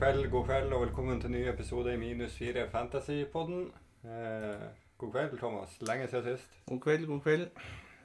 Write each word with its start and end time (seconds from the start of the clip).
kveld, 0.00 0.30
god 0.32 0.44
kveld, 0.48 0.70
og 0.72 0.80
velkommen 0.80 1.18
til 1.20 1.28
ny 1.34 1.40
episode 1.50 1.92
i 1.92 1.98
Minus 2.00 2.32
4 2.40 2.62
Fantasy-podden. 2.72 3.66
Eh, 4.08 4.62
god 4.98 5.10
kveld, 5.12 5.34
Thomas. 5.38 5.74
Lenge 5.84 6.06
siden 6.08 6.24
sist. 6.24 6.54
God 6.70 6.78
kveld, 6.80 7.02
god 7.06 7.18
kveld. 7.20 7.42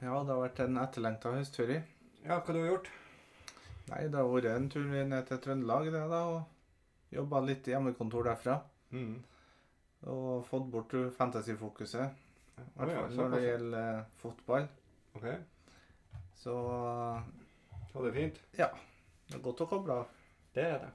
Ja, 0.02 0.18
det 0.18 0.28
har 0.28 0.42
vært 0.42 0.60
en 0.60 0.76
etterlengta 0.82 1.32
høstferie. 1.32 1.78
Ja, 2.26 2.36
hva 2.36 2.52
du 2.52 2.58
har 2.58 2.68
gjort? 2.68 2.90
Nei, 3.88 4.02
det 4.12 4.18
har 4.20 4.28
vært 4.28 4.48
en 4.50 4.66
tur 4.74 4.84
ned 4.90 5.30
til 5.30 5.40
Trøndelag, 5.46 5.88
det 5.94 6.02
da, 6.12 6.20
og 6.34 7.16
jobba 7.16 7.40
litt 7.46 7.70
i 7.70 7.72
hjemmekontor 7.72 8.28
derfra. 8.28 8.58
Mm. 8.92 9.16
Og 10.18 10.44
fått 10.50 10.68
bort 10.76 10.92
fantasyfokuset. 11.16 12.20
I 12.60 12.68
hvert 12.76 12.92
ja, 12.92 13.06
fall 13.06 13.16
når 13.22 13.34
det 13.38 13.42
gjelder 13.46 13.88
eh, 13.94 14.04
fotball. 14.20 14.68
Ok, 15.16 15.26
Så 16.44 16.60
så 17.88 18.04
det 18.04 18.12
er 18.12 18.20
fint. 18.20 18.44
det 18.52 19.40
er 19.40 19.44
godt 19.48 19.64
å 19.64 19.70
koble 19.72 20.00
av. 20.02 20.14
Det 20.52 20.68
er 20.68 20.78
det. 20.84 20.94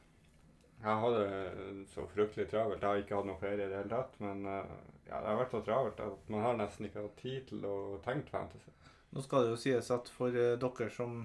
Jeg 0.81 1.01
hadde 1.03 1.25
så 1.91 2.07
fryktelig 2.09 2.47
travelt. 2.49 2.81
Jeg 2.81 2.89
har 2.89 3.01
ikke 3.03 3.17
hatt 3.19 3.27
noe 3.29 3.41
ferie 3.41 3.67
i 3.67 3.69
det 3.69 3.83
hele 3.83 3.91
tatt, 3.91 4.15
men 4.23 4.39
eh, 4.49 4.71
ja, 5.05 5.19
det 5.19 5.27
har 5.27 5.37
vært 5.43 5.53
så 5.53 5.61
travelt 5.65 5.99
at 6.01 6.31
man 6.33 6.45
har 6.47 6.57
nesten 6.57 6.87
ikke 6.87 7.03
hatt 7.03 7.19
tid 7.21 7.43
til 7.51 7.67
å 7.69 7.75
tenke 8.05 8.33
fantasy. 8.33 8.73
Nå 9.11 9.21
skal 9.21 9.45
det 9.45 9.51
jo 9.53 9.59
sies 9.61 9.91
at 9.93 10.09
for 10.15 10.33
eh, 10.33 10.55
dere 10.61 10.87
som 10.95 11.19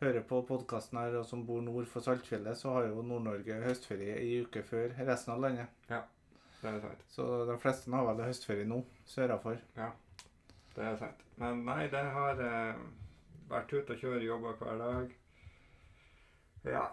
hører 0.00 0.22
på 0.28 0.38
podkasten 0.48 1.00
her, 1.00 1.18
og 1.18 1.26
som 1.28 1.42
bor 1.48 1.64
nord 1.64 1.88
for 1.90 2.04
Saltfjellet, 2.04 2.56
så 2.56 2.76
har 2.76 2.86
jo 2.88 3.02
Nord-Norge 3.04 3.58
høstferie 3.66 4.20
i 4.22 4.38
uke 4.44 4.62
før 4.64 4.94
resten 5.08 5.34
av 5.34 5.42
landet. 5.44 5.74
Ja, 5.90 6.04
Det 6.60 6.70
er 6.70 6.80
sant. 6.84 7.04
Så 7.08 7.26
de 7.48 7.58
fleste 7.60 7.90
har 7.92 8.06
vel 8.06 8.22
høstferie 8.28 8.68
nå, 8.68 8.84
sørafor. 9.08 9.58
Det 10.76 10.86
er 10.86 10.96
sant. 11.00 11.26
Men 11.40 11.64
nei, 11.66 11.82
det 11.92 12.04
har 12.14 12.40
eh, 12.46 12.80
vært 13.50 13.74
ute 13.74 13.96
og 13.96 14.06
kjøre 14.06 14.24
jobber 14.24 14.56
hver 14.62 14.80
dag. 14.84 15.18
Ja. 16.70 16.86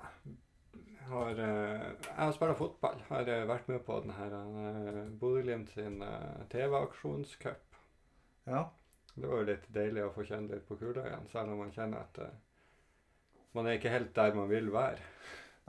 Har, 1.07 1.39
eh, 1.39 1.83
jeg 2.03 2.15
har 2.17 2.33
spilt 2.35 2.57
fotball. 2.59 2.99
Har 3.07 3.29
eh, 3.31 3.45
vært 3.47 3.69
med 3.71 3.79
på 3.87 3.99
denne 4.03 4.25
eh, 4.27 4.97
Bodø-Glimt 5.21 5.69
sin 5.71 6.01
TV-aksjonscup. 6.51 7.77
Ja. 8.47 8.65
Det 9.15 9.29
var 9.29 9.41
jo 9.41 9.47
litt 9.47 9.69
deilig 9.73 10.03
å 10.03 10.11
få 10.13 10.25
kjenne 10.27 10.51
litt 10.51 10.67
på 10.67 10.75
kula 10.77 11.05
igjen, 11.07 11.29
selv 11.31 11.53
om 11.53 11.63
man 11.63 11.71
kjenner 11.73 12.03
at 12.03 12.19
man 13.57 13.65
er 13.65 13.79
ikke 13.79 13.93
helt 13.93 14.11
der 14.13 14.35
man 14.35 14.51
vil 14.51 14.67
være. 14.73 14.99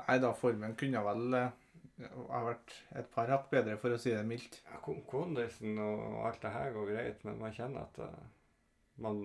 Nei 0.03 0.19
da, 0.21 0.35
formen 0.37 0.75
kunne 0.77 1.01
vel 1.07 1.39
ha 1.39 2.43
vært 2.45 2.75
et 3.01 3.09
par 3.15 3.33
hakk 3.33 3.47
bedre, 3.55 3.79
for 3.81 3.95
å 3.95 4.01
si 4.03 4.13
det 4.13 4.27
mildt. 4.29 4.59
Ja, 4.69 4.83
Kondisen 4.85 5.81
og 5.81 6.27
alt 6.29 6.43
det 6.45 6.53
her 6.53 6.75
går 6.77 6.93
greit, 6.93 7.25
men 7.25 7.41
man 7.41 7.57
kjenner 7.57 7.87
at 7.87 8.03
man, 9.01 9.25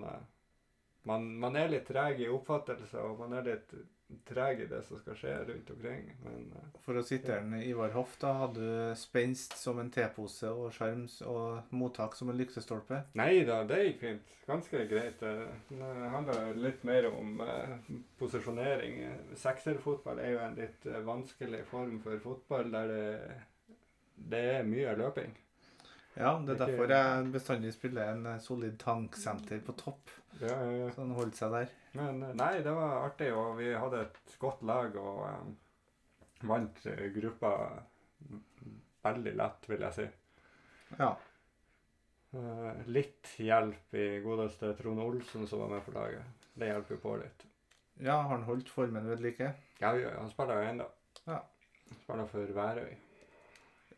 man, 1.10 1.28
man 1.44 1.60
er 1.60 1.74
litt 1.74 1.90
treg 1.92 2.24
i 2.24 2.32
oppfattelse, 2.32 3.04
og 3.04 3.20
man 3.26 3.36
er 3.42 3.50
litt 3.50 3.76
treg 4.28 4.62
i 4.64 4.68
det 4.72 4.80
som 4.88 5.00
skal 5.02 5.16
skje 5.20 5.34
rundt 5.48 5.70
omkring. 5.74 6.06
Men 6.24 6.46
eh, 6.60 6.70
For 6.86 7.00
å 7.00 7.04
sitere 7.06 7.42
den 7.44 7.62
Ivar 7.66 7.92
Hoff, 7.96 8.16
da 8.22 8.34
hadde 8.44 8.62
du 8.64 8.96
spenst 9.00 9.58
som 9.60 9.80
en 9.82 9.92
tepose 9.94 10.50
og 10.52 10.72
skjerm 10.76 11.06
og 11.32 11.74
mottak 11.74 12.16
som 12.16 12.30
en 12.34 12.38
lyktestolpe. 12.40 13.04
nei 13.20 13.44
da, 13.48 13.62
det 13.70 13.82
gikk 13.84 14.00
fint. 14.06 14.34
Ganske 14.48 14.86
greit. 14.92 15.22
Eh, 15.24 15.46
Det 15.70 16.10
handler 16.16 16.54
litt 16.60 16.84
mer 16.84 17.08
om 17.12 17.40
eh, 17.42 17.78
posisjonering. 18.20 19.00
Eh, 19.04 19.38
Sekserfotball 19.40 20.20
er 20.20 20.36
jo 20.36 20.40
en 20.46 20.56
litt 20.60 20.86
eh, 20.86 21.00
vanskelig 21.06 21.64
form 21.72 22.00
for 22.04 22.20
fotball 22.24 22.72
der 22.74 22.88
det, 22.94 23.40
det 24.34 24.44
er 24.60 24.68
mye 24.68 24.96
løping. 25.00 25.34
Ja, 26.16 26.36
det 26.46 26.54
er 26.54 26.60
derfor 26.68 26.92
jeg 26.94 27.30
bestandig 27.34 27.72
spiller 27.74 28.12
en 28.14 28.26
eh, 28.30 28.40
solid 28.42 28.76
tanksenter 28.82 29.62
på 29.66 29.74
topp, 29.80 30.12
Ja, 30.42 30.54
ja, 30.54 30.72
ja. 30.84 30.92
så 30.94 31.02
han 31.02 31.16
holdt 31.18 31.38
seg 31.40 31.54
der. 31.54 31.72
Men 31.98 32.20
nei, 32.38 32.52
det 32.66 32.74
var 32.74 33.00
artig, 33.08 33.32
og 33.34 33.58
vi 33.58 33.72
hadde 33.74 34.02
et 34.06 34.36
godt 34.42 34.62
lag 34.66 34.96
og 34.98 35.24
um, 35.26 35.56
vant 36.50 36.80
eh, 36.90 37.08
gruppa 37.16 37.52
veldig 39.04 39.34
lett, 39.38 39.70
vil 39.70 39.86
jeg 39.88 39.98
si. 39.98 40.06
Ja. 41.00 41.12
Uh, 42.34 42.72
litt 42.90 43.30
hjelp 43.38 43.94
i 43.98 44.08
godeste 44.24 44.72
Trond 44.78 45.02
Olsen 45.04 45.46
som 45.50 45.62
var 45.66 45.74
med 45.76 45.84
på 45.86 45.94
laget. 45.94 46.46
Det 46.54 46.70
hjelper 46.70 46.96
jo 46.96 47.02
på 47.04 47.16
litt. 47.22 47.46
ja, 48.02 48.16
har 48.22 48.32
han 48.36 48.46
holdt 48.48 48.70
formen 48.70 49.06
ved 49.10 49.22
like 49.22 49.52
Ja, 49.82 49.92
ja, 49.98 50.16
han 50.20 50.30
spiller 50.32 50.62
jo 50.62 50.70
ennå. 50.72 50.88
Ja. 51.28 51.40
Han 51.90 52.00
spiller 52.04 52.30
for 52.32 52.54
Værøy. 52.58 52.94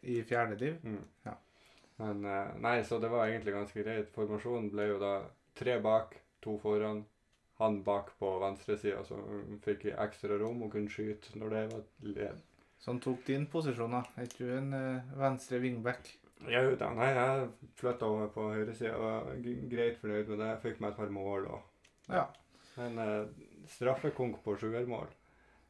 i 0.01 0.21
fjerde 0.23 0.55
liv? 0.59 0.75
Mm. 0.83 1.03
Ja. 1.25 1.31
Men 2.01 2.25
eh, 2.27 2.55
nei, 2.59 2.77
så 2.83 2.99
det 2.99 3.09
var 3.11 3.29
egentlig 3.29 3.55
ganske 3.55 3.83
greit. 3.83 4.11
Formasjonen 4.15 4.71
ble 4.73 4.89
jo 4.89 4.97
da 5.01 5.13
tre 5.55 5.77
bak, 5.83 6.17
to 6.43 6.57
foran. 6.61 7.05
Han 7.61 7.79
bak 7.83 8.11
på 8.19 8.33
venstresida, 8.41 8.99
så 9.07 9.15
hun 9.15 9.61
fikk 9.63 9.87
ekstra 9.93 10.35
rom 10.41 10.65
og 10.65 10.73
kunne 10.73 10.91
skyte 10.91 11.39
når 11.39 11.53
det 11.53 11.63
var 11.71 11.85
led. 12.17 12.41
Så 12.83 12.91
han 12.91 12.99
tok 12.99 13.23
din 13.27 13.45
posisjon, 13.47 13.95
da. 13.95 14.01
Er 14.19 14.27
ikke 14.27 14.43
du 14.43 14.51
en 14.57 14.73
eh, 14.75 15.13
venstre 15.21 15.61
wingback? 15.63 16.11
Ja, 16.51 16.59
da, 16.75 16.89
nei, 16.93 17.13
jeg 17.15 17.45
flytta 17.79 18.09
over 18.11 18.27
på 18.33 18.49
høyresida 18.51 18.97
og 18.99 19.05
var 19.05 19.37
greit 19.71 20.01
fornøyd 20.01 20.27
med 20.33 20.41
det. 20.43 20.49
Jeg 20.51 20.63
fikk 20.65 20.83
meg 20.83 20.91
et 20.91 20.99
par 20.99 21.15
mål 21.15 21.47
og 21.53 22.11
Ja. 22.11 22.25
Men 22.75 22.99
eh, 22.99 23.47
straffekonk 23.71 24.41
på 24.43 24.57
sjuermål, 24.59 25.07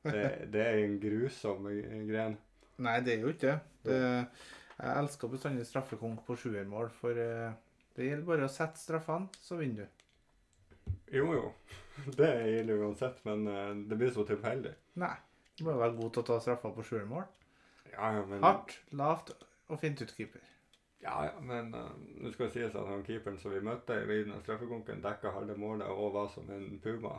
det, 0.09 0.25
det 0.53 0.62
er 0.66 0.80
en 0.81 0.97
grusom 1.00 1.69
gren. 2.09 2.34
Nei, 2.81 2.96
det 3.06 3.14
er 3.14 3.22
jo 3.22 3.31
ikke 3.31 3.53
det. 3.53 3.59
det 3.85 4.00
jeg 4.78 4.97
elsker 5.02 5.31
bestandig 5.31 5.66
straffekonk 5.68 6.25
på 6.28 6.36
sjuermål, 6.40 6.90
for 7.00 7.19
eh, 7.22 7.53
det 7.96 8.09
gjelder 8.09 8.28
bare 8.28 8.47
å 8.50 8.52
sette 8.52 8.81
straffene, 8.81 9.31
så 9.40 9.59
vinner 9.59 9.86
du. 9.86 10.02
Jo, 11.16 11.30
jo. 11.34 11.46
Det 12.19 12.28
gjelder 12.50 12.81
uansett, 12.84 13.22
men 13.24 13.47
eh, 13.47 13.72
det 13.88 13.97
blir 14.00 14.12
så 14.12 14.25
tilfeldig. 14.28 14.74
Nei. 15.00 15.16
Du 15.56 15.64
må 15.64 15.72
jo 15.72 15.80
være 15.80 15.96
god 15.96 16.12
til 16.12 16.24
å 16.25 16.28
ta 16.28 16.40
straffer 16.44 16.74
på 16.75 16.84
sjuermål. 16.84 17.24
Ja, 17.94 18.09
ja, 18.18 18.25
men 18.28 18.44
Hardt, 18.44 18.75
lavt 18.91 19.31
og 19.72 19.80
fint 19.80 20.02
ut 20.03 20.12
keeper. 20.18 20.44
Ja, 21.06 21.22
ja, 21.30 21.35
men 21.40 21.69
uh, 21.72 21.94
nå 22.19 22.31
skal 22.34 22.50
det 22.50 22.56
sies 22.56 22.75
at 22.75 22.90
han 22.90 23.06
keeperen 23.06 23.38
som 23.40 23.53
vi 23.53 23.62
møtte 23.64 23.96
i 24.02 24.24
straffekonken, 24.41 25.03
dekka 25.06 25.31
halve 25.35 25.56
målet 25.59 25.88
og 25.94 26.16
var 26.18 26.28
som 26.34 26.50
en 26.52 26.80
puma. 26.84 27.14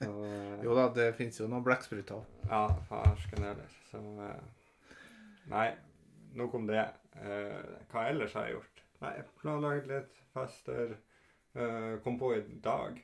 Så, 0.00 0.10
Jo 0.64 0.74
da, 0.74 0.88
det 0.96 1.10
finnes 1.18 1.38
jo 1.38 1.46
noen 1.50 1.64
blekkspruter. 1.66 2.24
Ja, 2.48 2.64
farsken 2.88 3.46
heller. 3.46 3.78
Så 3.90 4.00
uh, 4.00 4.96
Nei, 5.52 5.68
nok 6.38 6.54
om 6.58 6.66
det. 6.68 6.84
Eh, 7.20 7.74
hva 7.92 8.08
ellers 8.10 8.34
har 8.36 8.48
jeg 8.48 8.58
gjort? 8.58 8.82
Nei, 9.04 9.14
planlagt 9.40 9.88
litt 9.90 10.20
fester. 10.34 10.96
eh, 11.54 11.94
kom 12.04 12.18
på 12.18 12.34
i 12.36 12.42
dag. 12.62 13.00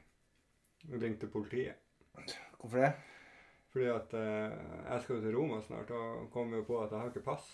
Ringte 0.90 1.28
politiet. 1.30 1.76
Hvorfor 2.58 2.78
det? 2.80 2.92
Fordi 3.70 3.86
at 3.86 4.14
eh, 4.18 4.54
jeg 4.90 5.02
skal 5.02 5.16
jo 5.16 5.22
til 5.22 5.36
Roma 5.36 5.60
snart, 5.62 5.90
og 5.94 6.30
kom 6.34 6.54
jo 6.54 6.62
på 6.66 6.80
at 6.82 6.90
jeg 6.90 7.00
har 7.00 7.12
ikke 7.12 7.26
pass. 7.28 7.50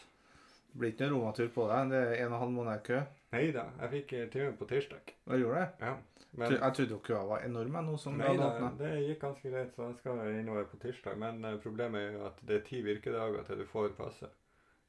Det 0.71 0.81
blir 0.81 0.93
ikke 0.93 1.09
noen 1.11 1.21
romatur 1.21 1.49
på 1.53 1.67
deg. 1.71 1.91
Det 1.93 2.01
er 2.01 2.15
en 2.23 2.31
og 2.31 2.37
en 2.37 2.43
halv 2.45 2.55
måned 2.57 2.83
kø. 2.87 3.01
Nei 3.35 3.47
da, 3.53 3.67
jeg 3.83 3.93
fikk 3.97 4.15
eh, 4.17 4.29
time 4.33 4.55
på 4.57 4.69
tirsdag. 4.71 5.13
Hva 5.29 5.41
gjorde 5.41 5.61
det? 5.65 5.89
Ja. 5.89 5.97
Men 6.37 6.53
Jeg 6.53 6.77
trodde 6.77 6.93
jo 6.93 6.99
køa 7.05 7.23
var 7.25 7.45
enorm 7.47 7.77
nå 7.87 7.95
som 7.97 8.19
nei 8.21 8.35
da, 8.37 8.49
det 8.77 8.91
gikk 9.07 9.23
ganske 9.23 9.53
greit, 9.53 9.71
så 9.73 9.87
jeg 9.89 10.01
skal 10.03 10.19
innover 10.35 10.67
på 10.69 10.81
tirsdag. 10.83 11.17
Men 11.21 11.45
problemet 11.63 12.01
er 12.03 12.19
jo 12.19 12.27
at 12.29 12.43
det 12.49 12.59
er 12.59 12.67
ti 12.67 12.83
virkedager 12.85 13.47
til 13.49 13.63
du 13.63 13.65
får 13.71 13.95
passet. 13.97 14.33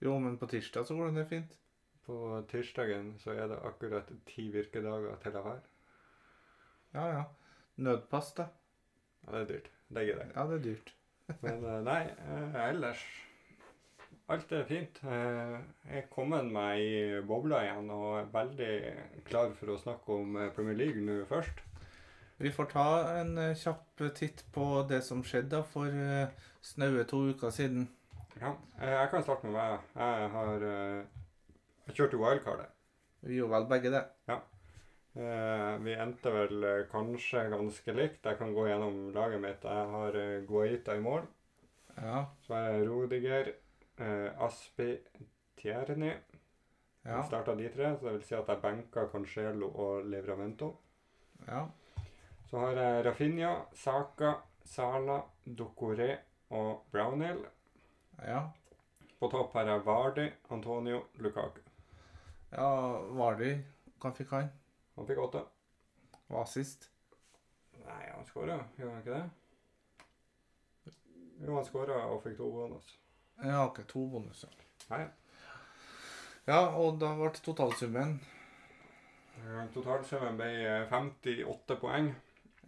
Jo, 0.01 0.19
men 0.21 0.37
på 0.37 0.47
tirsdag 0.51 0.85
så 0.85 0.95
går 0.95 1.09
det 1.09 1.13
ned 1.17 1.29
fint. 1.31 1.55
På 2.05 2.43
tirsdagen 2.51 3.15
så 3.19 3.33
er 3.33 3.49
det 3.51 3.57
akkurat 3.67 4.11
ti 4.29 4.47
virkedager 4.53 5.17
til 5.23 5.33
jeg 5.35 5.43
har. 5.43 5.63
Ja, 6.93 7.07
ja. 7.17 7.23
Nødpass, 7.77 8.31
da. 8.37 8.45
Ja, 9.25 9.31
det 9.33 9.41
er 9.41 9.49
dyrt. 9.53 9.71
Det 9.89 10.05
gidder 10.07 10.21
jeg. 10.23 10.31
Ja, 10.35 10.45
det 10.47 10.59
er 10.59 10.63
dyrt. 10.63 10.93
Men 11.43 11.65
eh, 11.65 11.81
nei, 11.83 12.03
eh, 12.07 12.59
ellers 12.69 13.01
Alt 14.29 14.51
er 14.51 14.65
fint. 14.67 14.97
Eh, 15.07 15.57
Jeg 15.87 16.01
er 16.01 16.07
kommet 16.11 16.49
meg 16.51 16.81
i 16.83 17.19
bobla 17.27 17.61
igjen 17.63 17.91
og 17.95 18.07
er 18.19 18.31
veldig 18.33 18.71
klar 19.27 19.53
for 19.55 19.71
å 19.71 19.77
snakke 19.79 20.17
om 20.19 20.35
Premier 20.55 20.75
League 20.75 21.03
nå 21.03 21.21
først. 21.29 21.61
Vi 22.37 22.51
får 22.53 22.67
ta 22.73 22.87
en 23.21 23.31
kjapp 23.55 24.03
titt 24.15 24.43
på 24.53 24.65
det 24.89 24.99
som 25.07 25.23
skjedde 25.25 25.63
for 25.71 25.95
snaue 26.61 27.05
to 27.09 27.21
uker 27.31 27.55
siden. 27.55 27.87
Ja, 28.41 28.53
eh, 28.81 28.93
jeg 28.93 29.09
kan 29.11 29.23
starte 29.23 29.47
med 29.47 29.57
meg. 29.57 29.79
Jeg 29.95 30.29
har 30.35 30.67
eh, 30.71 31.17
jeg 31.87 31.95
kjørte 31.95 32.19
wildcardet. 32.19 32.71
Vi 33.23 33.39
gjorde 33.39 33.53
vel 33.55 33.67
begge 33.71 33.91
det. 33.93 34.03
Ja. 34.27 34.41
Vi 35.81 35.93
endte 35.97 36.29
vel 36.29 36.65
eh, 36.67 36.83
kanskje 36.91 37.47
ganske 37.49 37.93
likt. 37.95 38.25
Jeg 38.27 38.37
kan 38.37 38.51
gå 38.53 38.67
gjennom 38.67 38.97
laget 39.15 39.41
mitt. 39.41 39.63
Jeg 39.65 39.87
har 39.93 40.17
eh, 40.19 40.43
Guaita 40.45 40.97
i 40.97 41.01
mål. 41.01 41.23
Ja. 41.95 42.25
Så 42.45 42.53
har 42.53 42.67
jeg 42.69 42.89
Rodiger, 42.89 43.49
eh, 43.97 44.43
Aspi, 44.45 44.91
Tierni. 45.57 46.11
Ja. 46.11 47.15
Jeg 47.15 47.25
starta 47.31 47.55
de 47.55 47.71
tre, 47.73 47.95
så 47.95 48.05
det 48.05 48.15
vil 48.17 48.27
si 48.27 48.35
at 48.35 48.51
jeg 48.51 48.61
benka 48.61 49.07
Cancelo 49.11 49.71
og 49.71 50.05
Livramento. 50.11 50.73
ja. 51.47 51.65
Så 52.47 52.59
har 52.61 52.77
jeg 52.79 53.05
Rafinha, 53.05 53.49
Saka, 53.75 54.29
Sala, 54.63 55.17
Dokoré 55.43 56.13
og 56.55 56.85
Brownhill. 56.91 57.41
Ja. 58.25 58.51
På 59.19 59.29
topp 59.29 59.53
her 59.57 59.65
er 59.73 59.79
Vardi, 59.85 60.31
Antonio, 60.49 61.03
Lukaku. 61.21 61.61
ja 62.51 62.69
Vardy, 63.17 63.51
hva 64.01 64.11
fikk 64.13 64.31
han? 64.35 64.49
Han 64.95 65.07
fikk 65.09 65.19
åtte. 65.21 65.43
Hva 66.29 66.45
sist. 66.49 66.89
Nei, 67.85 68.03
han 68.11 68.25
skåra, 68.25 68.59
gjorde 68.77 68.93
han 68.93 69.01
ikke 69.01 69.17
det? 69.17 69.29
Jo, 71.45 71.55
han 71.55 71.65
skåra 71.65 71.99
og 72.11 72.23
fikk 72.23 72.37
to 72.37 72.49
bonus. 72.51 72.97
Ja, 73.43 73.65
ok. 73.67 73.83
to 73.87 74.07
bonuser. 74.09 74.53
Nei. 74.89 75.05
Ja, 76.47 76.61
og 76.79 76.99
da 77.01 77.13
ble 77.15 77.29
totalsummen 77.43 78.17
Eh, 79.37 79.65
Totalsummen 79.73 80.37
ble 80.39 80.47
eh, 80.65 80.87
58 80.89 81.75
poeng. 81.77 82.07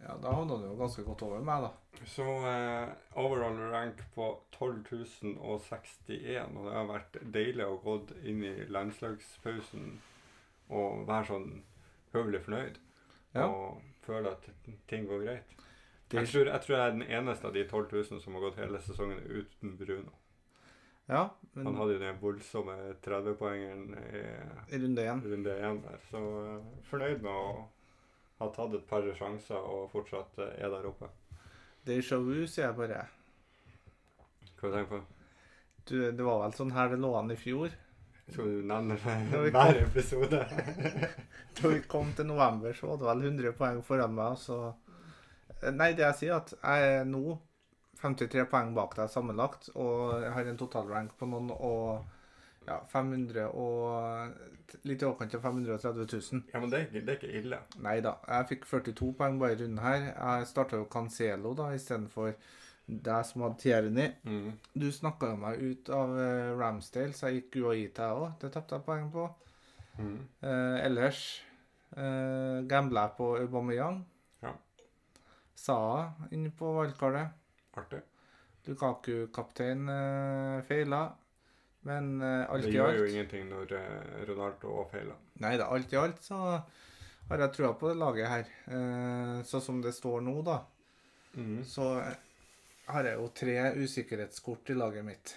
Ja, 0.00 0.14
da 0.22 0.32
havna 0.32 0.56
du 0.56 0.64
jo 0.64 0.76
ganske 0.78 1.02
godt 1.04 1.22
over 1.26 1.42
meg, 1.44 1.66
da. 1.66 2.04
Så 2.08 2.24
eh, 2.48 2.92
overall 3.20 3.58
rank 3.72 4.00
på 4.14 4.30
12.061, 4.56 6.54
Og 6.56 6.64
det 6.64 6.76
har 6.76 6.86
vært 6.88 7.18
deilig 7.34 7.66
å 7.66 7.80
gå 7.84 7.98
inn 8.24 8.44
i 8.48 8.54
landslagspausen 8.72 9.98
og 10.70 11.04
være 11.08 11.28
sånn 11.32 11.50
høvelig 12.14 12.44
fornøyd. 12.46 12.78
Ja. 13.34 13.46
Og 13.46 13.82
føle 14.06 14.32
at 14.32 14.48
ting 14.88 15.04
går 15.10 15.26
greit. 15.26 15.56
Jeg 16.10 16.26
tror, 16.26 16.48
jeg 16.48 16.60
tror 16.64 16.74
jeg 16.74 16.86
er 16.86 16.96
den 16.96 17.06
eneste 17.06 17.46
av 17.46 17.52
de 17.54 17.62
12 17.68 17.92
000 17.92 18.22
som 18.22 18.34
har 18.34 18.48
gått 18.48 18.58
hele 18.58 18.80
sesongen 18.82 19.20
uten 19.28 19.76
Bruno. 19.78 20.16
Ja, 21.10 21.28
men... 21.52 21.66
Han 21.66 21.76
hadde 21.76 21.96
jo 21.96 22.02
den 22.02 22.18
voldsomme 22.22 22.74
30-poengeren 23.04 23.94
i 24.70 24.78
runde 24.78 25.06
én 25.06 25.22
runde 25.26 25.54
én 25.58 25.82
der. 25.84 26.00
Så 26.10 26.22
eh, 26.40 26.66
fornøyd 26.90 27.22
med 27.26 27.30
å 27.30 27.68
ha 28.40 28.48
tatt 28.54 28.74
et 28.76 28.86
par 28.88 29.06
sjanser 29.16 29.60
og 29.60 29.90
fortsatt 29.92 30.40
eh, 30.40 30.56
er 30.64 30.72
der 30.72 30.88
oppe. 30.88 31.10
Déjà 31.86 32.18
vu, 32.20 32.46
sier 32.48 32.68
jeg 32.68 32.76
bare. 32.78 33.04
Hva 34.60 34.72
tenker 34.72 34.84
du 34.84 34.92
på? 34.96 35.00
Du, 35.88 35.96
det 36.12 36.24
var 36.24 36.42
vel 36.44 36.56
sånn 36.56 36.74
her 36.76 36.92
det 36.92 37.00
lå 37.00 37.14
an 37.18 37.32
i 37.32 37.38
fjor. 37.40 37.72
Skal 38.30 38.46
du 38.46 38.66
nevne 38.68 38.96
Ja, 39.02 39.40
vi 39.42 39.50
hver 39.50 39.80
episode? 39.82 40.44
Da 41.60 41.68
vi 41.72 41.80
kom 41.90 42.12
til 42.14 42.28
november, 42.28 42.72
så 42.76 42.92
var 42.92 43.00
det 43.00 43.08
vel 43.08 43.24
100 43.32 43.56
poeng 43.58 43.80
foran 43.84 44.14
meg. 44.14 44.36
Så 44.38 44.60
Nei, 45.74 45.90
det 45.92 46.06
jeg 46.06 46.16
sier, 46.20 46.38
at 46.38 46.54
jeg 46.54 46.92
er 47.00 47.08
nå 47.08 47.34
53 48.00 48.46
poeng 48.48 48.70
bak 48.76 48.94
deg 48.96 49.10
sammenlagt, 49.12 49.68
og 49.74 50.22
jeg 50.22 50.32
har 50.32 50.48
en 50.48 50.60
totalrank 50.60 51.16
på 51.18 51.28
noen 51.28 51.50
og 51.52 52.06
ja, 52.68 52.78
500 52.92 53.46
og 53.54 54.32
litt 54.86 55.02
i 55.02 55.06
overkant 55.08 55.34
av 55.34 55.42
530 55.42 56.06
000. 56.32 56.42
Ja, 56.52 56.60
men 56.60 56.70
det, 56.70 56.78
er 56.80 56.86
ikke- 56.86 57.04
det 57.06 57.08
er 57.14 57.18
ikke 57.20 57.38
ille. 57.42 57.58
Nei 57.82 58.00
da, 58.04 58.14
jeg 58.28 58.48
fikk 58.52 58.64
42 58.66 59.12
poeng 59.18 59.38
bare 59.40 59.52
i 59.52 59.60
runden 59.62 59.78
her. 59.84 60.00
Jeg 60.12 60.46
starta 60.46 60.76
jo 60.76 60.84
Cancelo 60.92 61.54
da, 61.54 61.70
istedenfor 61.74 62.34
deg 62.90 63.24
som 63.26 63.42
hadde 63.42 63.58
Tierney. 63.62 64.08
Mm. 64.24 64.52
Du 64.74 64.88
snakka 64.92 65.30
jo 65.32 65.36
meg 65.36 65.60
ut 65.62 65.88
av 65.94 66.16
eh, 66.18 66.52
Ramsdale, 66.58 67.12
så 67.14 67.28
jeg 67.30 67.42
gikk 67.44 67.60
UAI 67.64 67.84
til 67.88 68.02
deg 68.02 68.24
òg. 68.24 68.32
Det 68.42 68.52
tapte 68.52 68.74
jeg 68.78 68.84
poeng 68.86 69.10
på. 69.14 69.28
Mm. 69.98 70.16
Eh, 70.42 70.78
ellers 70.86 71.20
eh, 71.96 72.62
gambla 72.66 73.06
jeg 73.08 73.16
på 73.18 73.28
Aubameyang. 73.40 74.00
Ja. 74.42 74.52
Saha 75.54 76.12
inne 76.32 76.50
på 76.50 76.72
valgkartet. 76.78 77.30
Artig. 77.78 78.02
Lukaku-kaptein 78.66 79.88
eh, 79.88 80.62
feila. 80.68 81.04
Men 81.88 82.20
uh, 82.20 82.50
alt 82.52 82.66
Det 82.66 82.74
gjør 82.74 82.98
jo 82.98 83.04
ingenting 83.08 83.46
når 83.48 83.72
uh, 83.72 84.24
Ronaldo 84.28 84.82
feiler. 84.92 85.16
Nei 85.40 85.54
da, 85.56 85.70
alt 85.72 85.92
i 85.92 85.96
alt 85.96 86.18
så 86.22 86.40
har 87.30 87.38
jeg 87.44 87.54
trua 87.56 87.70
på 87.78 87.88
det 87.88 87.96
laget 88.00 88.28
her. 88.28 88.50
Uh, 88.68 89.38
sånn 89.48 89.62
som 89.64 89.80
det 89.84 89.94
står 89.96 90.20
nå, 90.26 90.36
da, 90.46 90.60
Mm. 91.30 91.60
så 91.62 91.84
har 92.90 93.06
jeg 93.06 93.14
jo 93.20 93.28
tre 93.38 93.52
usikkerhetskort 93.78 94.72
i 94.72 94.74
laget 94.74 95.04
mitt. 95.06 95.36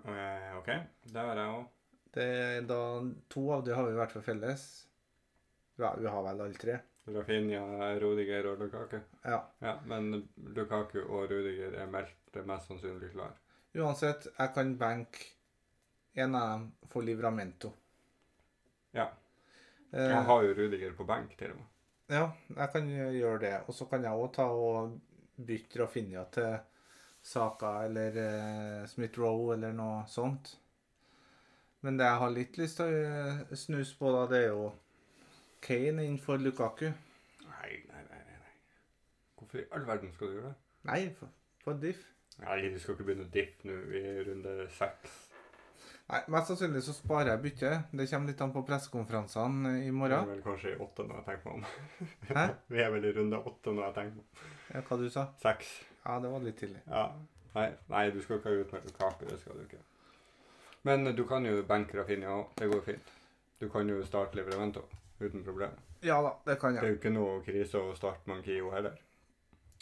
Eh, 0.00 0.54
OK, 0.56 0.70
det 1.12 1.20
har 1.20 1.36
jeg 1.36 1.50
òg. 1.58 1.66
Da 2.70 2.78
To 3.34 3.42
av 3.52 3.64
de 3.66 3.74
har 3.76 3.84
vi 3.84 3.92
i 3.92 3.98
hvert 3.98 4.14
fall 4.14 4.24
felles. 4.24 4.64
Ja, 5.76 5.90
vi 6.00 6.08
har 6.08 6.22
vel 6.24 6.40
alle 6.40 6.56
tre. 6.56 6.78
Rafinha, 7.06 7.60
Rudiger 8.00 8.48
og 8.54 8.62
Lukaku. 8.64 8.96
Ja. 9.28 9.42
Ja, 9.60 9.76
men 9.84 10.24
Lukaku 10.56 11.02
og 11.04 11.28
Rudiger 11.30 11.76
er 11.82 11.92
meldt 11.92 12.40
mest 12.48 12.72
sannsynlig 12.72 13.12
klar. 13.12 13.36
Uansett, 13.76 14.30
jeg 14.38 14.54
kan 14.56 14.72
benke 14.80 15.35
en 16.16 16.34
av 16.34 16.48
dem 16.50 16.66
for 16.92 17.04
Livramento. 17.06 17.72
Ja. 18.96 19.10
Eh, 19.92 20.08
Jeg 20.10 20.22
har 20.30 20.42
jo 20.46 20.54
Rudiger 20.56 20.94
på 20.96 21.04
benk, 21.08 21.36
til 21.38 21.52
og 21.52 21.58
med. 21.60 21.66
ja, 22.08 22.30
jeg 22.56 22.70
kan 22.72 22.88
gjøre 22.88 23.38
det. 23.42 23.54
Og 23.68 23.74
så 23.74 23.84
kan 23.90 24.04
jeg 24.04 24.12
òg 24.12 24.32
ta 24.34 24.46
og 24.50 24.96
bytte 25.36 25.82
Rafinha 25.82 26.24
til 26.32 26.56
Saka 27.22 27.84
eller 27.84 28.16
eh, 28.22 28.86
Smith 28.86 29.18
Roe 29.18 29.54
eller 29.54 29.72
noe 29.72 30.04
sånt. 30.08 30.56
Men 31.82 31.98
det 31.98 32.06
jeg 32.06 32.18
har 32.22 32.30
litt 32.34 32.56
lyst 32.58 32.80
til 32.80 32.86
å 32.86 33.46
snus 33.50 33.64
snuse 33.66 33.98
på, 33.98 34.10
da, 34.14 34.26
det 34.30 34.38
er 34.44 34.48
jo 34.54 34.72
Kane 35.62 36.04
innenfor 36.06 36.38
Lukaku. 36.40 36.88
Nei, 37.46 37.72
nei, 37.90 38.02
nei, 38.10 38.22
nei. 38.26 38.54
Hvorfor 39.36 39.60
i 39.60 39.66
all 39.74 39.86
verden 39.86 40.12
skal 40.14 40.30
du 40.30 40.38
gjøre 40.38 40.48
det? 40.52 40.56
Nei, 40.88 41.00
for, 41.18 41.28
for 41.62 41.78
diff. 41.82 42.02
Nei, 42.42 42.60
du 42.70 42.78
skal 42.78 42.94
ikke 42.96 43.06
begynne 43.08 43.26
å 43.26 43.32
diffe 43.34 43.68
nå 43.68 43.76
i 43.96 44.02
runde 44.26 44.56
seks. 44.76 45.14
Nei, 46.06 46.20
Mest 46.30 46.52
sannsynlig 46.52 46.84
så 46.86 46.92
sparer 46.94 47.32
jeg 47.32 47.42
byttet. 47.42 47.88
Det 47.98 48.04
kommer 48.10 48.30
litt 48.30 48.42
an 48.44 48.52
på 48.54 48.62
pressekonferansene 48.68 49.72
i 49.82 49.90
morgen. 49.90 50.28
Vi 50.28 50.30
er 50.30 50.36
vel 50.36 50.44
kanskje 50.44 50.74
i 50.74 50.76
åtte 50.84 51.06
når 51.08 51.18
jeg 51.18 51.26
tenker 51.26 51.48
meg 51.48 51.56
om. 51.56 51.64
Hæ? 52.36 52.44
Vi 52.70 52.82
er 52.84 52.92
vel 52.94 53.08
i 53.08 53.12
runde 53.16 53.40
åtte 53.50 53.74
når 53.74 53.88
jeg 53.88 53.96
tenker 53.96 54.20
meg 54.20 54.22
om. 54.22 54.52
Ja, 54.70 54.82
hva 54.86 54.98
du 55.00 55.08
sa 55.10 55.24
Seks. 55.42 55.72
Ja, 56.04 56.20
det 56.22 56.30
var 56.30 56.46
litt 56.46 56.60
tidlig. 56.62 56.82
Ja. 56.86 57.08
Nei, 57.56 57.66
nei, 57.90 58.04
du 58.14 58.20
skal 58.22 58.38
ikke 58.38 58.52
ha 58.52 58.62
ut 58.62 58.94
kake. 59.00 59.26
Det 59.26 59.40
skal 59.40 59.58
du 59.58 59.64
ikke. 59.64 59.82
Men 60.86 61.10
du 61.16 61.24
kan 61.26 61.48
jo 61.48 61.56
benke 61.66 61.98
Rafinha 61.98 62.36
òg. 62.36 62.54
Det 62.60 62.70
går 62.70 62.86
fint. 62.86 63.10
Du 63.58 63.66
kan 63.72 63.88
jo 63.90 63.98
starte 64.06 64.38
Livrevento 64.38 64.84
uten 65.18 65.42
problem. 65.42 65.74
Ja 66.06 66.20
da, 66.22 66.36
det 66.46 66.60
kan 66.60 66.76
jeg. 66.76 66.82
Det 66.84 66.86
er 66.86 66.94
jo 66.94 67.00
ikke 67.00 67.14
noe 67.16 67.40
krise 67.42 67.82
å 67.82 67.94
starte 67.98 68.30
Mankio 68.30 68.70
heller. 68.76 68.94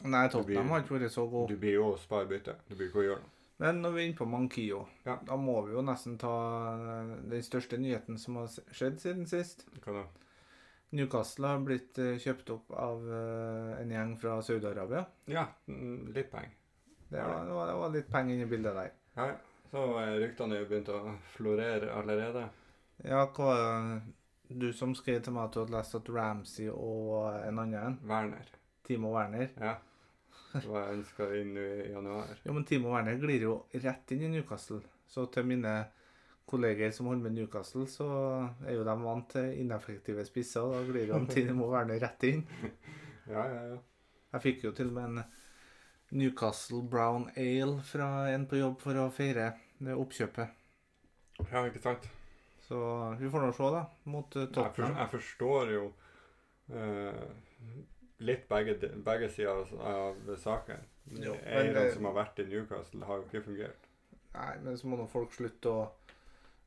Nei, 0.08 0.24
Tottenham 0.32 0.72
har 0.72 0.82
ikke 0.82 0.96
vært 0.96 1.12
så 1.12 1.26
god. 1.28 1.52
Du 1.52 1.60
blir 1.60 1.76
jo 1.76 1.90
å 1.92 1.98
spare 2.00 2.30
bytte. 2.30 2.56
Du 2.70 2.78
blir 2.78 2.88
ikke 2.88 3.02
å 3.02 3.06
gjøre 3.10 3.20
noe. 3.20 3.33
Men 3.62 3.78
når 3.82 3.92
vi 3.94 4.00
er 4.02 4.08
inne 4.08 4.18
på 4.18 4.26
Mankio, 4.26 4.80
Ja. 5.06 5.18
da 5.22 5.36
må 5.38 5.60
vi 5.66 5.72
jo 5.76 5.82
nesten 5.86 6.16
ta 6.18 6.32
eh, 6.74 7.12
den 7.30 7.42
største 7.46 7.78
nyheten 7.78 8.18
som 8.18 8.36
har 8.40 8.48
skjedd 8.74 8.98
siden 9.00 9.26
sist. 9.30 9.66
Hva 9.84 9.92
da? 10.00 10.04
Newcastle 10.94 11.46
har 11.52 11.62
blitt 11.66 11.98
eh, 11.98 12.16
kjøpt 12.22 12.50
opp 12.54 12.70
av 12.78 13.06
eh, 13.10 13.80
en 13.82 13.90
gjeng 13.94 14.16
fra 14.20 14.40
Saudi-Arabia. 14.42 15.04
Ja, 15.30 15.46
litt 15.68 16.30
penger. 16.32 16.50
Det, 17.08 17.22
var- 17.22 17.44
det, 17.46 17.52
var- 17.54 17.66
det 17.70 17.78
var 17.80 17.94
litt 17.94 18.10
penger 18.10 18.34
inni 18.34 18.46
i 18.48 18.50
bildet 18.56 18.74
der. 18.80 18.92
Ja. 19.16 19.30
Så 19.70 19.86
ryktene 20.20 20.58
jo 20.60 20.66
begynt 20.70 20.90
å 20.94 21.00
florere 21.34 21.88
allerede. 21.94 22.44
Ja, 23.04 23.24
hva 23.34 24.00
Du 24.48 24.68
som 24.76 24.92
skrev 24.94 25.22
til 25.24 25.32
meg 25.34 25.46
at 25.48 25.54
du 25.56 25.60
hadde 25.62 25.72
lest 25.74 25.94
at 25.96 26.08
Ramsey 26.12 26.68
og 26.70 27.32
en 27.46 27.58
annen 27.62 27.96
Werner. 28.06 28.44
Timo 28.86 29.10
Werner 29.14 29.48
Ja. 29.58 29.76
Var 30.54 30.80
jeg 30.84 30.96
ønska 30.98 31.26
inn 31.40 31.56
i 31.58 31.68
januar. 31.90 32.32
Jo, 32.46 32.52
men 32.54 32.64
Timo 32.68 32.92
Werner 32.94 33.18
glir 33.18 33.42
jo 33.48 33.54
rett 33.82 34.12
inn 34.14 34.22
i 34.28 34.32
Newcastle. 34.36 34.80
Så 35.10 35.26
til 35.34 35.46
mine 35.50 35.72
kolleger 36.46 36.92
som 36.94 37.08
holder 37.10 37.26
med 37.26 37.34
Newcastle, 37.38 37.86
så 37.90 38.06
er 38.66 38.76
jo 38.76 38.84
de 38.86 38.94
vant 39.02 39.26
til 39.32 39.48
ineffektive 39.64 40.24
spisser. 40.28 40.62
og 40.62 40.76
Da 40.76 40.82
glir 40.92 41.08
jo 41.08 41.16
han 41.16 41.26
Timo 41.30 41.70
Werner 41.72 42.00
rett 42.02 42.28
inn. 42.30 42.44
Ja, 43.24 43.40
ja, 43.48 43.60
ja. 43.72 43.76
Jeg 44.34 44.42
fikk 44.44 44.64
jo 44.66 44.70
til 44.76 44.90
og 44.90 44.96
med 44.98 45.04
en 45.08 45.22
Newcastle 46.20 46.82
Brown 46.92 47.30
Ale 47.40 47.78
fra 47.88 48.08
en 48.34 48.44
på 48.50 48.58
jobb 48.58 48.74
for 48.82 49.00
å 49.00 49.06
feire 49.16 49.46
det 49.80 49.94
oppkjøpet. 49.96 50.52
Ja, 51.48 51.62
ikke 51.64 51.80
sant? 51.80 52.04
Så 52.68 52.76
vi 53.16 53.30
får 53.32 53.46
nå 53.46 53.48
se, 53.56 53.70
da, 53.72 53.80
mot 54.12 54.36
eh, 54.36 54.50
Tottenham. 54.52 54.98
jeg 55.00 55.10
forstår 55.14 55.72
jo 55.72 55.86
eh, 56.68 57.24
litt 58.18 58.48
begge, 58.48 58.76
begge 59.04 59.28
sider 59.32 59.70
av, 59.80 60.20
saken. 60.40 60.84
Eierne 61.14 61.88
som 61.92 62.08
har 62.08 62.16
vært 62.16 62.40
i 62.40 62.48
Newcastle, 62.48 63.04
har 63.04 63.20
jo 63.20 63.28
ikke 63.28 63.44
fungert. 63.48 63.90
Nei, 64.34 64.54
men 64.64 64.78
så 64.78 64.88
må 64.90 64.98
nå 64.98 65.06
folk 65.10 65.34
slutte 65.34 65.70
å 65.70 65.84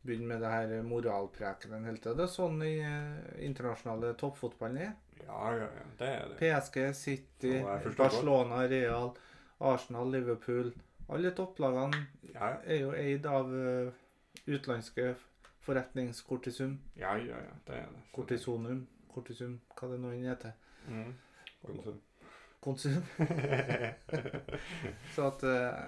begynne 0.07 0.29
med 0.29 0.43
det 0.43 0.51
her 0.51 0.73
moralprekenen 0.87 1.87
hele 1.87 1.99
tida. 1.99 2.15
Det 2.15 2.27
er 2.27 2.31
sånn 2.31 2.61
i 2.63 2.75
eh, 2.79 3.45
internasjonale 3.47 4.13
toppfotballen 4.19 4.83
er. 4.85 4.93
Ja, 5.25 5.53
ja, 5.57 5.67
ja. 5.67 5.85
Det 5.99 6.09
er 6.13 6.27
det. 6.29 6.37
PSG, 6.39 6.77
City, 6.95 7.53
Barcelona, 7.97 8.61
Real, 8.71 9.11
Arsenal, 9.59 10.11
Liverpool. 10.13 10.71
Alle 11.11 11.31
topplagene 11.35 12.05
Ja, 12.33 12.53
er 12.63 12.81
jo 12.83 12.91
eid 12.95 13.25
av 13.27 13.51
eh, 13.55 13.91
utenlandske 14.47 15.15
forretningskortisum. 15.67 16.77
ja, 16.95 17.15
ja. 17.17 17.41
ja 17.43 17.55
det 17.67 17.81
er 17.81 17.89
det. 17.91 18.03
Kortisonum. 18.15 18.85
Kortisum, 19.11 19.57
hva 19.75 19.89
det 19.91 19.97
nå 19.99 20.11
enn 20.13 20.27
heter. 20.29 20.53
Mm. 20.87 21.15
Konsum. 21.67 22.01
Konsum. 22.63 23.03
Så 25.15 25.27
at 25.27 25.43
eh, 25.43 25.87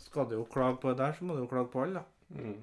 Skal 0.00 0.28
du 0.30 0.36
jo 0.38 0.44
klage 0.50 0.80
på 0.82 0.90
det 0.90 0.98
der, 0.98 1.12
så 1.12 1.24
må 1.24 1.36
du 1.36 1.44
jo 1.44 1.50
klage 1.50 1.70
på 1.70 1.82
alle, 1.84 2.00
da. 2.00 2.40
Mm. 2.40 2.60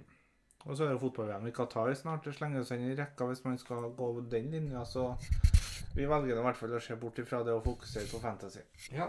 Og 0.67 0.77
så 0.77 0.83
er 0.83 0.89
det 0.91 0.99
fotball-VM 0.99 1.47
i 1.47 1.53
Qatar 1.55 1.93
snart. 1.95 2.25
Det 2.25 2.33
slenger 2.35 2.65
seg 2.67 2.81
inn 2.81 2.91
i 2.91 2.97
rekka 2.97 3.27
hvis 3.29 3.43
man 3.45 3.55
skal 3.61 3.85
gå 3.95 4.07
den 4.31 4.49
linja. 4.51 4.81
Så 4.85 5.05
vi 5.95 6.07
velger 6.09 6.35
i 6.35 6.43
hvert 6.43 6.59
fall 6.59 6.75
å 6.75 6.81
se 6.83 6.97
bort 6.99 7.21
ifra 7.23 7.39
det 7.47 7.53
og 7.55 7.63
fokusere 7.63 8.09
på 8.11 8.19
fantasy. 8.19 8.65
Ja. 8.91 9.07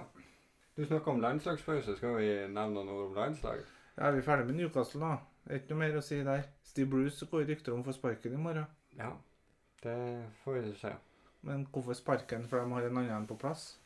Du 0.76 0.84
snakka 0.86 1.10
om 1.10 1.24
landslagspause. 1.24 1.96
Skal 1.98 2.14
vi 2.20 2.28
nevne 2.52 2.84
noe 2.86 3.08
om 3.08 3.16
landslaget? 3.16 3.66
Ja, 3.96 4.06
er 4.06 4.14
vi 4.14 4.22
ferdig 4.22 4.46
med 4.46 4.60
Newcastle 4.60 5.02
nå? 5.02 5.16
Det 5.42 5.56
er 5.56 5.62
ikke 5.62 5.74
noe 5.74 5.82
mer 5.82 5.98
å 5.98 6.04
si 6.06 6.20
der. 6.22 6.46
Steve 6.62 6.92
Bruce 6.92 7.26
går 7.26 7.48
rykter 7.48 7.74
om 7.74 7.82
å 7.82 7.88
få 7.88 7.96
sparken 7.96 8.36
i 8.36 8.42
morgen. 8.44 8.68
Ja. 9.00 9.10
Det 9.82 9.98
får 10.44 10.60
vi 10.60 10.74
se. 10.78 10.94
Men 11.46 11.66
hvorfor 11.72 11.94
sparken? 11.94 12.46
For 12.48 12.58
de 12.60 12.72
har 12.72 12.82
en 12.88 12.98
annen 12.98 13.26
på 13.30 13.36
plass? 13.38 13.78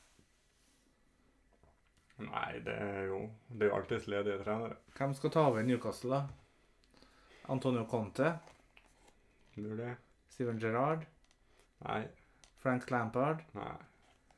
Nei, 2.22 2.60
det 2.64 2.74
er 2.78 3.06
jo 3.10 3.18
Det 3.50 3.66
er 3.66 3.70
jo 3.72 3.76
alltids 3.80 4.06
ledige 4.10 4.38
trenere. 4.44 4.76
Hvem 4.96 5.14
skal 5.18 5.30
ta 5.34 5.46
over 5.48 5.62
Newcastle, 5.66 6.10
da? 6.10 6.22
Antonio 7.50 7.84
Conte? 7.90 8.32
Mulig? 9.56 9.94
Steven 10.30 10.58
Gerrard? 10.62 11.04
Nei. 11.84 12.04
Frank 12.62 12.86
Lampard? 12.90 13.42
Nei, 13.56 13.72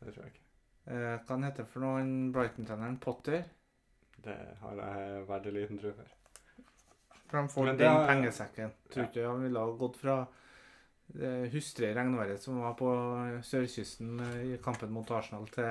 det 0.00 0.14
tror 0.14 0.24
jeg 0.24 0.32
ikke. 0.32 0.40
Eh, 0.86 1.18
hva 1.20 1.34
han 1.36 1.44
heter 1.44 1.64
for 1.68 1.84
noen 1.84 2.14
Brighton-treneren? 2.32 2.96
Potter? 3.00 3.44
Det 4.24 4.36
har 4.62 4.80
jeg 4.80 5.26
veldig 5.28 5.52
liten 5.52 5.78
tro 5.80 5.92
for. 5.92 6.08
For 7.28 7.38
han 7.40 7.48
får 7.52 7.70
den 7.76 8.00
pengesekken. 8.08 8.72
Tror 8.90 9.04
Ja. 9.04 9.08
ikke 9.10 9.28
han 9.28 9.42
ville 9.44 9.60
ha 9.60 9.76
gått 9.76 9.96
fra 10.00 10.16
eh, 11.20 11.46
hustrig 11.52 11.94
regnværet 11.96 12.42
som 12.42 12.60
var 12.62 12.76
på 12.78 12.90
sørkysten 13.46 14.20
eh, 14.26 14.38
i 14.52 14.60
kampen 14.64 14.92
mot 14.94 15.10
Arsenal, 15.10 15.46
til 15.54 15.70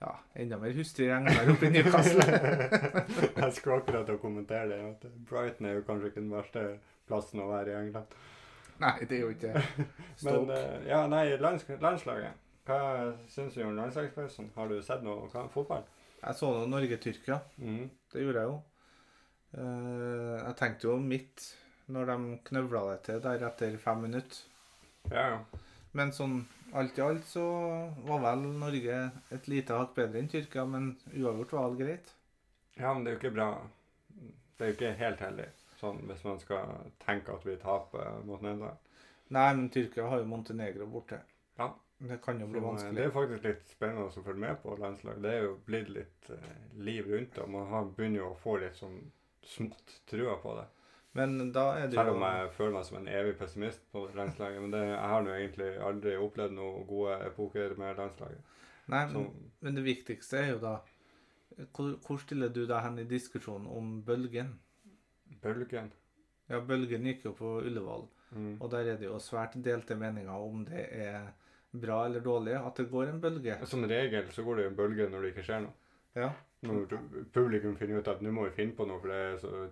ja, 0.00 0.12
enda 0.42 0.58
mer 0.60 0.74
hustrig 0.76 1.10
regnvær 1.12 1.52
oppe 1.54 1.68
i 1.68 1.72
Newcastle. 1.74 2.26
jeg 3.42 3.52
skulle 3.56 3.80
akkurat 3.80 4.06
til 4.08 4.16
å 4.16 4.22
kommentere 4.22 4.68
det. 4.72 4.80
at 4.94 5.24
Brighton 5.28 5.68
er 5.68 5.78
jo 5.78 5.86
kanskje 5.88 6.12
ikke 6.12 6.22
den 6.22 6.34
verste 6.34 6.66
plassen 7.08 7.42
å 7.44 7.50
være 7.50 7.74
i 7.74 7.80
England. 7.84 8.20
Nei, 8.80 8.94
det 9.04 9.18
er 9.18 9.26
jo 9.26 9.32
ikke 9.34 9.54
Stoke. 10.20 10.46
Men 10.48 10.86
ja, 10.88 11.04
nei, 11.10 11.26
lands 11.40 11.68
landslaget. 11.80 12.46
Hva 12.68 12.80
syns 13.28 13.56
du 13.56 13.64
om 13.64 13.76
landslagspausen? 13.76 14.52
Har 14.54 14.68
du 14.70 14.80
sett 14.84 15.02
noe 15.04 15.28
hva, 15.32 15.46
fotball? 15.52 15.84
Jeg 16.20 16.36
så 16.36 16.50
nå 16.52 16.66
Norge-Tyrkia. 16.68 17.40
Mm. 17.58 17.86
Det 18.12 18.22
gjorde 18.24 18.42
jeg 18.42 18.50
jo. 18.50 18.58
Eh, 19.58 20.36
jeg 20.36 20.56
tenkte 20.60 20.90
jo 20.90 20.96
midt 21.02 21.46
når 21.90 22.12
de 22.12 22.38
knøvla 22.46 22.82
det 22.90 22.98
til 23.08 23.22
der 23.24 23.46
etter 23.48 23.76
fem 23.82 24.04
minutter. 24.06 24.44
Ja, 25.08 25.24
ja. 25.34 25.62
Men 25.96 26.12
sånn 26.14 26.42
alt 26.72 26.98
i 26.98 27.02
alt 27.02 27.26
så 27.26 27.44
var 28.06 28.22
vel 28.22 28.44
Norge 28.60 28.98
et 29.34 29.48
lite 29.50 29.78
hakk 29.78 29.96
bedre 29.96 30.20
enn 30.20 30.30
Tyrkia, 30.30 30.64
men 30.68 30.92
uavgjort 31.10 31.54
var 31.56 31.66
alt 31.66 31.80
greit. 31.80 32.12
Ja, 32.76 32.92
men 32.94 33.04
det 33.04 33.10
er 33.10 33.16
jo 33.16 33.22
ikke 33.22 33.34
bra. 33.34 33.50
Det 34.56 34.66
er 34.66 34.70
jo 34.70 34.76
ikke 34.76 34.92
helt 35.00 35.24
heldig, 35.24 35.48
sånn 35.80 36.04
hvis 36.06 36.24
man 36.28 36.40
skal 36.42 36.78
tenke 37.02 37.34
at 37.34 37.46
vi 37.48 37.58
taper 37.60 38.22
mot 38.28 38.42
Nederland. 38.44 38.78
Nei, 39.34 39.48
men 39.54 39.68
Tyrkia 39.72 40.08
har 40.10 40.22
jo 40.22 40.30
Montenegro 40.30 40.86
borte. 40.90 41.20
Ja. 41.58 41.72
Det 42.00 42.16
kan 42.24 42.40
jo 42.40 42.46
bli 42.46 42.60
Så, 42.60 42.64
eh, 42.64 42.68
vanskelig. 42.70 42.96
Det 42.96 43.04
er 43.04 43.10
faktisk 43.10 43.44
litt 43.44 43.66
spennende 43.68 44.06
å 44.08 44.22
følge 44.24 44.40
med 44.40 44.62
på 44.62 44.76
landslag. 44.80 45.22
Det 45.22 45.32
er 45.34 45.42
jo 45.42 45.56
blitt 45.66 45.88
litt 45.92 46.30
eh, 46.30 46.54
liv 46.80 47.10
rundt 47.10 47.34
det, 47.34 47.42
og 47.42 47.50
man 47.50 47.66
har, 47.68 47.90
begynner 47.96 48.22
jo 48.22 48.28
å 48.30 48.38
få 48.40 48.56
litt 48.62 48.78
sånn 48.78 48.96
smått 49.44 49.98
trua 50.08 50.38
på 50.40 50.54
det. 50.56 50.64
Men 51.18 51.50
da 51.52 51.64
er 51.74 51.88
det 51.90 51.96
Selv 51.98 52.12
om 52.14 52.22
jeg 52.22 52.50
føler 52.54 52.72
meg 52.76 52.84
som 52.86 52.96
en 53.00 53.08
evig 53.10 53.32
pessimist 53.40 53.80
på 53.90 54.04
landslaget. 54.14 54.60
Men 54.62 54.70
det, 54.70 54.82
jeg 54.92 55.08
har 55.12 55.22
nå 55.26 55.32
egentlig 55.34 55.70
aldri 55.82 56.12
opplevd 56.22 56.54
noen 56.54 56.84
gode 56.86 57.16
epoker 57.26 57.74
med 57.80 57.96
landslaget. 57.98 58.44
Nei, 58.90 59.00
Så, 59.10 59.18
men, 59.18 59.50
men 59.60 59.74
det 59.80 59.84
viktigste 59.84 60.38
er 60.38 60.52
jo 60.52 60.60
da 60.62 60.76
hvor, 61.74 61.96
hvor 62.06 62.20
stiller 62.22 62.48
du 62.54 62.62
deg 62.66 62.78
hen 62.84 62.98
i 63.02 63.08
diskusjonen 63.10 63.66
om 63.74 63.88
bølgen? 64.06 64.54
bølgen. 65.42 65.90
Ja, 66.50 66.60
bølgen 66.66 67.04
gikk 67.06 67.24
jo 67.30 67.34
på 67.38 67.58
Ullevål, 67.64 68.08
Mm. 68.30 68.60
og 68.62 68.68
der 68.70 68.86
er 68.92 68.96
det 69.00 69.08
jo 69.08 69.16
svært 69.18 69.56
delte 69.58 69.96
meninger 69.98 70.30
om 70.38 70.60
det 70.64 70.84
er 70.94 71.32
bra 71.74 72.04
eller 72.06 72.20
dårlig 72.22 72.52
at 72.54 72.76
det 72.78 72.84
går 72.92 73.08
en 73.10 73.20
bølge. 73.20 73.56
Som 73.66 73.82
regel 73.90 74.28
så 74.30 74.44
går 74.46 74.56
det 74.60 74.64
jo 74.64 74.70
en 74.70 74.76
bølge 74.78 75.08
når 75.10 75.24
det 75.24 75.30
ikke 75.32 75.42
skjer 75.48 75.64
noe. 75.64 75.72
Ja. 76.14 76.28
Når 76.60 76.90
publikum 77.32 77.76
finner 77.80 78.02
ut 78.02 78.08
at 78.12 78.20
nå 78.20 78.32
må 78.36 78.42
vi 78.50 78.56
finne 78.58 78.74
på 78.76 78.84
noe, 78.88 79.00
for 79.00 79.08
det 79.08 79.20
er 79.20 79.38
så 79.40 79.62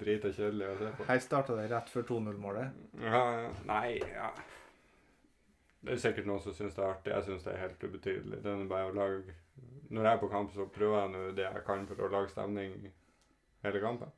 drita 0.00 0.28
kjedelig 0.28 0.66
å 0.68 0.74
se 0.82 0.90
på. 0.98 1.06
Her 1.08 1.22
starta 1.24 1.56
det 1.56 1.70
rett 1.70 1.88
før 1.88 2.04
2-0-målet. 2.10 2.82
Ja, 3.00 3.22
nei, 3.70 3.94
ja. 4.12 4.28
Det 5.84 5.94
er 5.94 6.02
sikkert 6.02 6.28
noen 6.28 6.42
som 6.44 6.56
syns 6.56 6.76
det 6.76 6.84
er 6.84 6.90
artig. 6.90 7.12
Jeg 7.14 7.26
syns 7.28 7.46
det 7.46 7.54
er 7.54 7.62
helt 7.62 7.82
ubetydelig. 7.86 8.42
Det 8.44 8.52
er 8.52 8.68
bare 8.68 8.90
å 8.90 8.94
lage 8.96 9.38
Når 9.88 10.06
jeg 10.06 10.12
er 10.12 10.20
på 10.20 10.30
kamp, 10.32 10.52
så 10.52 10.68
prøver 10.72 11.16
jeg 11.16 11.34
det 11.38 11.44
jeg 11.44 11.64
kan 11.66 11.88
for 11.88 12.04
å 12.04 12.12
lage 12.12 12.32
stemning 12.32 12.76
hele 13.64 13.80
kampen. 13.80 14.12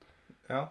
Ja. 0.50 0.66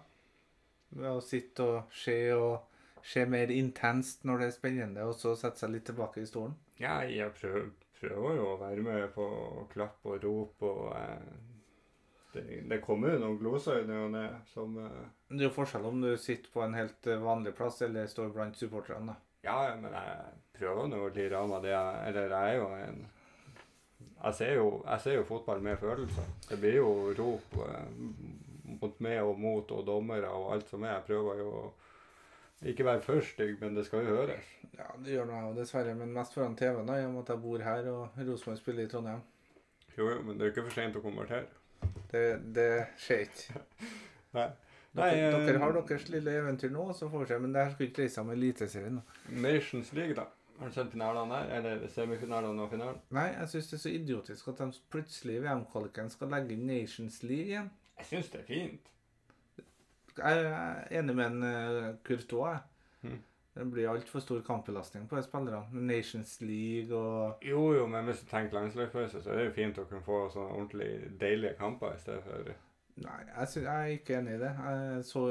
Ved 0.95 1.09
å 1.11 1.23
sitte 1.23 1.67
og 1.67 1.95
se 1.95 2.17
og 2.35 3.03
se 3.05 3.25
mer 3.29 3.51
intenst 3.53 4.23
når 4.25 4.41
det 4.41 4.47
er 4.47 4.55
spennende, 4.55 5.07
og 5.07 5.15
så 5.19 5.35
sette 5.39 5.61
seg 5.61 5.75
litt 5.75 5.85
tilbake 5.87 6.23
i 6.23 6.29
stolen. 6.29 6.55
Ja, 6.81 7.01
jeg 7.07 7.31
prøver, 7.37 7.69
prøver 7.99 8.39
jo 8.39 8.47
å 8.51 8.61
være 8.61 8.85
med 8.85 9.09
på 9.15 9.25
å 9.25 9.65
klappe 9.71 10.15
og 10.15 10.23
rope 10.23 10.71
og 10.71 10.95
eh, 10.99 11.35
det, 12.35 12.61
det 12.67 12.81
kommer 12.83 13.13
jo 13.13 13.21
noen 13.21 13.37
gloser 13.39 13.81
i 13.81 13.87
ny 13.87 13.99
og 14.03 14.09
ne 14.11 14.25
som 14.51 14.75
eh, 14.81 15.03
Det 15.29 15.39
er 15.39 15.47
jo 15.47 15.55
forskjell 15.55 15.87
om 15.87 16.01
du 16.03 16.11
sitter 16.19 16.51
på 16.51 16.65
en 16.65 16.75
helt 16.75 17.07
eh, 17.07 17.21
vanlig 17.21 17.55
plass 17.55 17.81
eller 17.85 18.09
står 18.11 18.33
blant 18.35 18.59
supporterne. 18.59 19.15
Ja, 19.45 19.59
ja, 19.69 19.75
men 19.79 19.93
jeg 19.93 20.39
prøver 20.57 20.89
nå 20.89 21.03
å 21.05 21.11
lire 21.15 21.39
av 21.39 21.51
meg 21.51 21.67
det 21.67 21.71
jeg 21.71 22.09
Eller 22.09 22.33
jeg 22.33 22.55
er 22.55 22.59
jo 22.59 22.71
en 22.79 23.05
jeg 24.25 24.33
ser 24.33 24.55
jo, 24.57 24.69
jeg 24.87 25.01
ser 25.03 25.15
jo 25.19 25.25
fotball 25.27 25.59
med 25.61 25.77
følelser. 25.77 26.29
Det 26.49 26.57
blir 26.57 26.79
jo 26.79 26.91
rop 27.13 27.57
eh, 27.61 27.89
mot 28.81 29.01
meg 29.05 29.19
og 29.21 29.37
mot 29.39 29.73
og 29.75 29.83
dommere 29.85 30.31
og 30.33 30.47
alt 30.55 30.71
som 30.71 30.85
er. 30.85 30.95
Jeg 30.95 31.07
prøver 31.11 31.41
jo 31.43 31.51
å 31.59 31.65
ikke 32.71 32.85
være 32.87 33.01
for 33.05 33.21
stygg, 33.25 33.55
men 33.61 33.77
det 33.77 33.85
skal 33.85 34.05
jo 34.05 34.17
høres. 34.17 34.49
Ja, 34.75 34.87
det 34.97 35.13
gjør 35.13 35.29
nå 35.29 35.37
jeg 35.37 35.49
jo 35.49 35.55
dessverre, 35.59 35.95
men 35.97 36.13
mest 36.15 36.33
foran 36.33 36.57
TV-en, 36.57 36.89
i 36.89 37.05
og 37.05 37.13
med 37.13 37.23
at 37.23 37.33
jeg 37.35 37.41
bor 37.43 37.63
her 37.63 37.89
og 37.91 38.19
Rosenborg 38.19 38.59
spiller 38.59 38.85
i 38.85 38.91
Trondheim. 38.91 39.23
Jo, 39.97 40.09
jo, 40.09 40.21
men 40.21 40.35
det 40.35 40.43
er 40.43 40.49
jo 40.49 40.55
ikke 40.55 40.67
for 40.69 40.77
sent 40.79 40.99
å 40.99 41.03
konvertere. 41.03 41.45
Det, 42.11 42.23
det 42.55 42.69
skjer 42.99 43.27
ikke. 43.27 43.65
Nei. 44.37 44.47
Nei, 44.95 45.09
dere, 45.11 45.41
dere 45.43 45.59
har 45.59 45.73
deres 45.75 46.05
lille 46.07 46.33
eventyr 46.39 46.71
nå, 46.71 46.85
så 46.95 47.09
får 47.11 47.25
vi 47.25 47.27
se. 47.27 47.37
Men 47.43 47.51
det 47.51 47.63
her 47.65 47.73
skal 47.73 47.87
ikke 47.89 47.97
dreie 47.97 48.11
seg 48.13 48.23
om 48.23 48.29
Eliteserien. 48.31 48.99
Nations 49.43 49.91
League, 49.97 50.15
da. 50.15 50.29
Har 50.55 50.71
du 50.71 50.75
sett 50.77 50.93
finalene 50.93 51.35
der? 51.35 51.49
Eller 51.57 51.87
semifinalene 51.91 52.63
og 52.63 52.71
finalen? 52.71 53.01
Nei, 53.15 53.25
jeg 53.33 53.51
syns 53.51 53.67
det 53.71 53.75
er 53.75 53.81
så 53.83 53.91
idiotisk 53.91 54.51
at 54.53 54.61
de 54.63 54.69
plutselig 54.93 55.35
i 55.35 55.41
VM-kvaliken 55.43 56.11
skal 56.13 56.31
legge 56.31 56.55
inn 56.55 56.63
Nations 56.69 57.17
League 57.27 57.51
igjen. 57.51 57.67
Jeg 57.99 58.07
syns 58.13 58.31
det 58.31 58.39
er 58.45 58.47
fint. 58.47 58.87
Jeg 60.17 60.43
er 60.47 60.99
enig 60.99 61.15
med 61.15 61.25
en 61.25 61.43
uh, 61.43 61.95
Courtois. 62.07 62.57
jeg. 62.57 63.09
Mhm. 63.09 63.23
Det 63.55 63.65
blir 63.71 63.87
altfor 63.87 64.19
stor 64.19 64.41
kampbelastning 64.43 65.05
på 65.07 65.21
spillerne. 65.23 65.63
Nations 65.71 66.41
League 66.41 66.97
og 66.97 67.43
Jo, 67.43 67.73
jo, 67.73 67.85
men 67.87 68.03
hvis 68.03 68.19
du 68.19 68.27
tenker 68.27 68.57
landslagspause, 68.57 69.21
så 69.23 69.31
er 69.31 69.37
det 69.37 69.45
jo 69.45 69.53
fint 69.55 69.79
å 69.79 69.85
kunne 69.87 70.03
få 70.03 70.17
sånne 70.33 70.57
ordentlig 70.57 70.89
deilige 71.21 71.55
kamper 71.59 71.95
i 71.95 72.01
stedet 72.01 72.23
for 72.25 72.51
Nei, 72.95 73.21
jeg, 73.27 73.47
synes, 73.51 73.65
jeg 73.65 73.75
er 73.75 73.93
ikke 73.93 74.17
enig 74.17 74.35
i 74.35 74.41
det. 74.41 74.51
Jeg 74.65 75.05
så 75.07 75.23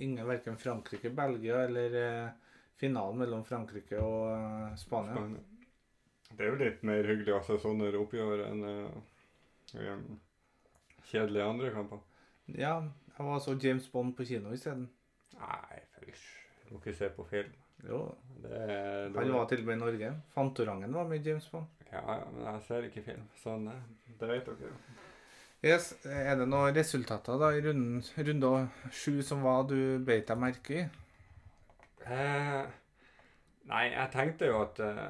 ingen 0.00 0.28
verken 0.28 0.60
Frankrike, 0.60 1.10
Belgia 1.16 1.58
eller 1.66 1.96
eh, 2.00 2.52
finalen 2.80 3.20
mellom 3.20 3.44
Frankrike 3.44 4.00
og 4.00 4.30
eh, 4.32 4.76
Spania. 4.80 5.16
Spania. 5.16 5.42
Det 6.30 6.46
er 6.46 6.48
jo 6.48 6.60
litt 6.60 6.84
mer 6.88 7.08
hyggelig 7.08 7.34
å 7.36 7.42
se 7.44 7.58
sånne 7.60 7.90
oppgjør 7.98 8.44
enn 8.46 8.62
uh, 8.64 10.04
kjedelige 11.10 11.48
andre 11.52 11.72
kamper. 11.74 12.04
Ja, 12.56 12.76
jeg 13.20 13.28
var 13.28 13.40
så 13.44 13.56
James 13.62 13.88
Bond 13.92 14.14
på 14.16 14.24
kino 14.24 14.52
isteden. 14.56 14.86
Nei, 15.36 15.80
fysj. 16.00 16.22
Du 16.64 16.74
må 16.74 16.80
ikke 16.80 16.96
se 16.96 17.10
på 17.12 17.26
film. 17.28 17.52
Jo, 17.88 18.00
Det 18.42 18.52
er 18.52 19.12
han 19.14 19.32
var 19.32 19.46
til 19.48 19.62
og 19.62 19.68
med 19.68 19.76
i 19.76 19.80
Norge. 19.80 20.10
Fantorangen 20.34 20.94
var 20.94 21.08
med 21.08 21.26
James 21.26 21.48
Bond. 21.52 21.66
Ja, 21.92 22.00
ja, 22.00 22.24
men 22.32 22.44
jeg 22.46 22.62
ser 22.66 22.86
ikke 22.86 23.02
film. 23.04 23.22
Sånn, 23.42 23.68
eh, 23.68 24.12
det 24.20 24.28
vet 24.28 24.46
dere 24.48 24.68
jo. 24.70 24.74
Yes, 25.60 25.90
Er 26.06 26.38
det 26.40 26.46
noen 26.48 26.72
resultater 26.76 27.36
da 27.40 27.50
i 27.52 27.60
runden, 27.60 28.00
runde 28.16 28.68
sju 28.96 29.20
som 29.22 29.42
var 29.44 29.66
du 29.68 29.98
beit 30.06 30.28
deg 30.30 30.38
merke 30.40 30.78
i? 30.78 30.84
Eh, 32.06 32.62
nei, 33.68 33.82
jeg 33.92 34.12
tenkte 34.14 34.48
jo 34.48 34.62
at 34.62 34.80
eh, 34.80 35.02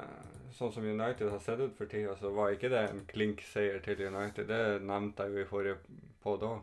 sånn 0.57 0.73
som 0.75 0.83
United 0.83 1.29
har 1.31 1.39
sett 1.39 1.61
ut 1.61 1.77
for 1.77 1.87
tida, 1.87 2.17
så 2.19 2.33
var 2.35 2.51
ikke 2.51 2.71
det 2.73 2.81
en 2.89 3.05
klink 3.07 3.45
seier 3.47 3.79
til 3.85 4.03
United. 4.09 4.49
Det 4.51 4.81
nevnte 4.83 5.27
jeg 5.29 5.37
jo 5.37 5.45
i 5.45 5.49
forrige 5.53 5.77
podd 6.23 6.43
òg. 6.49 6.59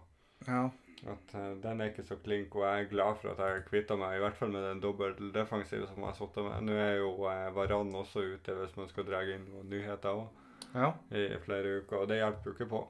Ja. 0.46 0.66
At 1.06 1.34
uh, 1.38 1.52
den 1.62 1.80
er 1.80 1.92
ikke 1.92 2.06
så 2.08 2.16
klink, 2.18 2.56
og 2.58 2.64
jeg 2.66 2.84
er 2.84 2.90
glad 2.90 3.20
for 3.20 3.30
at 3.30 3.42
jeg 3.44 3.66
kvitta 3.68 3.96
meg 4.00 4.16
i 4.16 4.22
hvert 4.24 4.38
fall 4.38 4.50
med 4.50 4.64
den 4.66 4.82
dobbeldefensive 4.82 5.86
som 5.86 6.02
jeg 6.02 6.10
har 6.10 6.18
sittet 6.18 6.48
med. 6.48 6.66
Nå 6.66 6.78
er 6.82 6.94
jo 6.98 7.12
uh, 7.22 7.48
Varan 7.54 7.94
også 7.94 8.24
ute 8.34 8.58
hvis 8.58 8.76
man 8.80 8.90
skal 8.90 9.06
dra 9.06 9.22
inn 9.22 9.46
noen 9.52 9.70
nyheter 9.70 10.18
òg 10.24 10.26
ja. 10.74 10.92
i 11.14 11.28
flere 11.44 11.80
uker, 11.82 12.02
og 12.02 12.08
det 12.10 12.20
hjelper 12.20 12.50
jo 12.50 12.56
ikke 12.56 12.70
på. 12.72 12.84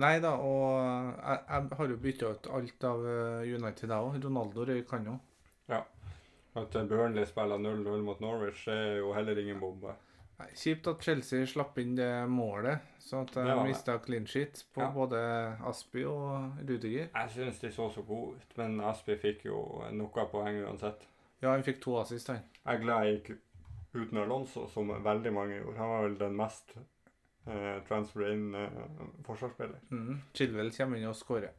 Nei 0.00 0.16
da, 0.22 0.36
og 0.38 0.76
jeg, 1.18 1.40
jeg 1.48 1.78
har 1.78 1.90
jo 1.90 1.96
bytta 2.04 2.28
ut 2.30 2.48
alt 2.56 2.84
av 2.86 3.00
eh, 3.10 3.48
United, 3.56 3.90
jeg 3.90 4.06
òg. 4.06 4.20
Ronaldo 4.22 4.66
røyk 4.68 4.92
han 4.94 5.08
Ja, 5.70 5.80
At 6.54 6.76
eh, 6.78 6.86
Burnley 6.86 7.26
spiller 7.26 7.58
0-0 7.58 8.04
mot 8.06 8.22
Norwich, 8.22 8.68
er 8.70 9.00
jo 9.00 9.10
heller 9.16 9.38
ingen 9.38 9.60
bombe. 9.60 9.96
Nei, 10.40 10.48
Kjipt 10.56 10.86
at 10.88 11.02
Chelsea 11.04 11.44
slapp 11.46 11.76
inn 11.82 11.94
det 11.98 12.08
målet, 12.32 12.80
sånn 13.04 13.26
at 13.26 13.34
de 13.36 13.56
mista 13.66 13.98
clean 14.00 14.24
sheet 14.30 14.62
på 14.72 14.80
Ja. 14.80 14.88
både 14.94 15.20
Aspi 15.68 16.04
og 16.08 16.56
Rudiger. 16.64 17.10
Jeg 17.12 17.30
syns 17.34 17.60
de 17.60 17.70
så 17.74 17.90
så 17.92 18.02
gode 18.08 18.36
ut, 18.38 18.56
men 18.56 18.78
Aspi 18.80 19.16
fikk 19.20 19.44
jo 19.50 19.60
noe 19.92 20.26
poeng 20.32 20.62
uansett. 20.64 21.04
Ja, 21.42 21.50
han 21.52 21.62
fikk 21.66 21.80
to 21.84 21.98
assist, 22.00 22.28
han. 22.28 22.40
Jeg 22.64 22.74
er 22.78 22.82
glad 22.84 23.04
jeg 23.04 23.18
gikk 23.22 23.38
uten 23.94 24.18
Alonso, 24.22 24.66
som 24.68 24.88
veldig 24.88 25.32
mange 25.32 25.58
gjorde. 25.60 25.76
Han 25.78 25.88
var 25.90 26.02
vel 26.08 26.18
den 26.20 26.36
mest 26.36 26.74
eh, 27.46 27.80
transfer 27.88 28.32
in 28.32 28.54
eh, 28.54 28.68
forsvarsspiller. 29.26 29.80
Mm. 29.90 30.20
Chilwell 30.36 30.70
kommer 30.76 30.96
inn 31.00 31.08
og 31.10 31.16
skårer. 31.18 31.52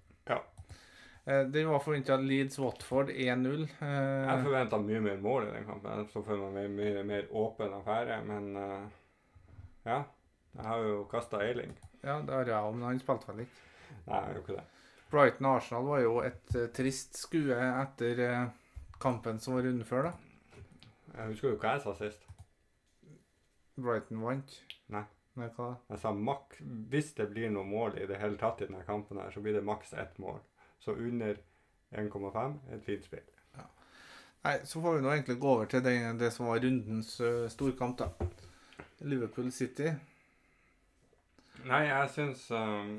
Eh, 1.26 1.44
det 1.54 1.66
var 1.70 1.80
forventa 1.84 2.18
Leeds-Watford 2.18 3.12
1-0. 3.14 3.68
Jeg 3.80 4.38
Eh, 4.38 4.44
forventa 4.44 4.80
mye 4.82 5.02
mer 5.06 5.18
mål 5.22 5.48
i 5.48 5.52
den 5.52 5.66
kampen. 5.68 6.00
Jeg 6.00 6.10
så 6.14 6.24
for 6.26 6.38
meg 6.52 6.66
en 6.66 6.76
mye 6.80 7.04
mer 7.06 7.28
åpen 7.32 7.74
affære, 7.78 8.18
men 8.26 8.56
eh, 8.58 8.88
ja. 9.86 10.00
Jeg 10.56 10.66
har 10.68 10.82
jo 10.84 11.04
kasta 11.12 11.40
Eiling. 11.46 11.76
Ja, 12.04 12.18
det 12.26 12.34
har 12.34 12.46
jeg 12.50 12.58
òg, 12.58 12.74
men 12.76 12.88
han 12.90 13.00
spilte 13.00 13.30
vel 13.32 13.46
ikke. 13.46 13.62
Nei, 14.08 14.18
jeg 14.18 14.34
gjorde 14.36 14.42
ikke 14.42 14.58
det. 14.58 14.66
Brighton-Arsenal 15.12 15.86
var 15.88 16.02
jo 16.02 16.18
et 16.26 16.58
trist 16.76 17.16
skue 17.20 17.56
etter 17.56 18.20
kampen 19.00 19.40
som 19.40 19.56
var 19.56 19.64
runden 19.68 19.86
før, 19.88 20.10
da. 20.10 20.12
Jeg 21.18 21.32
husker 21.34 21.50
jo 21.52 21.58
hva 21.60 21.74
jeg 21.76 21.84
sa 21.86 21.94
sist. 22.00 22.28
Brighton 23.82 24.22
vant. 24.24 24.54
Nei. 24.92 25.04
Nei, 25.40 25.48
hva? 25.56 25.70
Jeg 25.90 26.00
sa 26.02 26.12
mak 26.12 26.58
hvis 26.92 27.14
det 27.16 27.30
blir 27.32 27.52
noe 27.54 27.64
mål 27.68 27.96
i 28.02 28.08
det 28.10 28.18
hele 28.20 28.36
tatt 28.40 28.60
i 28.62 28.68
denne 28.68 28.84
kampen, 28.88 29.20
her, 29.22 29.32
så 29.32 29.40
blir 29.44 29.56
det 29.56 29.64
maks 29.64 29.94
ett 29.94 30.18
mål. 30.20 30.40
Så 30.82 30.96
under 30.98 31.38
1,5 31.94 32.58
et 32.74 32.86
fint 32.86 33.06
spill. 33.06 33.28
Nei, 34.42 34.56
så 34.66 34.82
får 34.82 34.96
vi 34.96 35.02
nå 35.06 35.10
egentlig 35.14 35.38
gå 35.38 35.50
over 35.54 35.68
til 35.70 35.84
det, 35.86 35.94
det 36.18 36.32
som 36.34 36.48
var 36.50 36.64
rundens 36.64 37.14
uh, 37.22 37.46
storkamp, 37.50 38.00
da. 38.00 38.08
Liverpool 39.06 39.52
City. 39.54 39.92
Nei, 41.66 41.82
jeg 41.86 42.10
syns 42.10 42.48
um, 42.58 42.96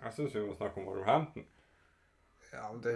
Jeg 0.00 0.12
syns 0.16 0.34
vi 0.34 0.44
må 0.46 0.54
snakke 0.56 0.80
om 0.80 0.86
Wolverhampton. 0.88 1.44
Ja, 2.52 2.70
det 2.82 2.94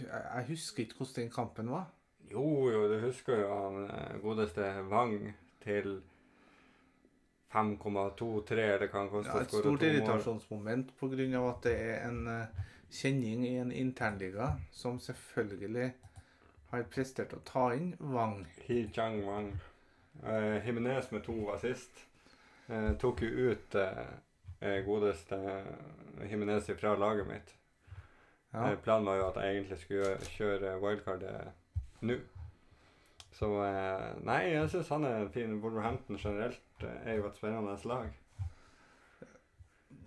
Jeg, 0.00 0.44
husker 0.48 0.82
ikke 0.82 0.94
hvordan 0.96 1.22
den 1.22 1.30
kampen 1.30 1.70
var. 1.70 1.90
Jo, 2.32 2.70
jo, 2.70 2.86
du 2.92 2.98
husker 3.00 3.40
jo 3.40 3.50
han 3.54 3.84
eh, 3.84 4.16
godeste 4.20 4.64
Wang 4.88 5.34
til 5.64 6.00
5,23, 7.54 8.56
eller 8.58 8.88
hva 8.88 8.98
han 8.98 9.12
koster. 9.12 9.36
Ja, 9.36 9.44
et 9.44 9.54
stort 9.54 9.84
irritasjonsmoment 9.86 10.90
pga. 10.98 11.44
at 11.48 11.62
det 11.64 11.76
er 11.76 12.08
en 12.08 12.26
eh, 12.26 12.66
kjenning 12.90 13.44
i 13.46 13.56
en 13.60 13.72
internliga 13.72 14.52
som 14.72 14.98
selvfølgelig 15.00 15.92
har 16.70 16.86
prestert 16.92 17.32
å 17.32 17.40
ta 17.48 17.68
inn 17.76 17.94
Wang. 18.00 18.46
He 18.66 18.86
Chang 18.94 19.22
Wang. 19.26 19.52
Eh, 20.24 20.66
Jimenez 20.66 21.10
med 21.12 21.24
to 21.24 21.36
assist. 21.54 22.04
eh, 22.68 22.92
tok 23.00 23.22
jo 23.22 23.50
ut 23.52 23.74
eh, 23.74 24.80
godeste 24.84 25.38
Jimenez 26.30 26.70
fra 26.80 26.96
laget 26.96 27.26
mitt. 27.28 27.54
Ja. 28.52 28.70
Eh, 28.70 28.78
planen 28.84 29.06
var 29.06 29.16
jo 29.16 29.28
at 29.28 29.40
jeg 29.42 29.56
egentlig 29.56 29.78
skulle 29.78 30.16
kjøre 30.36 30.74
wildcardet 30.82 31.48
nå. 32.00 32.18
Så 33.38 33.50
eh, 33.64 34.06
Nei, 34.26 34.40
jeg 34.54 34.70
syns 34.72 34.88
han 34.92 35.04
er 35.04 35.28
fin. 35.32 35.60
Wolverhampton 35.62 36.18
generelt 36.18 36.84
eh, 36.84 37.00
er 37.06 37.20
jo 37.20 37.28
et 37.28 37.36
spennende 37.38 37.76
lag. 37.88 38.08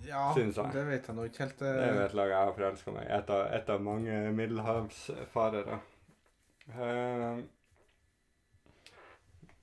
Ja, 0.07 0.23
Syns 0.35 0.57
jeg. 0.57 0.71
det 0.73 0.83
vet 0.87 1.07
jeg 1.07 1.15
nå 1.17 1.23
ikke 1.29 1.43
helt. 1.45 1.57
Det 1.61 1.69
er 1.71 1.95
eh, 1.95 2.03
et 2.05 2.13
lag 2.17 2.29
jeg 2.33 2.37
har 2.47 2.53
forelska 2.57 2.93
meg 2.95 3.07
i. 3.07 3.11
Et, 3.17 3.29
av- 3.37 3.49
et 3.57 3.69
av 3.75 3.81
mange 3.85 4.19
middelhavsfarere. 4.37 5.79
Uh, 6.71 7.41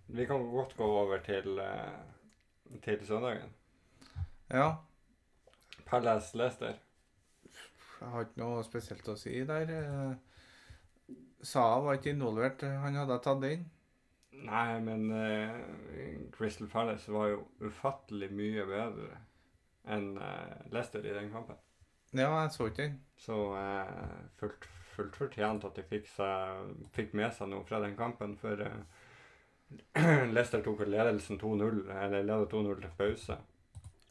vi 0.07 0.27
kan 0.27 0.45
godt 0.51 0.77
gå 0.77 0.85
over 1.03 1.19
til, 1.25 1.59
uh, 1.61 2.79
til 2.85 3.07
søndagen. 3.07 3.51
Ja. 4.51 4.71
Palace 5.87 6.37
Leicester. 6.37 6.75
Jeg 8.01 8.09
har 8.13 8.25
ikke 8.29 8.41
noe 8.45 8.63
spesielt 8.65 9.09
å 9.11 9.17
si 9.19 9.41
der. 9.49 9.71
eh. 9.75 11.15
Saa 11.43 11.79
var 11.85 11.99
ikke 11.99 12.13
involvert. 12.15 12.63
Han 12.83 12.95
hadde 12.99 13.19
tatt 13.25 13.45
inn. 13.49 13.67
Nei, 14.39 14.79
men 14.87 15.09
uh, 15.11 16.29
Crystal 16.35 16.69
Palace 16.71 17.11
var 17.13 17.33
jo 17.33 17.41
ufattelig 17.67 18.29
mye 18.39 18.67
bedre 18.69 19.17
enn 19.89 20.13
eh, 20.23 20.69
Leicester 20.75 21.05
i 21.07 21.15
den 21.17 21.31
kampen. 21.33 21.59
Ja, 22.13 22.31
jeg 22.43 22.53
så 22.55 22.69
ikke 22.71 22.83
den. 22.83 23.01
Så 23.21 23.37
eh, 23.59 23.93
fullt, 24.41 24.69
fullt 24.95 25.19
fortjent 25.19 25.67
at 25.69 25.77
de 25.77 25.85
fikk, 25.91 26.09
seg, 26.15 26.73
fikk 26.97 27.15
med 27.19 27.35
seg 27.37 27.51
noe 27.53 27.67
fra 27.69 27.83
den 27.85 27.97
kampen. 27.99 28.37
For 28.41 28.65
eh, 28.65 30.29
Leicester 30.35 30.65
tok 30.65 30.87
ledelsen 30.89 31.41
2-0, 31.41 31.83
eller 31.93 32.25
ledet 32.25 32.53
2-0 32.55 32.85
til 32.85 32.95
pause. 33.01 33.39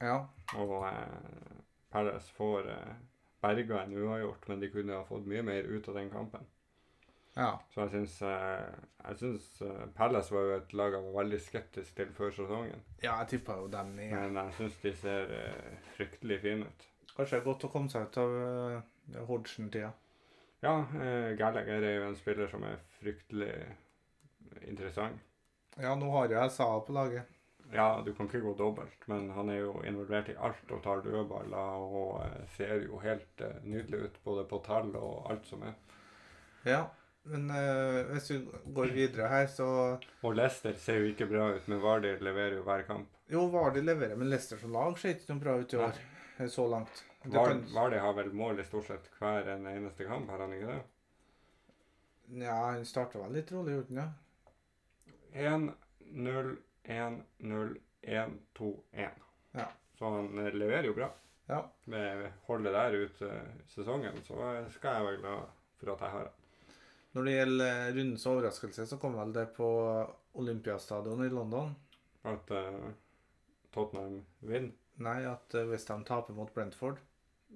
Ja. 0.03 0.19
Og 0.61 0.75
eh, 0.91 1.55
Palace 1.93 2.33
får 2.37 2.69
eh, 2.73 2.93
berga 3.41 3.81
en 3.83 3.97
uavgjort, 3.97 4.47
men 4.47 4.61
de 4.61 4.69
kunne 4.73 4.99
ha 4.99 5.07
fått 5.07 5.25
mye 5.29 5.45
mer 5.45 5.65
ut 5.69 5.89
av 5.89 5.97
den 5.97 6.13
kampen. 6.13 6.45
Ja. 7.37 7.51
Så 7.69 7.83
jeg 7.85 7.93
syns, 7.93 8.15
eh, 8.25 8.77
jeg 9.03 9.17
syns 9.19 9.47
eh, 9.61 9.85
Palace 9.95 10.33
var 10.33 10.47
jo 10.47 10.55
et 10.57 10.73
lag 10.73 10.95
jeg 10.95 11.05
var 11.05 11.17
veldig 11.19 11.39
skeptisk 11.45 11.99
til 11.99 12.09
før 12.17 12.33
sesongen. 12.33 12.81
Ja, 13.03 13.19
jeg 13.19 13.29
tippa 13.35 13.59
jo 13.61 13.69
dem 13.71 13.93
ned. 13.99 14.15
Men 14.15 14.39
jeg 14.41 14.55
syns 14.57 14.79
de 14.81 14.93
ser 14.97 15.33
eh, 15.37 15.77
fryktelig 15.97 16.39
fine 16.41 16.65
ut. 16.65 16.87
Kanskje 17.13 17.37
det 17.37 17.41
er 17.41 17.47
godt 17.47 17.67
å 17.67 17.71
komme 17.73 17.93
seg 17.93 18.09
ut 18.09 18.19
av 18.21 18.33
uh, 18.37 19.21
Hodgson-tida. 19.29 19.93
Ja, 20.61 20.73
uh, 20.81 21.31
Gallagher 21.37 21.85
er 21.85 21.95
jo 21.95 22.09
en 22.09 22.17
spiller 22.17 22.49
som 22.51 22.65
er 22.65 22.77
fryktelig 22.99 23.53
interessant. 24.61 25.23
Ja, 25.81 25.95
nå 25.97 26.11
har 26.13 26.27
jo 26.27 26.37
jeg 26.37 26.53
SA 26.53 26.67
på 26.85 26.93
laget. 26.93 27.33
Ja, 27.73 28.03
du 28.05 28.13
kan 28.15 28.29
ikke 28.29 28.43
gå 28.45 28.53
dobbelt, 28.57 29.01
men 29.09 29.31
han 29.33 29.49
er 29.49 29.63
jo 29.63 29.73
involvert 29.85 30.29
i 30.29 30.37
alt 30.37 30.69
og 30.71 30.83
tar 30.85 31.01
dødballer 31.05 31.89
og 32.01 32.45
ser 32.53 32.85
jo 32.85 33.01
helt 33.01 33.43
nydelig 33.65 34.05
ut 34.05 34.21
både 34.23 34.45
på 34.49 34.61
tall 34.65 34.93
og 34.95 35.27
alt 35.33 35.49
som 35.49 35.65
er. 35.67 35.73
Ja, 36.67 36.85
men 37.31 37.49
eh, 37.53 38.11
hvis 38.13 38.31
vi 38.31 38.39
går 38.75 38.93
videre 38.95 39.29
her, 39.31 39.47
så 39.51 39.67
Og 39.97 40.35
Leicester 40.35 40.75
ser 40.81 41.01
jo 41.01 41.11
ikke 41.11 41.29
bra 41.29 41.49
ut, 41.55 41.67
men 41.71 41.81
Vardy 41.83 42.13
leverer 42.23 42.59
jo 42.59 42.65
hver 42.67 42.85
kamp. 42.87 43.13
Jo, 43.31 43.47
Vardy 43.53 43.83
leverer, 43.83 44.15
men 44.19 44.31
Leicester 44.31 44.59
som 44.61 44.75
lag 44.75 44.97
ser 44.99 45.15
ikke 45.15 45.33
noe 45.33 45.43
bra 45.43 45.57
ut 45.59 45.73
i 45.73 45.81
år. 45.81 46.03
Nei. 46.37 46.49
Så 46.53 46.67
langt. 46.69 47.01
Var, 47.25 47.55
Vardy 47.73 47.97
har 47.99 48.13
vel 48.15 48.29
mål 48.37 48.61
i 48.61 48.67
stort 48.67 48.87
sett 48.91 49.09
hver 49.17 49.49
en 49.55 49.65
eneste 49.67 50.05
kamp, 50.07 50.29
har 50.31 50.45
han 50.45 50.53
ikke 50.55 50.69
det? 50.75 50.83
ja, 52.27 52.55
han 52.55 52.85
starta 52.85 53.19
vel 53.21 53.37
litt 53.39 53.51
rolig, 53.51 53.77
gjorde 53.77 53.93
han 53.95 54.01
ja? 54.01 55.53
1, 55.53 55.71
0, 56.27 56.55
1, 56.83 57.21
0, 57.37 57.77
1, 58.01 58.33
2, 58.57 58.71
1. 58.91 59.23
Ja. 59.51 59.67
Så 59.99 60.11
han 60.15 60.39
eh, 60.39 60.53
leverer 60.53 60.89
jo 60.89 60.95
bra. 60.97 61.11
Ja. 61.47 61.61
Med 61.83 62.25
holdet 62.47 62.73
der 62.73 62.97
ut 62.97 63.21
eh, 63.21 63.53
sesongen, 63.71 64.19
så 64.27 64.39
eh, 64.49 64.67
skal 64.75 64.97
jeg 64.97 65.07
være 65.07 65.21
glad 65.21 65.55
for 65.79 65.93
at 65.93 66.03
jeg 66.05 66.15
har 66.15 66.27
han. 66.27 66.43
Når 67.17 67.25
det 67.25 67.31
gjelder 67.33 67.69
eh, 67.73 67.87
rundens 67.95 68.23
overraskelse, 68.29 68.83
så 68.85 68.97
kom 69.01 69.15
vel 69.17 69.31
det 69.33 69.47
på 69.55 69.67
Olympiastadion 70.37 71.23
i 71.25 71.29
London. 71.33 71.71
At 72.29 72.51
uh, 72.53 72.91
Tottenham 73.73 74.19
vinner. 74.45 74.75
Nei, 75.01 75.23
at 75.25 75.55
eh, 75.57 75.65
Westham 75.65 76.03
taper 76.05 76.37
mot 76.37 76.51
Brentford. 76.53 76.99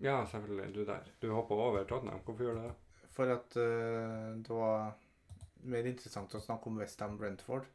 Ja, 0.02 0.16
selvfølgelig. 0.32 0.72
Du 0.74 0.82
der. 0.88 1.12
Du 1.22 1.28
hopper 1.36 1.62
over 1.62 1.86
Tottenham. 1.86 2.24
Hvorfor 2.26 2.48
gjør 2.48 2.58
du 2.58 2.64
det? 2.64 3.06
For 3.14 3.36
at 3.36 3.60
uh, 3.62 4.34
det 4.42 4.58
var 4.58 4.96
mer 5.70 5.92
interessant 5.92 6.34
å 6.34 6.42
snakke 6.42 6.72
om 6.72 6.82
Westham 6.82 7.14
Brentford. 7.22 7.70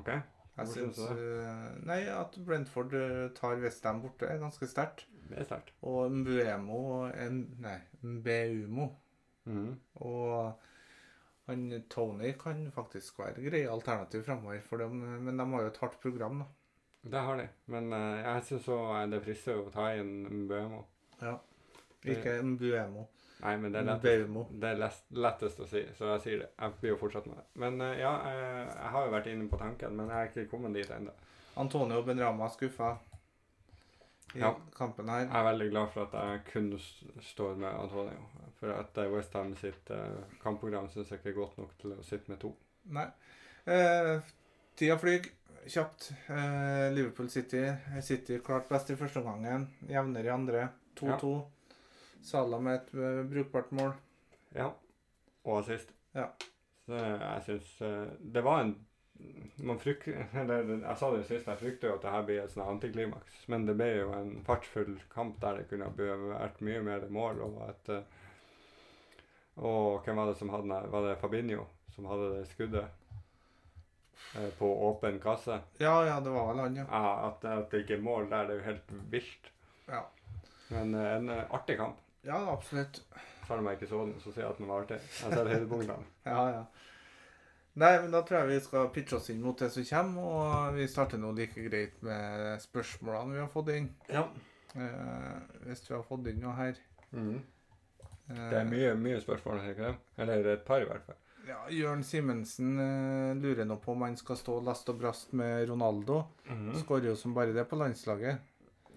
OK? 0.00 0.10
Hvorfor 0.56 0.72
syns 0.72 0.98
du 0.98 1.14
det? 1.14 1.54
Nei, 1.86 2.00
at 2.10 2.40
Brentford 2.42 2.98
tar 3.38 3.62
Westham 3.62 4.02
borte, 4.02 4.26
er 4.26 4.42
ganske 4.42 4.66
sterkt. 4.66 5.06
Det 5.30 5.38
er 5.44 5.46
sterkt. 5.46 5.70
Og 5.86 6.10
Mbuemo 6.10 6.82
Nei, 7.06 7.78
Mbeumo 8.02 8.90
Mhm. 9.44 9.74
og 9.94 10.60
han 11.46 11.82
Tony 11.90 12.32
kan 12.40 12.70
faktisk 12.72 13.18
være 13.18 13.42
greie 13.44 13.70
alternativ 13.70 14.22
framover, 14.24 14.88
men 14.88 15.38
de 15.38 15.44
har 15.50 15.62
jo 15.62 15.72
et 15.72 15.80
hardt 15.82 15.98
program, 16.00 16.38
da. 16.38 16.46
Det 17.04 17.20
har 17.20 17.36
de. 17.36 17.48
Men 17.66 17.92
uh, 17.92 18.16
jeg 18.16 18.44
syns 18.48 18.68
òg 18.72 19.10
det 19.12 19.20
frister 19.26 19.60
å 19.60 19.72
ta 19.72 19.90
inn 19.98 20.22
Mbuemo. 20.24 20.80
Ja. 21.20 21.34
Ikke 22.04 22.38
Mbuemo. 22.42 23.04
Nei, 23.44 23.56
men 23.60 23.74
det 23.74 23.82
er 23.82 23.88
lettest, 23.90 24.54
det 24.62 24.68
er 24.70 24.78
lest, 24.80 25.04
lettest 25.12 25.60
å 25.60 25.66
si, 25.68 25.82
så 25.98 26.14
jeg 26.14 26.22
sier 26.24 26.38
det. 26.46 26.48
Jeg 26.56 26.78
blir 26.80 26.94
jo 26.94 27.00
fortsatt 27.02 27.26
med 27.28 27.42
det. 27.42 27.44
Men 27.60 27.76
uh, 27.82 27.90
ja, 27.92 28.14
jeg, 28.30 28.62
jeg 28.70 28.92
har 28.96 29.04
jo 29.04 29.12
vært 29.18 29.28
inne 29.34 29.48
på 29.52 29.60
tanken, 29.60 29.98
men 29.98 30.08
jeg 30.08 30.20
er 30.22 30.30
ikke 30.30 30.50
kommet 30.54 30.78
dit 30.78 30.96
ennå. 30.96 31.12
Antonio 31.60 32.00
Benrama 32.06 32.48
skuffa 32.50 32.94
i 34.34 34.40
Ja. 34.40 34.54
kampen 34.76 35.08
her. 35.08 35.26
Jeg 35.26 35.36
er 35.40 35.44
veldig 35.50 35.70
glad 35.70 35.92
for 35.92 36.06
at 36.06 36.12
jeg 36.12 36.40
kun 36.52 36.78
står 37.20 37.54
med 37.56 37.68
Antonio. 37.68 38.26
For 38.60 38.72
at 38.72 38.96
West 38.96 39.12
Westham 39.12 39.54
sitt 39.56 39.90
eh, 39.90 40.22
kampprogram 40.42 40.88
syns 40.88 41.10
jeg 41.10 41.18
ikke 41.18 41.30
er 41.30 41.40
godt 41.40 41.58
nok 41.58 41.78
til 41.78 41.92
å 41.92 42.02
sitte 42.02 42.30
med 42.32 42.40
to. 42.40 42.54
Nei. 42.84 43.06
Eh, 43.66 44.20
tida 44.76 44.96
flyr 45.00 45.26
kjapt. 45.66 46.12
Eh, 46.28 46.92
Liverpool 46.94 47.28
City 47.30 47.64
City 48.00 48.38
klart 48.38 48.68
best 48.68 48.90
i 48.90 48.96
første 48.96 49.22
omgang. 49.24 49.68
Jevnere 49.88 50.24
i 50.24 50.34
andre. 50.34 50.68
2-2. 50.96 51.34
Salah 52.24 52.60
med 52.62 52.80
et 52.80 52.94
uh, 52.94 53.22
brukbart 53.28 53.72
mål. 53.72 53.92
Ja. 54.54 54.70
Og 55.44 55.58
assist. 55.58 55.90
Ja. 56.14 56.30
Så 56.86 56.94
jeg 56.94 57.42
syns 57.46 57.72
uh, 57.82 58.06
Det 58.34 58.44
var 58.44 58.62
en 58.62 58.74
man 59.64 59.78
fryk, 59.78 60.06
eller, 60.40 60.64
Jeg 60.82 60.96
sa 61.00 61.10
det 61.14 61.24
sist, 61.28 61.46
jeg 61.46 61.60
frykter 61.60 61.88
jo 61.88 61.94
at 61.98 62.02
det 62.04 62.12
her 62.14 62.26
blir 62.26 62.42
et 62.42 62.52
sånn 62.52 62.66
antiklimaks. 62.74 63.44
Men 63.52 63.66
det 63.68 63.76
ble 63.78 63.88
jo 64.00 64.10
en 64.16 64.34
fartsfull 64.46 64.96
kamp 65.12 65.38
der 65.42 65.60
det 65.62 65.68
kunne 65.70 65.90
vært 65.96 66.60
mye 66.66 66.82
mer 66.86 67.06
mål. 67.12 67.40
Og 67.46 67.62
at 67.68 67.92
eh, 67.94 68.20
Og 69.62 70.02
hvem 70.04 70.16
var 70.18 70.30
det 70.32 70.36
som 70.40 70.50
hadde 70.50 70.68
den? 70.68 70.90
Var 70.92 71.08
det 71.08 71.16
Fabinho 71.22 71.66
som 71.94 72.08
hadde 72.10 72.30
det 72.34 72.46
skuddet 72.50 72.88
eh, 74.36 74.48
på 74.58 74.70
åpen 74.88 75.20
kasse? 75.22 75.60
Ja, 75.78 75.94
ja, 76.08 76.16
det 76.20 76.32
var 76.34 76.48
vel 76.50 76.62
han, 76.64 76.76
ja. 76.80 76.86
Ja, 76.90 77.12
at, 77.28 77.44
at 77.46 77.70
det 77.70 77.84
ikke 77.84 77.98
er 78.00 78.02
mål 78.08 78.26
der, 78.32 78.48
det 78.48 78.56
er 78.56 78.62
jo 78.62 78.68
helt 78.72 78.96
vilt. 79.12 79.52
Ja, 79.86 80.02
Men 80.72 80.94
eh, 80.98 81.12
en 81.20 81.30
artig 81.30 81.76
kamp. 81.78 82.00
ja 82.24 82.40
absolutt. 82.52 83.02
Selv 83.46 83.60
om 83.60 83.66
jeg 83.68 83.76
ikke 83.76 83.90
så 83.90 83.98
den, 84.06 84.14
så 84.24 84.32
sier 84.32 84.46
jeg 84.46 84.54
at 84.54 84.58
den 84.62 84.68
var 84.72 84.82
artig. 84.86 84.96
Jeg 85.20 85.34
ser 85.36 85.48
høydepunktene. 85.52 86.10
Ja, 86.24 86.44
ja. 86.48 86.64
Nei, 87.76 87.92
men 88.02 88.12
da 88.14 88.20
tror 88.22 88.44
jeg 88.44 88.48
vi 88.52 88.60
skal 88.68 88.90
pitche 88.94 89.16
oss 89.16 89.30
inn 89.32 89.40
mot 89.42 89.58
det 89.58 89.70
som 89.74 89.82
kommer, 89.88 90.22
og 90.22 90.76
vi 90.76 90.84
starter 90.86 91.18
nå 91.18 91.32
like 91.34 91.64
greit 91.68 91.96
med 92.06 92.60
spørsmålene 92.62 93.34
vi 93.34 93.40
har 93.42 93.50
fått 93.50 93.72
inn. 93.74 93.88
Ja. 94.14 94.28
Eh, 94.74 95.40
hvis 95.66 95.82
vi 95.88 95.94
har 95.96 96.04
fått 96.06 96.28
inn 96.30 96.40
noe 96.44 96.54
her. 96.58 96.78
Mhm. 97.10 97.42
Eh, 98.30 98.48
Det 98.50 98.60
er 98.60 98.64
mye, 98.70 98.94
mye 98.96 99.20
spørsmål 99.20 99.60
her, 99.60 99.70
ikke 99.74 99.90
det? 99.90 99.96
Eller 100.22 100.46
et 100.54 100.64
par, 100.64 100.80
i 100.80 100.84
hvert 100.88 101.02
fall. 101.04 101.18
Ja, 101.46 101.58
Jørn 101.68 102.02
Simensen 102.06 102.78
eh, 102.80 103.34
lurer 103.36 103.66
nå 103.68 103.76
på 103.82 103.92
om 103.92 104.02
han 104.06 104.14
skal 104.16 104.36
stå 104.40 104.60
last 104.64 104.88
og 104.88 105.00
brast 105.02 105.32
med 105.36 105.68
Ronaldo. 105.68 106.22
Skårer 106.80 107.10
jo 107.10 107.16
som 107.20 107.34
bare 107.36 107.52
det 107.52 107.66
på 107.68 107.76
landslaget. 107.76 108.38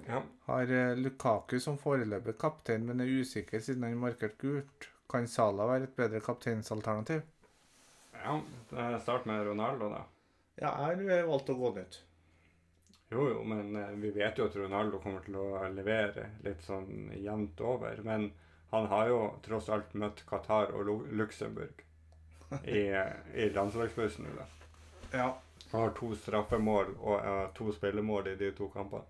Ja. 0.07 0.21
Har 0.45 0.61
eh, 0.71 0.93
Lukaku 0.95 1.57
som 1.59 1.77
foreløpig 1.81 2.37
kaptein, 2.39 2.85
men 2.87 3.01
er 3.01 3.09
usikker 3.19 3.59
siden 3.59 3.83
han 3.83 3.97
markerte 3.99 4.37
gult. 4.39 4.87
Kan 5.09 5.27
Sala 5.27 5.65
være 5.67 5.83
et 5.89 5.95
bedre 5.97 6.21
kapteinsalternativ? 6.21 7.21
Ja. 8.23 8.99
Start 8.99 9.25
med 9.25 9.45
Ronaldo, 9.47 9.89
da. 9.93 10.03
Ja, 10.57 10.71
jeg 10.91 11.07
har 11.09 11.27
valgt 11.29 11.49
å 11.53 11.55
gå 11.59 11.71
nytt. 11.75 11.99
Jo, 13.09 13.23
jo, 13.29 13.43
men 13.47 13.75
eh, 13.79 13.91
vi 14.01 14.09
vet 14.11 14.37
jo 14.41 14.47
at 14.49 14.55
Ronaldo 14.59 14.99
kommer 14.99 15.23
til 15.23 15.37
å 15.39 15.61
levere 15.71 16.25
litt 16.43 16.63
sånn 16.65 17.11
jevnt 17.15 17.61
over. 17.63 18.01
Men 18.03 18.31
han 18.73 18.87
har 18.91 19.07
jo 19.11 19.19
tross 19.45 19.69
alt 19.71 19.93
møtt 19.95 20.25
Qatar 20.27 20.73
og 20.75 20.85
Lu- 20.89 21.11
Luxembourg 21.21 21.83
i, 22.67 22.81
i 23.37 23.49
landslagspausen 23.55 24.27
nå, 24.27 24.33
da. 24.41 24.47
Ja. 25.13 25.27
Han 25.71 25.81
har 25.85 25.93
to 25.95 26.09
straffemål 26.15 26.93
og 26.97 27.15
uh, 27.23 27.45
to 27.55 27.71
spillemål 27.75 28.27
i 28.33 28.35
de 28.39 28.51
to 28.55 28.67
kampene. 28.71 29.03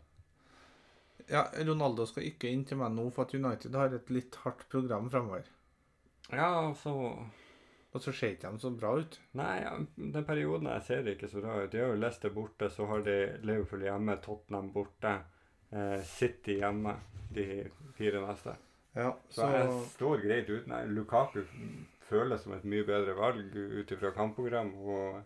ja, 1.30 1.44
Ronaldo 1.68 2.06
skal 2.10 2.26
ikke 2.30 2.50
inn 2.50 2.64
til 2.66 2.80
meg 2.80 2.94
nå, 2.96 3.10
for 3.14 3.26
at 3.28 3.34
United 3.38 3.76
har 3.78 3.94
et 3.94 4.10
litt 4.14 4.38
hardt 4.44 4.64
program 4.72 5.10
fremover. 5.14 5.46
Ja, 6.32 6.48
altså 6.68 6.94
Og 7.98 8.04
så 8.04 8.12
ser 8.14 8.36
ikke 8.36 8.52
de 8.54 8.62
så 8.62 8.70
bra 8.78 8.92
ut. 9.02 9.16
Nei, 9.40 9.56
den 9.98 10.26
perioden 10.28 10.70
jeg 10.70 10.86
ser 10.86 11.08
ikke 11.10 11.30
så 11.32 11.42
bra 11.42 11.56
ut. 11.64 11.72
De 11.74 11.80
har 11.82 11.90
jo 11.90 11.98
Leicester 11.98 12.34
borte, 12.36 12.70
så 12.70 12.86
har 12.92 13.02
de 13.08 13.16
Liverpool 13.48 13.86
hjemme, 13.88 14.20
Tottenham 14.22 14.70
borte, 14.76 15.14
eh, 15.72 15.98
City 16.06 16.60
hjemme, 16.60 16.94
de 17.34 17.48
fire 17.98 18.22
neste. 18.22 18.54
Ja, 18.98 19.16
Så, 19.30 19.42
så 19.42 19.48
jeg 19.54 19.72
står 19.96 20.22
greit 20.26 20.50
uten. 20.50 20.76
Lukaku 20.94 21.42
føles 22.08 22.42
som 22.46 22.54
et 22.54 22.68
mye 22.70 22.86
bedre 22.86 23.18
valg 23.18 23.58
ut 23.58 23.92
ifra 23.94 24.14
kampprogram. 24.14 24.72
Og 24.78 25.24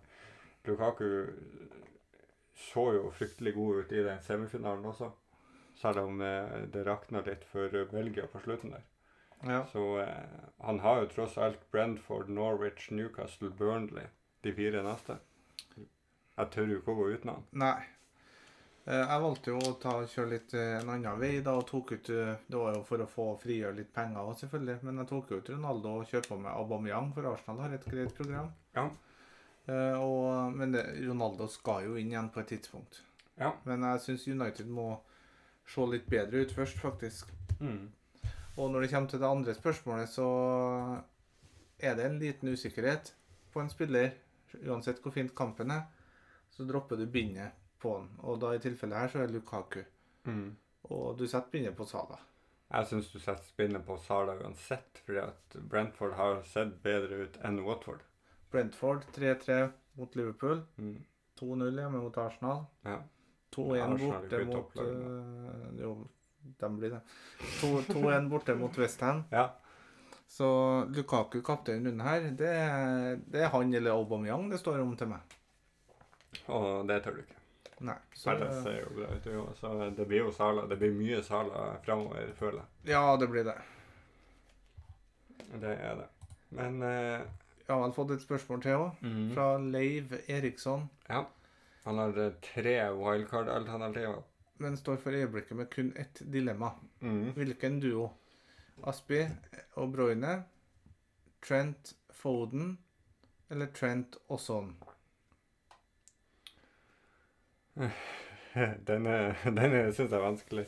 Lukaku 0.68 1.10
så 2.72 2.88
jo 2.96 3.12
fryktelig 3.16 3.54
god 3.56 3.84
ut 3.84 3.92
i 3.92 4.06
den 4.06 4.24
semifinalen 4.24 4.88
også. 4.94 5.12
Selv 5.82 6.06
om 6.06 6.24
eh, 6.24 6.64
det 6.72 6.88
rakna 6.88 7.24
litt 7.26 7.44
for 7.52 7.76
Belgia 7.92 8.28
på 8.32 8.40
slutten 8.44 8.76
der. 8.76 8.88
Ja. 9.48 9.64
Så 9.72 9.86
eh, 10.04 10.44
han 10.66 10.80
har 10.84 11.02
jo 11.02 11.10
tross 11.14 11.38
alt 11.38 11.64
Brentford, 11.72 12.30
Norwich, 12.30 12.90
Newcastle, 12.92 13.50
Burnley. 13.50 14.06
De 14.42 14.54
fire 14.58 14.82
neste. 14.86 15.18
Jeg 15.78 16.50
tør 16.54 16.72
jo 16.72 16.80
ikke 16.80 16.94
å 16.94 17.00
gå 17.02 17.10
uten 17.16 17.30
han. 17.36 17.44
Nei. 17.62 17.76
Eh, 18.86 18.98
Jeg 19.04 19.22
valgte 19.22 19.52
jo 19.54 19.60
å 19.62 19.74
ta, 19.82 19.92
kjøre 20.10 20.32
litt 20.32 20.54
eh, 20.58 20.80
en 20.80 20.90
annen 20.90 21.20
vei 21.22 21.36
da, 21.46 21.54
og 21.60 21.68
tok 21.70 21.92
ut 21.94 22.10
eh, 22.10 22.32
Det 22.48 22.58
var 22.58 22.74
jo 22.74 22.82
for 22.88 23.04
å 23.04 23.10
få 23.10 23.28
frigjøre 23.44 23.78
litt 23.78 23.92
penger 23.94 24.24
også, 24.24 24.46
selvfølgelig. 24.48 24.80
Men 24.88 25.04
jeg 25.04 25.12
tok 25.12 25.32
ut 25.36 25.54
Ronaldo 25.54 25.94
og 26.00 26.10
kjørte 26.10 26.32
på 26.34 26.40
med 26.42 26.52
Aubameyang, 26.56 27.12
for 27.14 27.30
Arsenal 27.30 27.62
har 27.66 27.78
et 27.78 27.86
greit 27.94 28.16
program. 28.18 28.50
Ja. 28.78 28.88
Eh, 29.70 29.98
og, 30.02 30.58
men 30.58 30.74
det, 30.74 30.88
Ronaldo 31.06 31.46
skal 31.52 31.86
jo 31.86 31.98
inn 32.02 32.10
igjen 32.14 32.32
på 32.34 32.42
et 32.42 32.50
tidspunkt. 32.56 33.04
Ja. 33.38 33.54
Men 33.70 33.86
jeg 33.86 34.02
syns 34.08 34.28
United 34.30 34.70
må 34.74 34.90
se 35.70 35.86
litt 35.88 36.10
bedre 36.10 36.42
ut 36.42 36.54
først, 36.58 36.82
faktisk. 36.82 37.30
Mm. 37.62 37.92
Og 38.58 38.72
når 38.72 38.84
det 38.84 38.92
kommer 38.92 39.10
til 39.10 39.22
det 39.22 39.30
andre 39.30 39.56
spørsmålet, 39.56 40.10
så 40.12 40.28
er 41.80 41.96
det 41.96 42.06
en 42.06 42.20
liten 42.20 42.52
usikkerhet 42.52 43.14
på 43.54 43.62
en 43.62 43.72
spiller. 43.72 44.12
Uansett 44.68 45.00
hvor 45.00 45.14
fint 45.16 45.32
kampen 45.36 45.72
er, 45.72 45.86
så 46.52 46.66
dropper 46.68 47.00
du 47.00 47.06
bindet 47.08 47.56
på 47.80 47.96
den. 48.00 48.10
Og 48.28 48.42
da 48.42 48.52
i 48.56 48.60
tilfellet 48.60 49.00
her 49.00 49.14
så 49.14 49.22
er 49.22 49.30
det 49.30 49.40
Lukaku. 49.40 49.82
Mm. 50.28 50.50
Og 50.92 51.18
du 51.18 51.26
setter 51.28 51.50
bindet 51.54 51.78
på 51.78 51.88
Sala. 51.88 52.20
Jeg 52.72 52.88
syns 52.88 53.12
du 53.12 53.20
setter 53.20 53.56
bindet 53.58 53.86
på 53.88 53.98
Sala 54.00 54.36
uansett, 54.40 55.00
fordi 55.06 55.24
at 55.24 55.58
Brentford 55.72 56.16
har 56.20 56.44
sett 56.48 56.78
bedre 56.84 57.26
ut 57.26 57.40
enn 57.48 57.60
Watford. 57.66 58.04
Brentford 58.52 59.08
3-3 59.16 59.62
mot 60.00 60.16
Liverpool. 60.16 60.64
Mm. 60.76 61.00
2-0 61.40 61.80
hjemme 61.80 62.04
mot 62.04 62.18
Arsenal. 62.22 62.66
Ja. 62.88 63.00
2-1 63.56 63.80
er 63.80 64.46
borte 64.48 64.48
mot 64.48 64.78
Jo, 65.80 65.96
de 66.60 66.70
blir 66.78 66.96
det. 66.96 67.02
2-1 67.62 68.30
borte 68.30 68.56
mot 68.56 68.78
Westham. 68.78 69.24
ja. 69.32 69.50
Så 70.32 70.48
Lukaku 70.96 71.42
kaptein 71.44 71.84
runden 71.86 72.00
her, 72.08 72.22
det, 72.40 72.52
det 73.34 73.42
er 73.44 73.50
han 73.52 73.74
eller 73.76 73.92
Aubameyang 73.92 74.46
det 74.50 74.62
står 74.62 74.80
om 74.80 74.94
til 74.96 75.10
meg. 75.12 75.34
Og 76.48 76.88
det 76.88 77.02
tør 77.04 77.18
du 77.18 77.20
ikke. 77.26 77.36
Nei. 77.84 77.98
Så, 78.16 78.38
ser 78.64 78.78
jo 78.78 78.94
bra 78.96 79.10
ut, 79.12 79.28
jo. 79.28 79.44
Så 79.60 79.74
det 79.98 80.06
blir 80.08 80.22
jo 80.24 80.32
Sala. 80.32 80.64
Det 80.72 80.78
blir 80.80 80.96
mye 80.96 81.20
Sala 81.28 81.66
framover, 81.84 82.32
føler 82.40 82.62
jeg. 82.62 82.94
ja, 82.94 83.04
det 83.20 83.28
blir 83.34 83.44
det. 83.50 83.58
Det 85.60 85.76
er 85.76 86.00
det. 86.00 86.08
Men 86.56 86.80
eh, 86.82 87.28
Jeg 87.68 87.76
har 87.76 87.82
vel 87.84 87.94
fått 88.00 88.12
et 88.16 88.24
spørsmål 88.24 88.62
til 88.64 88.80
òg, 88.86 89.04
fra 89.36 89.50
Leiv 89.60 90.16
Eriksson. 90.32 90.88
Ja. 91.10 91.26
Han 91.84 91.98
har 91.98 92.16
tre 92.46 92.78
wildcard-alternativer. 92.96 94.22
Men 94.62 94.78
står 94.78 95.00
for 95.02 95.16
øyeblikket 95.18 95.58
med 95.58 95.70
kun 95.74 95.94
ett 95.98 96.22
dilemma. 96.34 96.72
Mm. 97.02 97.32
Hvilken 97.38 97.80
duo? 97.82 98.10
Aspi 98.88 99.22
og 99.78 99.92
Broyne, 99.94 100.44
Trent 101.42 101.94
Foden 102.10 102.78
eller 103.50 103.66
Trent 103.74 104.18
og 104.28 104.40
Son? 104.40 104.76
Den, 108.88 109.06
den 109.56 109.94
syns 109.94 110.12
jeg 110.12 110.18
er 110.18 110.24
vanskelig. 110.26 110.66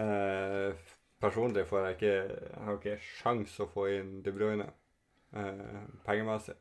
Eh, 0.00 0.86
personlig 1.20 1.66
får 1.68 1.84
jeg 1.84 1.94
ikke 1.96 2.12
Jeg 2.12 2.62
har 2.64 2.78
ikke 2.78 2.94
sjans 3.04 3.58
å 3.60 3.66
få 3.68 3.84
inn 3.92 4.14
De 4.24 4.32
Bruyne 4.32 4.70
eh, 5.36 5.82
pengemessig. 6.06 6.56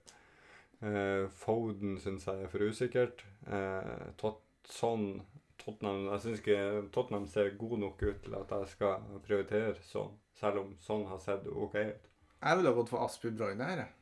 Eh, 0.83 1.29
Foden 1.39 1.95
syns 2.03 2.27
jeg 2.27 2.43
er 2.43 2.51
for 2.51 2.67
usikkert. 2.67 3.23
Eh, 3.47 4.11
Tot 4.19 4.43
sånn 4.67 5.21
Tottenham 5.61 6.07
Jeg 6.11 6.23
syns 6.23 6.41
ikke 6.41 6.57
Tottenham 6.95 7.27
ser 7.31 7.53
god 7.59 7.77
nok 7.81 8.03
ut 8.03 8.19
til 8.25 8.35
at 8.37 8.51
jeg 8.55 8.71
skal 8.73 9.21
prioritere 9.25 9.75
sånn, 9.87 10.13
selv 10.39 10.63
om 10.63 10.73
sånn 10.83 11.05
har 11.09 11.21
sett 11.23 11.47
OK 11.47 11.77
ut. 11.79 12.11
Jeg 12.45 12.59
ville 12.59 12.75
gått 12.77 12.91
for 12.91 13.05
Aspi 13.05 13.31
Broyne 13.33 13.69
her, 13.69 13.85
jeg. 13.85 13.93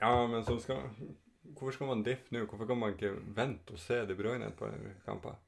Ja, 0.00 0.26
men 0.26 0.44
så 0.44 0.58
skal 0.60 0.90
Hvorfor 1.50 1.72
skal 1.74 1.88
man 1.90 2.02
diffe 2.06 2.34
nå? 2.34 2.44
Hvorfor 2.46 2.68
kan 2.68 2.78
man 2.78 2.94
ikke 2.94 3.14
vente 3.36 3.74
og 3.74 3.80
se 3.82 4.02
De 4.06 4.14
Bruyne 4.16 4.52
på 4.56 4.68
kamper? 5.06 5.38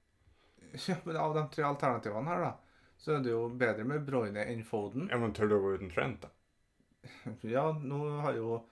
Ja, 0.88 0.96
men 1.04 1.18
av 1.20 1.34
de 1.36 1.42
tre 1.52 1.64
alternativene 1.68 2.32
her, 2.32 2.46
da, 2.46 2.78
så 2.98 3.16
er 3.16 3.24
det 3.24 3.34
jo 3.34 3.42
bedre 3.60 3.84
med 3.84 4.06
Broyne 4.06 4.46
enn 4.48 4.64
Foden. 4.64 5.10
Ja, 5.12 5.18
men 5.20 5.34
Tør 5.36 5.50
du 5.50 5.56
å 5.58 5.62
gå 5.66 5.74
uten 5.76 5.92
Trent, 5.92 6.24
da? 6.24 6.32
Ja, 7.54 7.66
nå 7.76 8.00
har 8.24 8.38
jo 8.38 8.62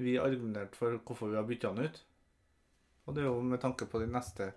vi 0.00 0.16
argumentert 0.18 0.78
for 0.78 0.96
hvorfor 1.04 1.28
vi 1.32 1.38
har 1.38 1.46
bytta 1.48 1.74
han 1.74 1.84
ut. 1.84 2.00
Og 3.06 3.14
det 3.14 3.22
er 3.24 3.30
jo 3.30 3.40
med 3.42 3.60
tanke 3.62 3.86
på 3.90 4.00
de 4.02 4.06
neste 4.06 4.52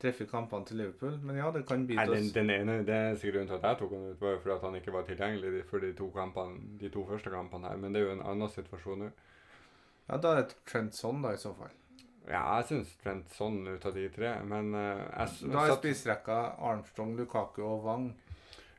tre-fire 0.00 0.28
kampene 0.30 0.64
til 0.66 0.80
Liverpool. 0.80 1.18
Men 1.22 1.36
ja, 1.36 1.50
det 1.52 1.66
kan 1.68 1.86
bite 1.86 2.06
den, 2.08 2.26
oss. 2.26 2.32
den 2.32 2.50
ene 2.54 2.78
det 2.86 2.94
eneste 2.96 3.32
grunnen 3.32 3.50
til 3.50 3.58
at 3.58 3.66
jeg 3.68 3.80
tok 3.82 3.92
han 3.96 4.06
ut, 4.10 4.20
var 4.20 4.36
jo 4.36 4.38
fordi 4.44 4.54
at 4.54 4.64
han 4.68 4.78
ikke 4.80 4.94
var 4.94 5.08
tilgjengelig 5.08 5.64
for 5.68 5.84
de 5.84 5.90
to, 5.98 6.08
kampene, 6.14 6.78
de 6.80 6.88
to 6.94 7.04
første 7.08 7.32
kampene 7.34 7.68
her. 7.68 7.82
Men 7.82 7.92
det 7.94 8.00
er 8.00 8.06
jo 8.08 8.14
en 8.16 8.24
annen 8.32 8.54
situasjon 8.54 9.04
nå. 9.04 9.10
Ja, 10.08 10.16
Da 10.16 10.32
er 10.32 10.40
det 10.42 10.56
Trent 10.66 10.96
Son, 10.96 11.20
da, 11.22 11.34
i 11.36 11.38
så 11.38 11.52
fall. 11.54 11.74
Ja, 12.30 12.40
jeg 12.60 12.66
syns 12.70 12.96
Trent 13.02 13.30
Son 13.34 13.60
ut 13.66 13.84
av 13.86 13.94
de 13.94 14.08
tre, 14.12 14.32
men 14.46 14.74
uh, 14.74 14.80
jeg, 14.80 15.50
Da 15.52 15.64
er 15.64 15.72
satt, 15.72 15.80
spiserekka 15.80 16.40
Armstrong, 16.70 17.14
Lukaku 17.18 17.62
og 17.64 17.84
Wang. 17.84 18.10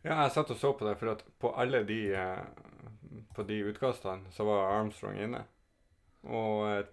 ja, 0.04 0.22
jeg 0.24 0.32
satt 0.36 0.52
og 0.54 0.60
så 0.60 0.74
på 0.78 0.88
det, 0.88 0.98
for 1.00 1.14
at 1.14 1.24
på 1.40 1.54
alle 1.62 1.84
de 1.86 2.00
eh, 2.16 2.44
På 3.36 3.44
de 3.44 3.62
utkastene 3.70 4.32
så 4.32 4.44
var 4.48 4.72
Armstrong 4.80 5.18
inne. 5.20 5.44
Og 6.24 6.68
eh, 6.70 6.86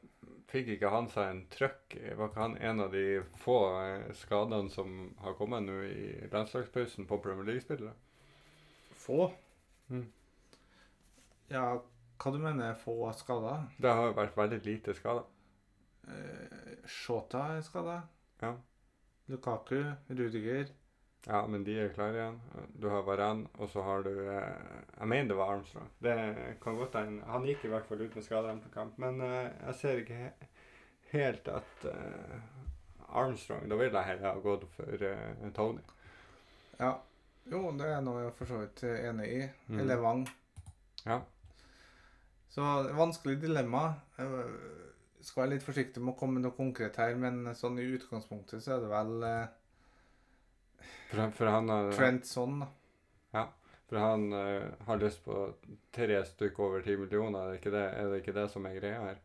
fikk 0.48 0.74
ikke 0.74 0.92
han 0.92 1.08
seg 1.12 1.30
en 1.30 1.42
trøkk? 1.52 1.96
Var 2.18 2.30
ikke 2.30 2.44
han 2.44 2.56
en 2.70 2.84
av 2.84 2.94
de 2.94 3.04
få 3.42 3.58
eh, 3.82 4.08
skadene 4.16 4.72
som 4.72 5.12
har 5.22 5.36
kommet 5.38 5.66
nå 5.66 5.80
i 5.88 6.06
landslagspausen 6.32 7.08
på 7.08 7.20
Premier 7.24 7.50
League-spillere? 7.50 7.94
Få. 8.98 9.30
Mm. 9.92 10.06
Ja, 11.52 11.66
hva 12.18 12.32
du 12.34 12.40
mener 12.42 12.74
få 12.80 12.96
skader? 13.16 13.68
Det 13.80 13.92
har 14.00 14.16
vært 14.16 14.36
veldig 14.36 14.58
lite 14.66 14.96
skader. 14.96 15.28
Eh, 16.08 16.82
Shota 16.88 17.44
er 17.54 17.62
skada. 17.64 18.00
Ja. 18.42 18.54
Lukaku, 19.28 19.82
Rudiger. 20.08 20.72
Ja, 21.26 21.46
men 21.46 21.64
de 21.66 21.74
er 21.76 21.90
klare 21.92 22.16
igjen. 22.16 22.36
Du 22.78 22.86
har 22.88 23.02
Varan, 23.04 23.42
og 23.58 23.68
så 23.72 23.82
har 23.82 24.04
du 24.06 24.12
eh, 24.30 24.76
Jeg 24.98 25.08
mener 25.10 25.28
det 25.32 25.36
var 25.36 25.56
Armstrong. 25.56 25.90
Det 26.02 26.14
kan 26.62 26.78
godt 26.78 26.94
hende. 26.96 27.26
Han 27.26 27.44
gikk 27.48 27.66
i 27.66 27.72
hvert 27.72 27.88
fall 27.88 28.04
ut 28.04 28.14
med 28.14 28.24
skade 28.24 28.54
på 28.62 28.72
kamp, 28.74 28.98
men 29.02 29.20
eh, 29.26 29.50
jeg 29.66 29.74
ser 29.80 30.02
ikke 30.02 30.20
he 30.22 30.30
helt 31.12 31.48
at 31.48 31.84
eh, 31.88 32.38
Armstrong 33.08 33.68
Da 33.70 33.76
ville 33.80 33.96
jeg 33.96 34.10
heller 34.10 34.32
ha 34.32 34.40
gått 34.44 34.66
for 34.76 35.04
eh, 35.10 35.52
Tony. 35.56 35.84
Ja. 36.78 36.94
Jo, 37.48 37.62
det 37.72 37.88
er 37.88 38.02
noe 38.04 38.26
jeg 38.26 38.34
for 38.36 38.50
så 38.50 38.58
vidt 38.60 38.82
enig 38.84 39.28
i. 39.32 39.44
Mm. 39.72 39.78
Eller 39.80 40.02
Wang. 40.04 40.26
Ja. 41.06 41.22
Så 42.52 42.64
vanskelig 42.96 43.38
dilemma. 43.40 43.86
Jeg 44.18 45.24
skal 45.24 45.42
være 45.42 45.54
litt 45.54 45.64
forsiktig 45.64 46.02
med 46.02 46.14
å 46.14 46.18
komme 46.18 46.38
med 46.38 46.46
noe 46.46 46.56
konkret 46.56 46.96
her, 47.00 47.16
men 47.20 47.48
sånn 47.56 47.80
i 47.80 47.88
utgangspunktet 47.96 48.64
så 48.64 48.76
er 48.76 48.84
det 48.84 48.90
vel 48.92 49.24
eh, 49.28 49.56
For, 51.10 51.30
for 51.30 51.46
han 51.50 51.68
har, 51.72 51.92
Trent 51.92 52.26
Son, 52.26 52.60
da. 53.32 53.46
for 53.88 53.96
han 53.98 54.26
uh, 54.32 54.68
har 54.86 54.98
lyst 55.00 55.22
på 55.24 55.54
tre 55.96 56.18
stykker 56.28 56.60
over 56.64 56.82
ti 56.84 56.96
millioner. 57.00 57.38
Er 57.40 57.50
det, 57.52 57.60
ikke 57.62 57.72
det, 57.72 57.84
er 57.96 58.08
det 58.12 58.18
ikke 58.22 58.34
det 58.36 58.46
som 58.52 58.66
er 58.68 58.76
greia 58.80 59.00
her? 59.06 59.20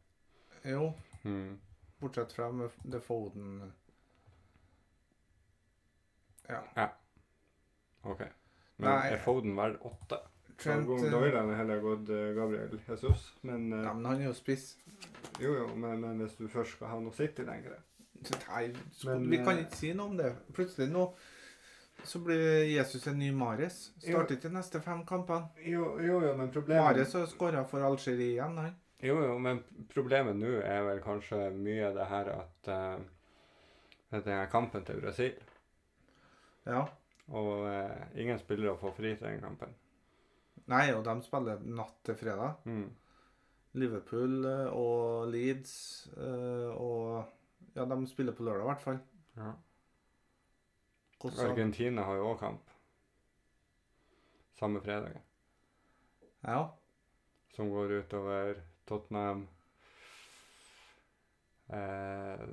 Jo, 0.66 0.94
Mm. 1.24 1.58
bortsett 2.02 2.34
fra 2.36 2.50
med 2.52 2.70
The 2.92 3.00
Foden. 3.00 3.72
Ja 6.50 6.88
OK. 8.04 8.20
Men 8.78 8.90
Nei. 8.90 9.12
er 9.14 9.22
Foden 9.24 9.56
verdt 9.56 9.80
åtte? 9.88 10.18
Trent 10.60 10.90
eh, 10.90 11.16
ville 11.24 11.56
heller 11.56 11.80
gått 11.84 12.10
eh, 12.12 12.34
Gabriel 12.36 12.80
Jesus. 12.88 13.30
Men 13.42 13.70
uh, 13.74 13.84
Ja, 13.86 13.94
men 13.94 14.06
han 14.06 14.22
er 14.22 14.26
jo 14.30 14.34
spiss. 14.36 14.78
jo, 15.40 15.54
jo, 15.56 15.68
men, 15.76 16.02
men 16.02 16.20
hvis 16.22 16.36
du 16.40 16.48
først 16.52 16.76
skal 16.78 16.88
ha 16.92 17.00
noe 17.00 17.14
City 17.16 17.46
lenger 17.48 17.78
Nei, 18.50 18.70
sko- 18.96 19.10
Men, 19.10 19.30
vi 19.32 19.38
kan 19.44 19.58
eh, 19.58 19.64
ikke 19.66 19.76
si 19.80 19.94
noe 19.96 20.12
om 20.12 20.18
det. 20.20 20.30
Plutselig 20.56 20.90
nå 20.92 21.08
så 22.04 22.20
blir 22.20 22.64
Jesus 22.68 23.08
en 23.08 23.20
ny 23.20 23.32
Mares. 23.36 23.92
Starter 24.02 24.38
ikke 24.38 24.52
neste 24.52 24.82
fem 24.84 25.04
kampene. 25.08 25.52
Jo, 25.64 25.94
jo, 26.04 26.20
jo, 26.26 26.34
men 26.40 26.52
problemet 26.52 26.84
Mares 26.84 27.14
har 27.16 27.30
skåra 27.32 27.64
for 27.70 27.86
Algerie 27.86 28.34
igjen, 28.34 28.58
han. 28.60 28.76
Jo, 29.04 29.18
jo, 29.20 29.38
men 29.40 29.60
problemet 29.92 30.38
nå 30.40 30.58
er 30.64 30.84
vel 30.88 31.02
kanskje 31.04 31.50
mye 31.56 31.92
det 31.96 32.08
her 32.08 32.30
at 32.38 32.70
uh, 32.72 33.04
Den 34.14 34.30
her 34.30 34.52
kampen 34.52 34.86
til 34.86 35.02
Brasil. 35.02 35.40
Ja. 36.70 36.86
Og 37.34 37.66
uh, 37.66 38.04
ingen 38.16 38.40
spillere 38.40 38.78
får 38.80 38.94
fri 38.96 39.16
til 39.16 39.28
den 39.28 39.42
kampen. 39.44 39.74
Nei, 40.72 40.86
og 40.96 41.04
de 41.04 41.18
spiller 41.26 41.64
natt 41.68 41.98
til 42.08 42.16
fredag. 42.16 42.62
Mm. 42.64 42.88
Liverpool 43.74 44.46
eh, 44.46 44.68
og 44.70 45.32
Leeds 45.34 45.74
uh, 46.14 46.70
og 46.78 47.24
Ja, 47.74 47.88
de 47.90 47.98
spiller 48.08 48.36
på 48.38 48.46
lørdag, 48.46 48.62
i 48.64 48.70
hvert 48.70 48.84
fall. 48.86 49.00
Ja. 49.36 49.52
Hvordan 51.24 51.52
Argentina 51.54 52.04
har 52.04 52.20
jo 52.20 52.30
òg 52.34 52.40
kamp. 52.40 52.72
Samme 54.60 54.82
fredag. 54.84 55.18
Ja. 56.44 56.60
Som 57.56 57.70
går 57.72 57.92
utover 58.02 58.60
Tottenham 58.88 59.48
eh, 61.70 62.44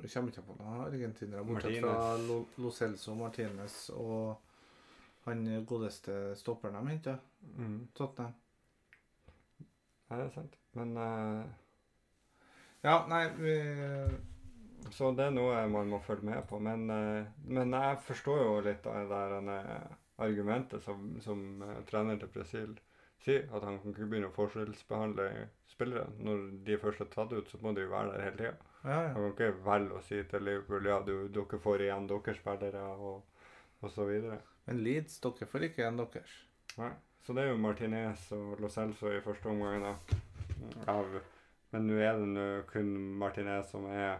Jeg 0.00 0.10
kommer 0.14 0.32
ikke 0.32 0.42
på 0.46 0.56
noen 0.58 0.84
argentinere, 0.86 1.44
bortsett 1.44 1.80
fra 1.84 2.16
Lo, 2.24 2.38
Lo 2.58 2.70
Celso 2.74 3.14
Martinez 3.14 3.76
og 3.94 4.40
han 5.28 5.44
godeste 5.68 6.34
stopperen 6.40 6.78
de 6.80 6.90
henta. 6.94 7.16
mm. 7.40 7.80
Tottenham. 7.94 8.34
Ja, 10.10 10.16
det 10.16 10.24
er 10.24 10.34
sant. 10.34 10.56
Men 10.74 10.96
eh, 10.96 11.44
Ja, 12.82 12.94
nei, 13.06 13.24
vi 13.36 13.54
Så 14.90 15.10
det 15.16 15.26
er 15.28 15.34
noe 15.34 15.60
man 15.70 15.90
må 15.92 16.00
følge 16.04 16.26
med 16.26 16.44
på. 16.48 16.58
Men, 16.62 16.88
eh, 16.90 17.28
men 17.46 17.74
jeg 17.76 17.98
forstår 18.06 18.42
jo 18.44 18.60
litt 18.64 18.86
av 18.88 18.96
det 19.00 19.08
der 19.12 19.50
eh, 19.56 19.98
argumentet 20.24 20.84
som, 20.84 21.14
som 21.24 21.62
eh, 21.62 21.82
trener 21.90 22.20
til 22.20 22.32
Brasil 22.34 22.74
sier. 23.24 23.46
At 23.52 23.64
han 23.66 23.80
kan 23.82 23.94
ikke 23.94 24.08
begynne 24.10 24.30
å 24.30 24.36
forskjellsbehandle 24.36 25.28
spillere. 25.70 26.08
Når 26.20 26.46
de 26.66 26.78
først 26.80 27.04
er 27.04 27.12
tatt 27.14 27.34
ut, 27.36 27.50
så 27.50 27.60
må 27.62 27.74
de 27.76 27.86
jo 27.86 27.92
være 27.92 28.14
der 28.14 28.26
hele 28.28 28.40
tida. 28.40 28.70
Ja, 28.84 28.96
ja. 28.96 29.10
Han 29.16 29.26
kan 29.26 29.34
ikke 29.34 29.66
velge 29.66 29.98
å 29.98 30.04
si 30.04 30.22
til 30.30 30.46
Liverpool 30.46 30.88
ja, 30.88 31.02
du, 31.04 31.14
dere 31.32 31.60
får 31.66 31.84
igjen 31.86 32.08
deres 32.10 32.40
spillere 32.40 32.86
og, 32.96 33.44
og 33.80 33.92
så 33.92 34.08
videre. 34.08 34.40
Men 34.66 34.82
Leeds, 34.86 35.20
dere 35.24 35.48
får 35.50 35.68
ikke 35.68 35.84
igjen 35.84 36.00
deres. 36.00 36.40
Nei. 36.80 36.94
Så 37.20 37.36
det 37.36 37.44
er 37.44 37.50
jo 37.52 37.60
Martinez 37.60 38.22
og 38.32 38.62
Lo 38.62 38.70
Celso 38.72 39.10
i 39.12 39.20
første 39.24 39.50
omgang. 39.52 39.84
da. 39.84 40.20
Av, 40.88 41.12
men 41.72 41.86
nå 41.88 41.98
er 42.00 42.16
det 42.16 42.28
nå 42.32 42.46
kun 42.70 42.88
Martinez 43.20 43.68
som 43.72 43.84
er 43.92 44.18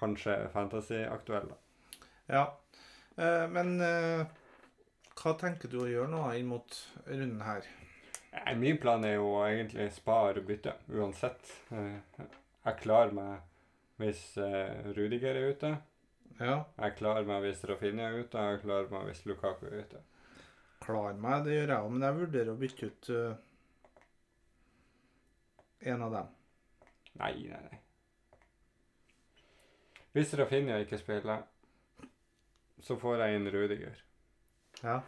kanskje 0.00 0.36
fantasy-aktuell. 0.54 1.50
da. 1.52 2.08
Ja. 2.30 2.44
Eh, 3.16 3.46
men 3.52 3.76
eh, 3.84 4.24
hva 5.20 5.34
tenker 5.38 5.68
du 5.72 5.82
å 5.82 5.88
gjøre 5.90 6.10
nå 6.12 6.24
inn 6.38 6.48
mot 6.50 6.76
runden 7.06 7.42
her? 7.44 7.68
Min 8.56 8.78
plan 8.78 9.04
er 9.04 9.16
jo 9.18 9.32
egentlig 9.42 9.88
spare 9.92 10.40
bytte, 10.46 10.76
uansett. 10.94 11.50
Eh, 11.74 12.26
Jeg 12.64 12.76
klarer 12.82 13.12
meg 13.16 13.46
hvis 14.00 14.22
Rudiger 14.96 15.36
er 15.36 15.50
ute. 15.52 15.70
Ja. 16.40 16.62
Jeg 16.80 16.96
klarer 16.96 17.26
meg 17.28 17.42
hvis 17.44 17.64
Rafinha 17.68 18.06
er 18.08 18.22
ute. 18.22 18.38
Jeg 18.52 18.62
klarer 18.62 18.88
meg 18.92 19.08
hvis 19.10 19.24
Lukaku 19.28 19.66
er 19.68 19.82
ute. 19.82 20.00
Klarer 20.80 21.18
meg, 21.20 21.44
det 21.44 21.56
gjør 21.58 21.72
jeg 21.74 21.84
òg, 21.84 21.90
men 21.92 22.06
jeg 22.06 22.16
vurderer 22.20 22.52
å 22.52 22.60
bytte 22.60 22.86
ut 22.88 23.08
uh, 23.12 23.34
en 25.92 26.02
av 26.06 26.14
dem. 26.16 26.30
Nei, 27.20 27.32
nei, 27.50 27.60
nei. 27.66 27.80
Hvis 30.12 30.34
Rafinha 30.38 30.80
ikke 30.82 30.98
spiller, 30.98 31.42
så 32.82 32.96
får 32.98 33.22
jeg 33.22 33.36
inn 33.38 33.50
Rudiger. 33.54 34.02
Ja. 34.82 34.98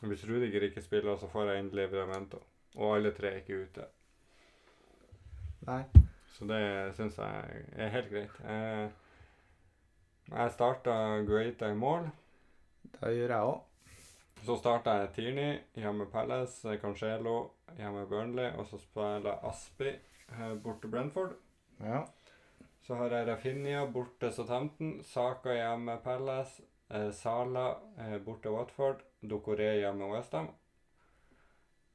Hvis 0.00 0.24
Rudiger 0.28 0.64
ikke 0.68 0.82
spiller, 0.82 1.16
så 1.16 1.28
får 1.28 1.50
jeg 1.50 1.64
inn 1.64 1.70
Livramento. 1.76 2.40
Og 2.76 2.96
alle 2.96 3.12
tre 3.14 3.34
er 3.34 3.42
ikke 3.42 3.60
ute. 3.66 3.86
Nei. 5.68 5.82
Så 6.34 6.48
det 6.50 6.62
syns 6.96 7.18
jeg 7.18 7.66
er 7.76 7.92
helt 7.94 8.10
greit. 8.10 8.40
Jeg, 8.42 8.90
jeg 10.32 10.54
starta 10.56 10.96
Guaita 11.28 11.70
i 11.70 11.78
mål. 11.78 12.08
Det 12.96 13.12
gjør 13.14 13.36
jeg 13.36 13.52
òg. 13.52 13.62
Så 14.44 14.56
starta 14.60 14.98
jeg 14.98 15.12
Tierney 15.14 15.52
hjemme 15.78 16.04
med 16.04 16.10
Palace, 16.12 16.78
Cancelo 16.82 17.36
hjemme 17.78 18.02
med 18.02 18.10
Burnley, 18.10 18.50
og 18.58 18.66
så 18.68 18.80
spiller 18.82 19.30
jeg 19.30 19.38
Aspi 19.48 19.88
eh, 19.88 20.50
borte 20.64 20.90
Brentford. 20.90 21.32
Ja. 21.80 22.02
Så 22.84 22.94
har 23.00 23.12
jeg 23.14 23.26
Rafinha 23.28 23.86
borte 23.88 24.28
Southampton, 24.32 24.98
Saka 25.08 25.54
hjemme 25.56 25.96
Palace, 26.04 26.62
eh, 26.90 27.10
Sala 27.16 27.78
eh, 27.98 28.18
borte 28.20 28.52
Watford, 28.52 29.00
Dokoré 29.22 29.70
hjemme 29.78 30.10
Westham. 30.12 30.50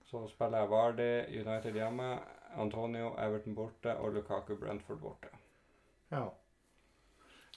Så 0.09 0.23
spiller 0.27 0.63
jeg 0.63 0.69
Vardy 0.69 1.09
United 1.43 1.77
hjemme, 1.77 2.09
Antonio 2.57 3.13
Everton 3.21 3.55
borte 3.55 3.93
og 3.97 4.13
Lukaku 4.13 4.55
Brentford 4.57 5.01
borte. 5.03 5.29
ja. 6.11 6.27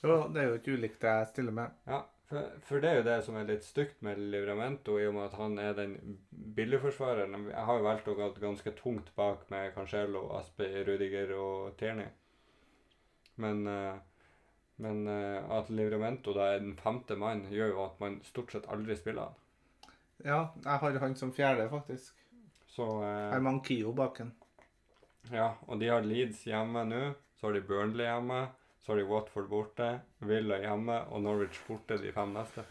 Jo, 0.03 0.17
det 0.35 0.41
er 0.43 0.49
jo 0.49 0.55
ikke 0.59 0.73
ulikt 0.75 1.03
det 1.03 1.11
jeg 1.15 1.27
stiller 1.31 1.55
med. 1.55 1.75
Ja, 1.87 2.01
for, 2.27 2.47
for 2.67 2.83
det 2.83 2.89
er 2.91 2.97
jo 2.97 3.05
det 3.07 3.19
som 3.23 3.37
er 3.39 3.45
litt 3.47 3.63
stygt 3.65 4.01
med 4.03 4.19
Livramento, 4.33 4.97
i 4.99 5.07
og 5.07 5.15
med 5.15 5.29
at 5.29 5.37
han 5.39 5.55
er 5.63 5.77
den 5.79 6.19
billigforsvareren. 6.57 7.47
Jeg 7.53 7.67
har 7.69 7.79
jo 7.79 7.87
valgt 7.87 8.11
å 8.11 8.17
gå 8.19 8.33
ganske 8.43 8.73
tungt 8.81 9.13
bak 9.15 9.47
med 9.55 9.71
Cancelo, 9.77 10.25
Aspe, 10.41 10.67
Rudiger 10.89 11.31
og 11.39 11.77
Tierney. 11.79 12.11
Men, 13.41 13.67
eh, 13.67 13.95
men 14.83 15.07
eh, 15.09 15.51
at 15.59 15.71
Livramento 15.71 16.35
da 16.37 16.53
er 16.55 16.61
den 16.65 16.77
femte 16.77 17.17
mann, 17.17 17.47
gjør 17.51 17.73
jo 17.75 17.85
at 17.87 18.01
man 18.03 18.21
stort 18.27 18.53
sett 18.53 18.69
aldri 18.73 18.97
spiller 18.99 19.31
han. 19.31 19.39
Ja, 20.23 20.41
jeg 20.63 20.79
har 20.85 20.99
han 21.03 21.17
som 21.19 21.33
fjerde, 21.35 21.69
faktisk. 21.71 22.15
Så 22.73 22.87
Jeg 23.03 23.27
eh, 23.27 23.33
har 23.35 23.41
Mankio 23.45 23.93
baken. 23.93 24.33
ja, 25.31 25.55
og 25.67 25.81
de 25.81 25.89
har 25.89 26.03
Leeds 26.03 26.45
hjemme 26.47 26.85
nå. 26.89 27.03
Så 27.39 27.49
har 27.49 27.57
de 27.57 27.61
Burnley 27.67 28.07
hjemme. 28.07 28.47
Så 28.83 28.93
har 28.93 28.99
de 28.99 29.07
Watford 29.07 29.49
borte, 29.51 29.89
Villa 30.19 30.59
hjemme 30.59 31.01
og 31.11 31.23
Norwich 31.23 31.59
borte 31.69 31.99
de 32.03 32.13
fem 32.13 32.33
neste. 32.35 32.65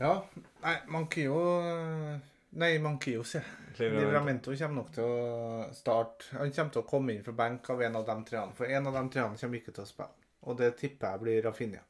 Ja. 0.00 0.22
Nei, 0.62 0.74
eh, 0.74 2.18
Nei, 2.56 2.78
Mankios, 2.78 3.34
ja. 3.34 3.40
Livramento. 3.76 4.54
Kommer 4.56 4.80
nok 4.80 4.92
til 4.94 5.04
å 5.04 5.64
starte 5.76 6.38
Han 6.38 6.52
kommer 6.56 6.72
til 6.72 6.80
å 6.80 6.86
komme 6.88 7.12
inn 7.12 7.24
fra 7.26 7.34
benk 7.36 7.68
av 7.74 7.82
en 7.84 7.98
av 7.98 8.06
de 8.08 8.14
treene. 8.30 8.56
For 8.56 8.72
en 8.72 8.88
av 8.88 8.96
de 8.96 9.02
treene 9.12 9.36
kommer 9.42 9.60
ikke 9.60 9.74
til 9.76 9.84
å 9.84 9.90
spille. 9.90 10.30
Og 10.48 10.56
det 10.56 10.70
tipper 10.80 11.12
jeg 11.12 11.22
blir 11.24 11.42
Rafinha. 11.44 11.82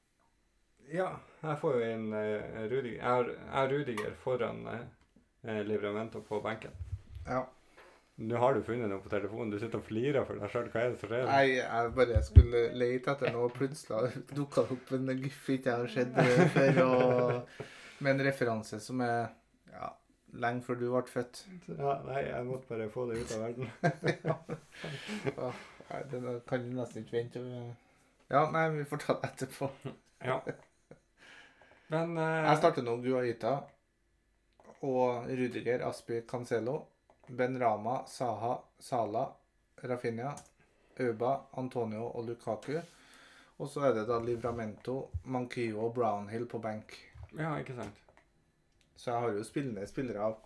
Ja, 0.90 1.12
jeg 1.42 1.60
får 1.60 1.78
jo 1.78 1.92
inn 1.92 2.08
uh, 2.14 2.64
Rudiger. 2.66 2.96
Jeg 2.96 3.04
har, 3.04 3.70
Rudiger 3.70 4.18
foran 4.24 4.66
uh, 4.66 5.62
Livramento 5.68 6.24
på 6.26 6.42
benken. 6.42 6.74
Ja. 7.28 7.44
Nå 8.26 8.42
har 8.42 8.56
du 8.56 8.66
funnet 8.66 8.90
noe 8.90 9.04
på 9.04 9.12
telefonen. 9.12 9.54
Du 9.54 9.60
sitter 9.62 9.78
og 9.78 9.86
flirer 9.86 10.26
for 10.26 10.42
deg 10.42 10.50
sjøl. 10.50 10.68
Hva 10.74 10.82
er 10.82 10.92
det 10.96 11.00
som 11.04 11.14
skjer? 11.14 11.26
Nei, 11.30 11.46
jeg 11.60 11.96
bare 12.00 12.26
skulle 12.26 12.66
lete 12.74 13.14
etter 13.14 13.34
noe, 13.34 13.46
og 13.46 13.54
plutselig 13.54 14.26
dukka 14.34 14.66
det 14.66 14.78
opp 14.80 14.94
en 14.98 15.14
gif 15.14 15.42
ikke 15.54 15.70
jeg 15.70 15.82
har 15.84 15.98
sett 15.98 16.54
før. 16.58 16.86
Og, 16.90 17.58
med 18.02 18.16
en 18.16 18.26
referanse 18.26 18.82
som 18.82 18.98
er 19.04 19.28
lenge 20.42 20.62
før 20.66 20.78
du 20.80 20.86
ble 20.90 21.02
født. 21.10 21.42
Ja, 21.70 21.96
nei, 22.06 22.20
jeg 22.26 22.46
måtte 22.48 22.70
bare 22.70 22.90
få 22.92 23.06
det 23.10 23.20
ut 23.22 23.34
av 23.36 23.44
verden. 23.46 23.70
Nei, 25.86 26.00
Den 26.10 26.24
kan 26.48 26.64
du 26.64 26.72
nesten 26.74 27.04
ikke 27.04 27.14
vente. 27.14 27.42
Ja, 28.26 28.40
nei, 28.50 28.64
vi 28.74 28.84
får 28.90 29.02
ta 29.04 29.14
det 29.20 29.28
etterpå. 29.28 29.68
Ja. 30.26 30.40
Men 31.92 32.16
uh... 32.18 32.48
Jeg 32.48 32.58
starter 32.58 32.82
nå 32.82 32.96
Guaita 33.04 33.52
og 34.86 35.28
Rudiger, 35.30 35.84
Aspi, 35.86 36.20
Cancelo, 36.26 36.80
Ben 37.28 37.54
Rama, 37.62 38.00
Saha, 38.10 38.56
Sala, 38.82 39.28
Rafinha, 39.82 40.34
Auba, 40.98 41.36
Antonio 41.62 42.08
og 42.10 42.26
Lukaku. 42.26 42.80
Og 43.56 43.70
så 43.72 43.86
er 43.88 43.94
det 43.96 44.08
da 44.10 44.18
Livramento, 44.20 44.98
Mankio 45.32 45.86
og 45.86 45.94
Brownhill 45.96 46.48
på 46.50 46.60
benk. 46.60 46.98
Ja, 47.38 47.54
ikke 47.60 47.78
sant. 47.78 48.05
Så 48.96 49.10
jeg 49.10 49.20
har 49.24 49.34
jo 49.36 49.44
spillende 49.44 49.86
spillere 49.88 50.28
av 50.30 50.36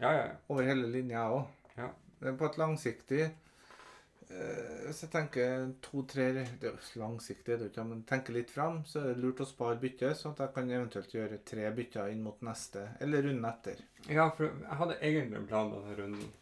Ja, 0.00 0.10
ja, 0.12 0.22
ja. 0.26 0.36
over 0.48 0.66
hele 0.68 0.88
linja, 0.92 1.22
jeg 1.22 1.40
òg. 1.40 1.46
Ja, 1.76 2.32
På 2.36 2.46
et 2.48 2.56
langsiktig 2.56 3.20
eh, 3.26 4.86
Hvis 4.86 5.02
jeg 5.04 5.10
tenker 5.12 5.66
to-tre 5.84 6.26
Det 6.60 6.70
er 6.70 6.78
langsiktig, 7.00 7.44
det 7.50 7.58
er 7.58 7.64
jo 7.66 7.72
ikke, 7.74 7.84
men 7.90 8.02
tenker 8.08 8.36
litt 8.36 8.50
fram, 8.50 8.82
så 8.88 9.02
er 9.02 9.10
det 9.12 9.22
lurt 9.24 9.42
å 9.44 9.48
spare 9.48 9.76
byttet, 9.82 10.16
sånn 10.16 10.32
at 10.36 10.44
jeg 10.46 10.54
kan 10.56 10.72
eventuelt 10.72 11.14
gjøre 11.14 11.42
tre 11.44 11.68
bytter 11.76 12.12
inn 12.14 12.24
mot 12.24 12.40
neste, 12.44 12.88
eller 13.00 13.22
runden 13.28 13.48
etter. 13.50 13.84
Ja, 14.08 14.30
for 14.36 14.48
jeg 14.48 14.80
hadde 14.80 14.98
egentlig 15.00 15.40
en 15.42 15.48
plan 15.50 15.72
denne 15.74 15.96
runden. 16.00 16.32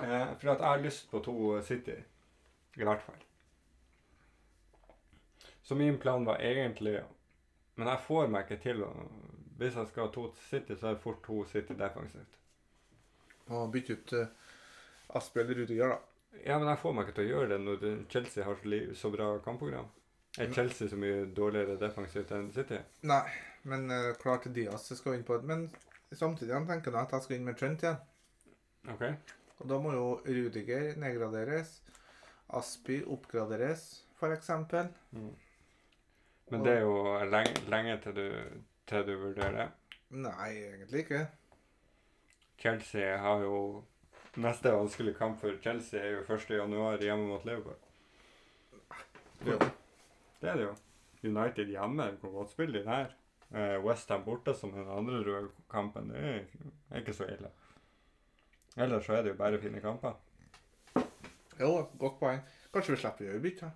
Eh, 0.00 0.30
for 0.40 0.54
at 0.54 0.62
jeg 0.64 0.68
har 0.70 0.84
lyst 0.84 1.10
på 1.12 1.20
to 1.24 1.34
City, 1.66 1.98
i 2.80 2.86
hvert 2.88 3.02
fall. 3.04 3.20
Så 5.62 5.76
min 5.78 5.98
plan 6.02 6.24
var 6.26 6.40
egentlig 6.42 7.02
Men 7.76 7.88
jeg 7.88 8.00
får 8.06 8.26
meg 8.28 8.48
ikke 8.48 8.62
til 8.64 8.80
å 8.84 8.88
Hvis 9.60 9.76
han 9.76 9.88
skal 9.90 10.06
ha 10.06 10.12
to 10.14 10.30
City, 10.48 10.72
så 10.72 10.88
er 10.88 10.96
det 10.96 11.02
fort 11.02 11.18
to 11.26 11.42
City 11.44 11.74
defensivt. 11.76 12.36
Og 13.52 13.72
bytte 13.74 13.96
ut 13.98 14.12
uh, 14.16 14.28
Asbjørn 15.18 15.52
Rudiger, 15.58 15.92
da. 15.92 15.98
Ja, 16.46 16.58
men 16.58 16.68
jeg 16.70 16.78
får 16.80 16.94
meg 16.94 17.08
ikke 17.08 17.16
til 17.18 17.26
å 17.26 17.32
gjøre 17.34 17.48
det 17.50 17.58
når 17.64 17.84
Chelsea 18.08 18.46
har 18.46 18.60
så, 18.96 19.10
bra 19.12 19.26
kampprogram. 19.44 19.88
Er 20.38 20.52
Chelsea 20.54 20.88
så 20.88 20.96
mye 20.96 21.26
dårligere 21.36 21.74
defensivt 21.80 22.30
enn 22.36 22.52
City? 22.54 22.78
Nei, 23.10 23.24
men 23.68 23.90
uh, 23.90 24.12
klart 24.22 24.46
Diaz 24.54 24.86
skal 24.94 25.18
inn 25.18 25.26
på 25.26 25.36
et 25.36 25.44
Men 25.44 25.66
samtidig 26.12 26.54
han 26.54 26.68
tenker 26.70 26.94
jeg 26.94 27.02
at 27.02 27.12
jeg 27.16 27.26
skal 27.26 27.36
inn 27.36 27.48
med 27.50 27.58
Trent 27.58 27.84
igjen. 27.84 28.00
OK? 28.94 29.04
Og 29.60 29.68
da 29.68 29.80
må 29.82 29.92
jo 29.92 30.06
Rudiger 30.24 30.94
nedgraderes. 31.02 31.76
Aspi 32.56 33.02
oppgraderes, 33.06 33.84
f.eks. 34.16 34.50
Mm. 35.12 35.34
Men 36.50 36.64
det 36.64 36.72
er 36.78 36.80
jo 36.86 36.96
lenge, 37.30 37.60
lenge 37.70 37.98
til, 38.02 38.16
du, 38.16 38.62
til 38.90 39.06
du 39.06 39.12
vurderer. 39.20 39.70
Nei, 40.10 40.50
egentlig 40.66 41.04
ikke. 41.04 41.20
Chelsea 42.60 43.16
har 43.22 43.44
jo 43.46 43.84
Neste 44.38 44.70
vanskelige 44.70 45.16
kamp 45.18 45.40
for 45.40 45.56
Chelsea 45.62 45.98
er 45.98 46.12
jo 46.12 46.34
1. 46.34 46.50
januar 46.54 47.00
hjemme 47.02 47.24
mot 47.26 47.44
Liverpool. 47.44 47.74
Jo. 49.46 49.56
Det 50.40 50.50
er 50.52 50.54
det 50.60 50.68
jo. 50.68 50.74
United 51.26 51.66
hjemme 51.72 52.06
kan 52.20 52.32
godt 52.36 52.52
spille 52.52 52.78
de 52.78 52.84
her. 52.86 53.10
Eh, 53.50 53.82
Westham 53.82 54.22
borte 54.24 54.54
som 54.54 54.70
den 54.70 54.86
andre 54.86 55.18
røde 55.26 55.48
kampen, 55.70 56.12
det 56.14 56.20
er, 56.22 56.44
er 56.90 57.02
ikke 57.02 57.12
så 57.16 57.26
ille. 57.26 57.50
Ellers 58.76 59.04
så 59.04 59.16
er 59.18 59.22
det 59.26 59.32
jo 59.32 59.40
bare 59.40 59.58
fine 59.58 59.80
kamper 59.82 60.12
Jo, 61.58 61.72
godt 61.98 62.20
poeng. 62.20 62.40
Kanskje 62.72 62.94
vi 62.94 63.00
slipper 63.02 63.24
å 63.26 63.30
gjøre 63.32 63.42
bytte? 63.48 63.72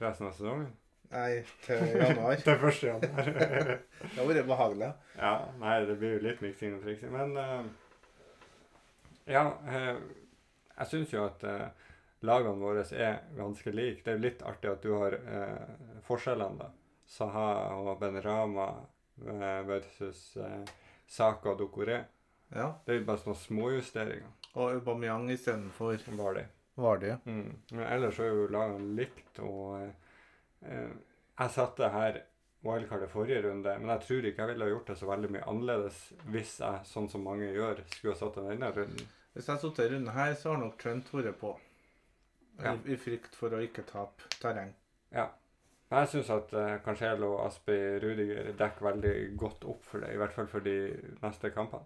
resten 0.00 0.26
av 0.28 0.34
sesongen. 0.36 0.72
Nei, 1.14 1.44
til 1.62 1.80
januar. 1.94 2.36
til 2.42 2.52
er 2.52 2.66
1. 2.68 2.82
januar. 2.88 3.30
Det 4.02 4.18
har 4.18 4.28
vært 4.28 4.48
behagelig. 4.48 4.90
ja, 5.16 5.32
nei, 5.60 5.74
det 5.86 5.96
blir 6.00 6.16
jo 6.16 6.22
litt 6.26 6.42
miksing 6.42 6.76
og 6.76 6.84
triksing, 6.84 7.14
men 7.14 7.36
uh, 7.38 7.64
Ja, 9.30 9.44
Uh, 9.64 10.00
jeg 10.74 10.90
syns 10.90 11.12
jo 11.14 11.22
at 11.22 11.44
uh, 11.46 11.68
lagene 12.26 12.58
våre 12.58 12.82
er 12.98 13.20
ganske 13.36 13.70
like. 13.70 14.02
Det 14.02 14.10
er 14.10 14.18
jo 14.18 14.24
litt 14.24 14.42
artig 14.42 14.72
at 14.72 14.82
du 14.82 14.90
har 14.98 15.14
forskjellene, 16.08 16.64
da. 16.64 16.72
Saha 17.06 17.76
og 17.76 17.92
Benrama 18.00 18.66
versus 19.68 20.32
Saka 21.06 21.52
og 21.52 21.60
Dokore. 21.60 22.00
Ja. 22.48 22.72
Det 22.82 22.94
er 22.94 22.98
jo 22.98 23.06
bare 23.06 23.22
sånne 23.22 23.38
småjusteringer. 23.44 24.32
Og 24.54 24.72
Aubameyang 24.72 25.28
istedenfor 25.30 26.00
Var 26.16 26.40
det. 26.40 26.46
Vardy. 26.74 27.12
Mm. 27.24 27.52
Men 27.70 27.86
ellers 27.86 28.18
er 28.18 28.32
jo 28.32 28.48
lagene 28.50 28.96
likt, 28.98 29.38
og 29.38 29.92
jeg 30.64 31.52
satte 31.54 31.90
her 31.92 32.22
wildcardet 32.64 33.10
i 33.10 33.12
forrige 33.12 33.42
runde, 33.44 33.74
men 33.80 33.90
jeg 33.92 34.04
tror 34.06 34.26
ikke 34.28 34.42
jeg 34.42 34.52
ville 34.54 34.64
ha 34.64 34.72
gjort 34.72 34.90
det 34.90 34.96
så 34.96 35.08
veldig 35.10 35.30
mye 35.34 35.44
annerledes 35.52 36.00
hvis 36.32 36.54
jeg, 36.62 36.86
sånn 36.88 37.10
som 37.12 37.26
mange 37.26 37.50
gjør, 37.52 37.82
skulle 37.92 38.14
ha 38.14 38.20
satt 38.22 38.38
den 38.40 38.50
denne 38.54 38.70
runden. 38.72 39.10
Hvis 39.34 39.50
jeg 39.50 39.60
satt 39.60 39.80
i 39.82 39.88
runden 39.90 40.14
her, 40.14 40.34
så 40.38 40.52
har 40.52 40.60
nok 40.62 40.78
Trent 40.80 41.10
vært 41.12 41.40
på. 41.40 41.52
Ja. 42.62 42.72
I, 42.72 42.94
I 42.94 42.96
frykt 43.00 43.34
for 43.36 43.52
å 43.52 43.60
ikke 43.64 43.84
tape 43.88 44.30
terreng. 44.38 44.72
Ja. 45.12 45.26
Men 45.90 46.04
jeg 46.04 46.12
syns 46.14 46.30
at 46.32 46.54
uh, 46.56 46.76
Cancelo, 46.86 47.34
Aspi, 47.44 47.76
Rudiger 48.02 48.52
dekker 48.56 48.88
veldig 48.88 49.14
godt 49.38 49.66
opp 49.68 49.84
for 49.90 50.04
det, 50.04 50.14
i 50.14 50.20
hvert 50.22 50.32
fall 50.32 50.48
for 50.50 50.64
de 50.64 50.76
neste 51.20 51.50
kampene. 51.54 51.84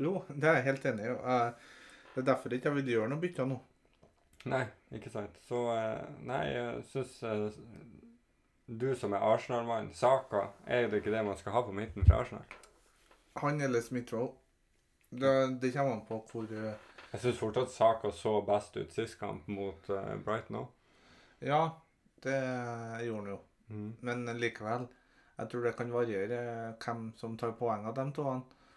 Jo, 0.00 0.20
det 0.30 0.46
er 0.46 0.60
jeg 0.60 0.68
helt 0.70 0.86
enig 0.92 1.08
i. 1.08 1.16
Uh, 1.18 1.76
Det 2.10 2.22
er 2.22 2.26
derfor 2.32 2.54
ikke 2.54 2.70
jeg 2.70 2.76
vil 2.80 2.88
gjøre 2.94 3.10
noe 3.12 3.22
bytte 3.22 3.44
nå. 3.46 3.56
Nei, 4.50 4.64
ikke 4.96 5.12
sant. 5.12 5.36
Så 5.46 5.60
uh, 5.70 6.06
nei, 6.26 6.40
jeg 6.48 6.80
syns 6.90 7.12
eh, 7.28 7.44
du 8.70 8.94
som 8.94 9.12
er 9.16 9.24
Arsenal-mann, 9.26 9.90
Saka, 9.94 10.44
er 10.66 10.86
det 10.88 11.00
ikke 11.00 11.10
det 11.10 11.24
man 11.26 11.38
skal 11.38 11.56
ha 11.56 11.62
på 11.66 11.74
midten 11.74 12.06
fra 12.06 12.20
Arsenal? 12.22 12.44
Han 13.42 13.60
eller 13.60 13.82
Smith-Roll. 13.82 14.30
Det, 15.10 15.32
det 15.60 15.72
kommer 15.74 15.96
an 15.96 16.04
på 16.06 16.20
hvor 16.30 16.46
eh, 16.54 16.76
Jeg 17.10 17.22
syns 17.24 17.40
fortsatt 17.40 17.72
Saka 17.74 18.12
så 18.14 18.36
best 18.46 18.76
ut 18.78 18.92
sist 18.94 19.18
kamp 19.18 19.48
mot 19.50 19.90
uh, 19.90 20.14
Brighton 20.22 20.60
òg. 20.60 20.68
Ja, 21.42 21.62
det 22.22 22.36
gjorde 23.06 23.18
han 23.24 23.30
jo. 23.32 23.38
Mm. 23.70 23.88
Men 24.06 24.26
likevel. 24.38 24.86
Jeg 25.40 25.50
tror 25.50 25.66
det 25.66 25.74
kan 25.78 25.92
variere 25.94 26.38
eh, 26.38 26.72
hvem 26.84 27.08
som 27.18 27.34
tar 27.40 27.56
poeng 27.58 27.88
av 27.90 27.96
dem 27.98 28.12
to. 28.14 28.26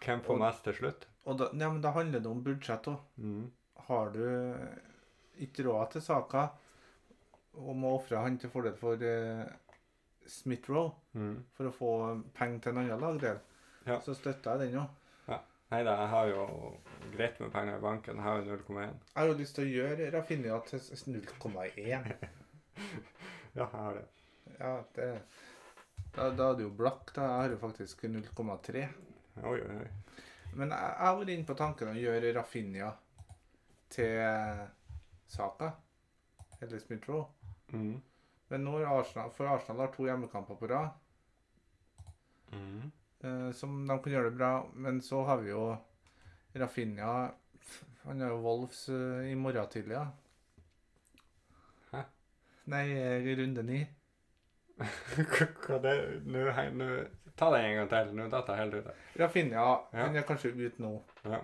Hvem 0.02 0.24
får 0.26 0.34
Og- 0.34 0.42
mest 0.42 0.64
til 0.66 0.78
slutt? 0.80 1.06
Da, 1.24 1.46
ja, 1.54 1.70
men 1.70 1.80
da 1.80 1.94
handler 1.94 2.20
det 2.20 2.28
om 2.28 2.42
budsjett 2.44 2.90
òg. 2.90 2.98
Mm. 3.16 3.46
Har 3.86 4.10
du 4.12 4.24
ikke 5.44 5.64
råd 5.68 5.94
til 5.94 6.02
Saka 6.04 6.48
om 7.54 7.84
å 7.86 7.94
ofre 8.00 8.18
han 8.18 8.36
til 8.40 8.50
fordel 8.50 8.74
for 8.80 8.98
uh, 8.98 9.44
Smith-Roe 10.26 10.92
Mm. 11.14 11.44
for 11.54 11.64
å 11.68 11.72
få 11.72 11.90
penger 12.34 12.58
til 12.60 12.72
en 12.72 12.78
annen 12.84 13.00
lagdel, 13.00 13.38
Ja. 13.86 13.98
så 14.00 14.14
støtter 14.14 14.58
jeg 14.58 14.70
den 14.72 14.80
òg. 14.80 14.88
Nei 15.70 15.82
da, 15.82 15.94
jeg 15.96 16.08
har 16.08 16.26
jo 16.28 16.76
greit 17.16 17.38
med 17.40 17.50
penger 17.52 17.76
i 17.78 17.80
banken. 17.80 18.16
Jeg 18.16 18.22
har 18.22 18.36
jo 18.42 18.44
0,1. 18.56 18.76
Jeg 18.84 19.16
har 19.16 19.26
jo 19.26 19.32
lyst 19.38 19.54
til 19.56 19.64
å 19.64 19.72
gjøre 19.72 20.10
Rafinha 20.12 20.58
til 20.66 20.78
0,1. 20.78 22.16
Ja, 23.54 23.64
jeg 23.64 23.66
har 23.72 23.94
det. 23.94 24.04
Ja, 24.60 24.82
det 24.94 25.22
da, 26.14 26.30
da 26.30 26.50
er 26.50 26.54
det 26.58 26.62
jo 26.66 26.70
blakk. 26.70 27.12
da. 27.14 27.22
Jeg 27.22 27.40
har 27.40 27.48
jo 27.50 27.56
faktisk 27.56 28.02
0,3. 28.04 28.84
Oi, 29.42 29.60
oi, 29.60 29.76
oi. 29.80 29.88
Men 30.54 30.70
jeg, 30.70 30.78
jeg 30.78 31.06
har 31.06 31.16
vært 31.18 31.28
inne 31.34 31.46
på 31.48 31.56
tanken 31.58 31.88
å 31.88 31.98
gjøre 31.98 32.34
Rafinha 32.36 32.92
til 33.90 34.68
Saka. 35.26 35.72
Eller 36.60 36.78
Smith-Roe. 36.78 37.26
Mm. 37.72 38.00
Men 38.54 38.62
når 38.68 38.84
Arsenal, 38.86 39.32
for 39.34 39.50
Arsenal 39.50 39.80
har 39.82 39.92
to 39.96 40.06
hjemmekamper 40.06 40.54
på 40.60 40.68
rad, 40.70 40.92
Mm. 42.54 42.90
eh, 43.24 43.48
som 43.52 43.80
de 43.88 43.94
kan 43.98 44.12
gjøre 44.12 44.28
det 44.30 44.36
bra. 44.38 44.50
Men 44.74 45.00
så 45.02 45.24
har 45.26 45.40
vi 45.42 45.48
jo 45.50 45.76
Rafinha 46.54 47.32
Han 48.04 48.20
har 48.20 48.28
jo 48.30 48.36
Wolves 48.44 48.84
eh, 48.92 49.32
i 49.32 49.34
morgen 49.34 49.66
tidlig, 49.72 49.96
ja. 49.96 50.04
Hæ? 51.90 52.02
Nei, 52.70 52.84
eh, 52.94 53.26
runde 53.38 53.62
ni. 53.66 53.80
Hva 55.64 55.78
det 55.82 55.96
Nå, 56.26 56.44
nå 56.78 56.88
Ta 57.36 57.48
det 57.50 57.60
en 57.64 57.76
gang 57.80 57.88
til. 57.90 58.14
Nå 58.14 58.28
datt 58.30 58.48
jeg 58.52 58.60
helt 58.62 58.74
ut. 58.78 58.92
Rafinha 59.18 59.58
Ja. 59.58 59.74
han 60.04 60.16
er 60.16 60.22
kanskje 60.28 60.52
ute 60.54 60.78
nå, 60.82 60.92
Ja. 61.24 61.40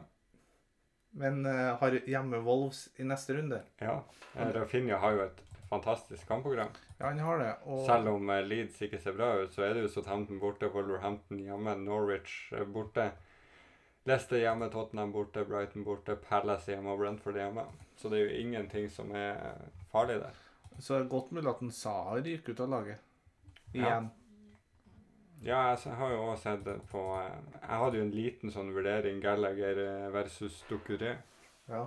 men 1.12 1.42
uh, 1.46 1.74
har 1.80 1.90
hjemme 2.06 2.38
Wolves 2.46 2.84
i 2.98 3.02
neste 3.02 3.34
runde. 3.34 3.64
ja. 3.80 3.96
Eh, 4.36 4.52
Rafinha 4.54 4.98
har 5.02 5.10
jo 5.16 5.24
et 5.24 5.40
fantastisk 5.70 6.28
kampprogram. 6.28 6.68
Ja, 6.98 7.06
han 7.06 7.18
har 7.18 7.38
det. 7.38 7.54
Og 7.62 7.86
Selv 7.86 8.08
om 8.08 8.30
eh, 8.30 8.42
Leeds 8.46 8.80
ikke 8.82 8.98
ser 8.98 9.14
bra 9.16 9.30
ut, 9.40 9.54
så 9.54 9.64
er 9.64 9.74
det 9.74 9.84
jo 9.86 9.92
Southampton 9.94 10.40
borte, 10.42 10.70
Wolverhampton 10.74 11.38
hjemme, 11.38 11.76
Norwich 11.78 12.52
eh, 12.52 12.66
borte. 12.66 13.10
Leicester 14.08 14.40
hjemme, 14.40 14.70
Tottenham 14.72 15.12
borte, 15.12 15.44
Brighton 15.44 15.84
borte, 15.86 16.16
Palace 16.16 16.72
hjemme 16.72 16.90
og 16.90 17.02
Brentford 17.02 17.38
hjemme. 17.38 17.66
Så 17.96 18.10
det 18.10 18.18
er 18.18 18.24
jo 18.26 18.40
ingenting 18.40 18.88
som 18.90 19.12
er 19.14 19.36
farlig 19.92 20.18
der. 20.22 20.40
så 20.78 20.94
er 20.96 21.08
godt 21.08 21.32
mulig 21.32 21.50
at 21.50 21.60
en 21.62 21.70
Saha 21.70 22.18
gikk 22.24 22.48
ut 22.48 22.60
av 22.60 22.68
laget. 22.74 23.06
Ja. 23.74 23.80
Igjen. 23.80 24.10
Ja, 25.44 25.60
jeg 25.72 25.94
har 25.96 26.10
jo 26.12 26.24
også 26.24 26.42
sett 26.42 26.64
det 26.66 26.74
på 26.90 27.00
eh, 27.16 27.38
Jeg 27.62 27.78
hadde 27.84 27.96
jo 27.96 28.04
en 28.04 28.12
liten 28.12 28.52
sånn 28.52 28.74
vurdering 28.74 29.22
Gallagher 29.22 29.78
versus 30.12 30.64
Ducouré. 30.68 31.14
Ja. 31.70 31.86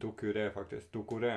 Ducouré, 0.00 0.48
faktisk. 0.54 0.90
Ducouré. 0.96 1.36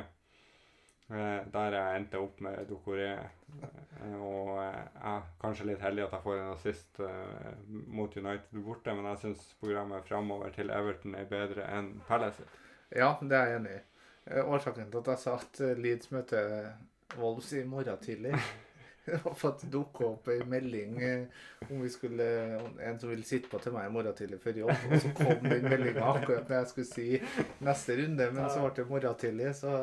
Eh, 1.11 1.53
der 1.53 1.75
jeg 1.75 1.99
endte 1.99 2.19
opp 2.23 2.39
med 2.39 2.65
Ducouré. 2.69 3.09
Eh, 3.11 4.15
og 4.15 4.61
eh, 4.63 4.77
jeg 4.79 5.11
er 5.11 5.25
kanskje 5.41 5.67
litt 5.67 5.83
heldig 5.83 6.05
at 6.05 6.13
jeg 6.15 6.23
får 6.23 6.37
en 6.39 6.51
assist 6.53 7.01
mot 7.67 8.15
United 8.15 8.63
borte, 8.63 8.95
men 8.95 9.09
jeg 9.09 9.23
syns 9.25 9.49
programmet 9.59 10.07
framover 10.07 10.53
til 10.55 10.71
Everton 10.71 11.17
er 11.19 11.27
bedre 11.27 11.67
enn 11.67 11.97
Palace. 12.07 12.47
ja, 12.95 13.15
det 13.21 13.37
er 13.37 13.51
jeg 13.51 13.59
enig 13.59 13.77
i. 13.77 13.85
Årsaken 14.39 14.91
til 14.91 15.01
at 15.01 15.07
jeg 15.11 15.19
sa 15.19 15.33
at 15.35 15.61
Leeds 15.81 16.11
møter 16.13 16.69
Wolves 17.17 17.51
i 17.57 17.63
morgen 17.67 17.97
tidlig, 17.99 18.37
at 19.11 19.63
det 19.63 19.71
dukket 19.73 20.05
opp 20.07 20.29
en 20.31 20.49
melding 20.49 20.93
om 21.67 21.81
vi 21.81 21.89
skulle 21.91 22.27
en 22.85 22.99
som 23.01 23.09
ville 23.09 23.25
sitte 23.27 23.49
på 23.51 23.59
til 23.59 23.73
meg 23.75 23.89
i 23.89 23.91
morgen 23.91 24.15
tidlig 24.15 24.39
før 24.39 24.61
jobb. 24.61 24.87
Og 24.87 25.03
så 25.03 25.11
kom 25.17 25.43
den 25.49 25.67
meldinga 25.67 26.07
akkurat 26.13 26.47
når 26.47 26.57
jeg 26.61 26.71
skulle 26.71 26.87
si 26.93 27.09
neste 27.67 27.99
runde, 27.99 28.31
men 28.31 28.47
så 28.47 28.63
ble 28.63 28.73
det 28.77 28.89
morgen 28.93 29.19
tidlig, 29.25 29.51
så 29.59 29.75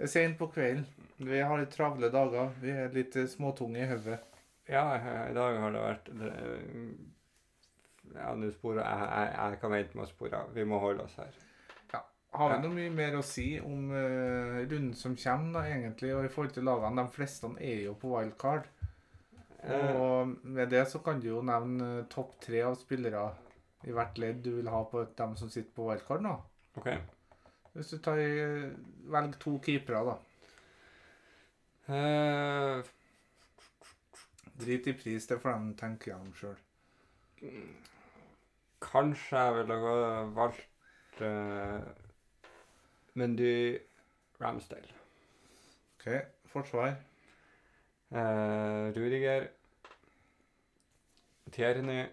det 0.00 0.06
er 0.06 0.12
sent 0.14 0.38
på 0.40 0.46
kvelden. 0.54 0.86
Vi 1.20 1.40
har 1.44 1.58
litt 1.60 1.74
travle 1.76 2.08
dager. 2.08 2.54
Vi 2.62 2.72
er 2.72 2.94
litt 2.96 3.16
eh, 3.20 3.26
småtunge 3.28 3.82
i 3.84 3.88
hodet. 3.90 4.16
Ja, 4.70 4.86
eh, 4.96 5.26
i 5.30 5.34
dag 5.36 5.58
har 5.60 5.74
det 5.74 5.82
vært 5.84 6.08
Ja, 8.14 8.32
nå 8.34 8.48
sporer 8.54 8.80
jeg, 8.80 9.10
jeg 9.12 9.34
Jeg 9.52 9.60
kan 9.60 9.74
vente 9.74 9.98
med 9.98 10.06
å 10.06 10.10
spore. 10.10 10.40
Vi 10.56 10.64
må 10.66 10.80
holde 10.82 11.04
oss 11.04 11.18
her. 11.20 11.36
Ja. 11.92 12.00
har 12.32 12.48
vi 12.48 12.54
Ja. 12.56 12.60
noe 12.64 12.74
mye 12.78 12.90
mer 12.94 13.18
å 13.18 13.22
si 13.26 13.60
om 13.60 13.90
uh, 13.92 14.60
runden 14.64 14.94
som 14.94 15.16
kommer, 15.16 15.52
da, 15.60 15.66
egentlig? 15.68 16.14
Og 16.16 16.24
i 16.24 16.32
forhold 16.32 16.54
til 16.56 16.64
lagene, 16.64 17.04
de 17.04 17.14
fleste 17.14 17.52
er 17.60 17.84
jo 17.84 17.94
på 18.00 18.10
wildcard. 18.16 18.66
Eh, 19.62 19.96
Og 20.00 20.36
med 20.44 20.70
det 20.70 20.86
så 20.88 21.02
kan 21.04 21.20
du 21.20 21.28
jo 21.28 21.42
nevne 21.44 21.98
eh, 22.00 22.04
topp 22.08 22.38
tre 22.40 22.62
av 22.64 22.78
spillere 22.80 23.26
i 23.84 23.92
hvert 23.92 24.16
ledd 24.18 24.42
du 24.44 24.54
vil 24.56 24.68
ha 24.72 24.82
på 24.88 25.04
dem 25.16 25.36
som 25.36 25.50
sitter 25.52 25.72
på 25.76 25.88
wildcard 25.90 26.22
nå. 26.24 26.32
OK. 26.80 26.88
Hvis 27.72 27.92
du 27.92 27.98
tar 28.02 28.18
eh, 28.18 28.72
Velg 29.10 29.36
to 29.40 29.58
keepere, 29.62 30.02
da. 30.06 30.16
Uh, 31.90 32.84
Drit 34.60 34.86
i 34.86 34.92
pris, 34.92 35.26
det 35.26 35.40
får 35.40 35.56
de 35.58 35.76
tenke 35.78 36.10
gjennom 36.10 36.34
sjøl. 36.36 36.58
kanskje 38.80 39.38
jeg 39.38 39.54
ville 39.56 39.78
valgt 40.36 41.22
uh, 41.22 41.86
Mendy 43.14 43.78
Ramsdale. 44.40 44.94
OK, 45.98 46.06
forsvar. 46.52 46.94
Uh, 48.10 48.90
Rudiger. 48.96 49.48
Tierney. 51.52 52.06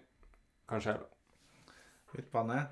Cancelo. 0.68 1.06
Midtbane. 2.14 2.68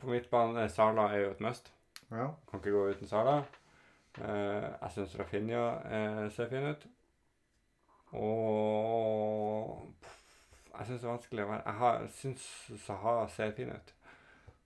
På 0.00 0.06
midtbane 0.06 0.68
Sala 0.68 1.02
er 1.02 1.18
jo 1.18 1.30
et 1.30 1.40
must. 1.40 1.72
Ja. 2.12 2.28
Kan 2.50 2.60
ikke 2.60 2.74
gå 2.74 2.82
uten 2.92 3.08
Sala. 3.08 3.38
Eh, 4.20 4.66
jeg 4.82 4.90
syns 4.96 5.14
Rafinha 5.18 5.62
eh, 5.88 6.26
ser 6.34 6.50
fin 6.52 6.66
ut. 6.68 6.86
Og 8.12 9.86
pff, 10.02 10.18
jeg 10.78 10.86
syns 10.90 11.00
det 11.00 11.08
er 11.08 11.12
vanskelig 11.14 11.44
å 11.46 11.50
være 11.50 11.62
Jeg 11.64 11.78
har- 11.80 12.06
syns 12.18 12.46
Saha 12.84 13.14
ser 13.32 13.52
fin 13.56 13.70
ut, 13.72 13.92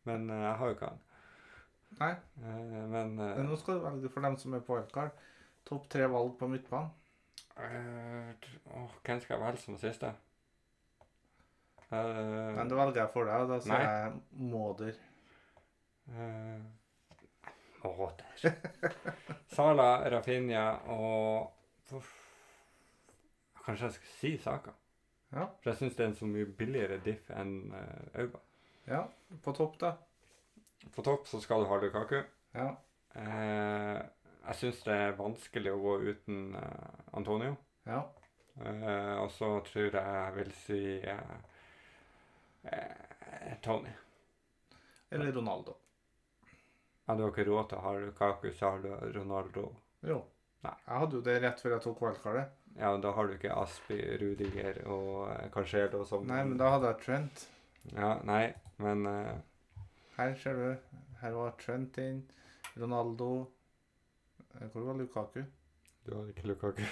men 0.05 0.31
eh, 0.31 0.43
jeg 0.43 0.57
har 0.59 0.67
jo 0.67 0.75
ikke 0.75 0.91
han. 0.91 1.03
Nei, 2.01 2.15
men 2.91 3.15
men 3.17 3.47
nå 3.47 3.57
skal 3.57 3.79
du 3.79 3.85
velge 3.87 4.09
for 4.13 4.21
dem 4.27 4.37
som 4.37 4.55
er 4.55 4.61
på 4.67 4.75
wildcard. 4.77 5.11
Topp 5.67 5.87
tre 5.91 6.07
valg 6.11 6.35
på 6.39 6.49
midtbanen. 6.51 6.91
åh, 7.57 8.91
Hvem 9.05 9.21
skal 9.21 9.37
jeg 9.37 9.45
velge 9.47 9.63
som 9.63 9.79
siste? 9.79 10.11
Uh, 11.87 12.53
Men 12.57 12.69
det 12.69 12.77
velger 12.77 13.01
jeg 13.05 13.11
for 13.15 13.25
deg, 13.25 13.47
da 13.49 13.61
sier 13.63 13.79
jeg 13.81 14.13
Måder. 14.51 14.97
Eh, 16.11 16.61
Måter. 17.97 18.27
Sala, 19.57 20.11
Rafinha 20.11 20.65
og 20.93 21.95
Uff. 21.97 22.13
Kanskje 23.65 23.89
jeg 23.89 23.97
skal 23.97 24.13
si 24.21 24.33
Saka. 24.43 24.75
Ja. 25.33 25.47
For 25.61 25.73
jeg 25.73 25.81
syns 25.81 25.97
det 25.97 26.05
er 26.05 26.11
en 26.11 26.19
så 26.19 26.29
mye 26.31 26.49
billigere 26.59 26.99
diff 27.03 27.31
enn 27.35 27.57
uh, 27.75 28.21
Auba. 28.23 28.43
ja. 28.91 29.05
På 29.43 29.55
topp, 29.55 29.81
da. 29.81 29.95
På 30.95 31.03
topp 31.03 31.27
så 31.27 31.41
skal 31.43 31.65
du 31.65 31.71
ha 31.71 31.81
Lukaku. 31.83 32.21
Ja. 32.55 32.69
Eh, 33.17 33.99
jeg 34.47 34.59
syns 34.61 34.85
det 34.87 34.95
er 34.95 35.17
vanskelig 35.19 35.73
å 35.75 35.81
gå 35.83 35.97
uten 36.07 36.55
uh, 36.55 37.01
Antonio. 37.19 37.57
Ja. 37.87 38.05
Eh, 38.61 39.15
og 39.21 39.31
så 39.31 39.49
tror 39.67 39.83
jeg 39.85 39.93
jeg 39.93 40.37
vil 40.37 40.53
si 40.57 40.83
eh, 41.13 41.35
eh, 42.73 43.57
Tony. 43.63 43.93
Eller 45.11 45.33
Ronaldo. 45.33 45.77
Hadde 47.07 47.27
ikke 47.31 47.45
råd 47.47 47.69
til 47.71 47.79
å 47.79 47.83
ha 47.85 47.93
Lukaku, 48.03 48.49
så 48.53 48.71
har 48.75 48.81
du 48.83 48.89
Ronaldo. 49.19 49.67
Jo. 50.03 50.21
Nei. 50.67 50.73
Jeg 50.89 50.99
hadde 51.03 51.15
jo 51.19 51.21
det 51.23 51.37
rett 51.45 51.61
før 51.63 51.75
jeg 51.77 51.85
tok 51.85 52.01
wildcardet. 52.03 52.49
Ja, 52.77 52.91
da 53.01 53.13
har 53.17 53.27
du 53.29 53.35
ikke 53.37 53.55
Aspi, 53.57 53.99
Rudiger 54.21 54.81
og 54.93 55.31
eh, 55.31 55.47
Cancelo 55.55 56.03
som 56.05 56.27
Nei, 56.29 56.43
men 56.45 56.59
da 56.61 56.71
hadde 56.75 56.91
jeg 56.91 56.99
Trent. 57.05 57.45
Ja, 57.95 58.17
nei, 58.27 58.53
men 58.83 59.07
eh, 59.07 59.37
Her 60.17 60.35
ser 60.43 60.59
du. 60.59 60.97
Her 61.23 61.33
var 61.39 61.55
Trent 61.63 61.97
inn. 62.03 62.19
Ronaldo. 62.77 63.31
Eh, 64.59 64.67
Hvor 64.75 64.83
var 64.91 64.99
Lukaku? 64.99 65.45
du 66.07 66.13
hadde 66.15 66.35
ikke 66.35 66.47
Lukaku. 66.51 66.83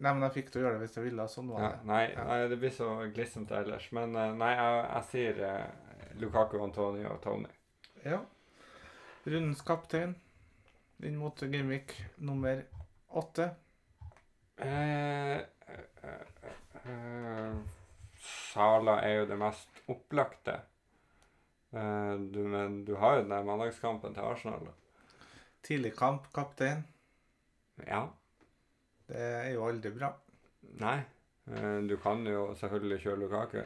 Nei, 0.00 0.12
men 0.16 0.22
jeg 0.24 0.32
fikk 0.38 0.52
til 0.52 0.62
å 0.62 0.64
gjøre 0.64 0.78
det 0.78 0.86
hvis 0.86 0.94
jeg 0.96 1.04
ville. 1.10 1.26
Sånn 1.28 1.50
var 1.52 1.60
Ja, 1.64 1.70
det. 1.74 1.84
nei, 1.90 2.04
Ja. 2.14 2.24
nei, 2.24 2.38
det 2.48 2.58
blir 2.62 2.70
så 2.72 2.86
glissent 3.12 3.50
ellers. 3.52 3.90
Men 3.92 4.12
nei, 4.12 4.52
jeg, 4.56 4.86
jeg 4.94 5.04
sier 5.10 5.42
Lukaku, 6.18 6.58
Antonio 6.64 7.14
og 7.14 7.22
Tony. 7.22 7.48
Ja. 8.04 8.20
Rundens 9.24 9.62
kaptein 9.66 10.14
inn 11.04 11.18
mot 11.20 11.40
Gimmick 11.40 11.94
nummer 12.16 12.62
åtte. 13.20 13.50
Eh, 14.56 15.36
eh, 15.36 15.84
eh, 16.02 16.56
eh, 16.84 17.54
Sala 18.20 18.98
er 19.04 19.20
jo 19.20 19.28
det 19.30 19.38
mest 19.40 19.82
opplagte. 19.88 20.60
Eh, 21.70 22.14
du, 22.32 22.40
men 22.48 22.82
du 22.84 22.94
har 23.00 23.16
jo 23.16 23.22
den 23.22 23.34
der 23.34 23.46
mandagskampen 23.46 24.16
til 24.16 24.26
Arsenal. 24.26 24.72
Tidlig 25.64 25.94
kamp, 25.96 26.28
kaptein. 26.34 26.84
Ja. 27.86 28.06
Det 29.08 29.20
er 29.20 29.50
jo 29.54 29.66
aldri 29.68 29.92
bra. 29.94 30.12
Nei. 30.80 30.98
Eh, 31.50 31.78
du 31.88 31.96
kan 32.02 32.24
jo 32.26 32.50
selvfølgelig 32.60 33.00
kjøre 33.04 33.22
Lukaku. 33.24 33.62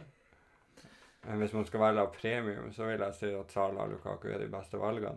Men 1.26 1.40
hvis 1.40 1.54
man 1.56 1.64
skal 1.66 1.80
velge 1.80 2.02
av 2.04 2.10
premium, 2.14 2.72
så 2.72 2.84
vil 2.88 3.00
jeg 3.00 3.14
si 3.16 3.30
at 3.32 3.52
Sala 3.54 3.86
og 3.86 3.94
Lukaku 3.94 4.28
er 4.28 4.42
de 4.42 4.48
beste 4.52 4.80
valgene. 4.80 5.16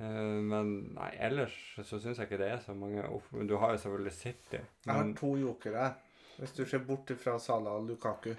Eh, 0.00 0.38
men 0.52 0.70
nei, 0.96 1.10
ellers 1.22 1.54
så 1.76 2.00
syns 2.00 2.18
jeg 2.18 2.26
ikke 2.26 2.40
det 2.40 2.48
er 2.54 2.62
så 2.64 2.74
mange. 2.74 3.04
Du 3.48 3.56
har 3.60 3.74
jo 3.74 3.82
selvfølgelig 3.84 4.12
City. 4.16 4.60
Jeg 4.86 4.94
har 4.94 5.12
to 5.18 5.34
jokere. 5.36 5.90
Hvis 6.38 6.52
du 6.56 6.64
ser 6.66 6.82
bort 6.86 7.12
fra 7.20 7.36
Sala 7.38 7.76
og 7.78 7.84
Lukaku, 7.86 8.32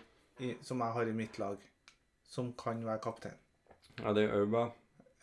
i, 0.44 0.56
som 0.62 0.82
jeg 0.84 0.92
har 0.98 1.08
i 1.08 1.16
mitt 1.16 1.38
lag, 1.40 1.62
som 2.28 2.50
kan 2.60 2.82
være 2.86 3.00
kaptein. 3.00 3.38
ja, 4.02 4.14
det 4.14 4.24
er 4.26 4.34
Auba 4.42 4.66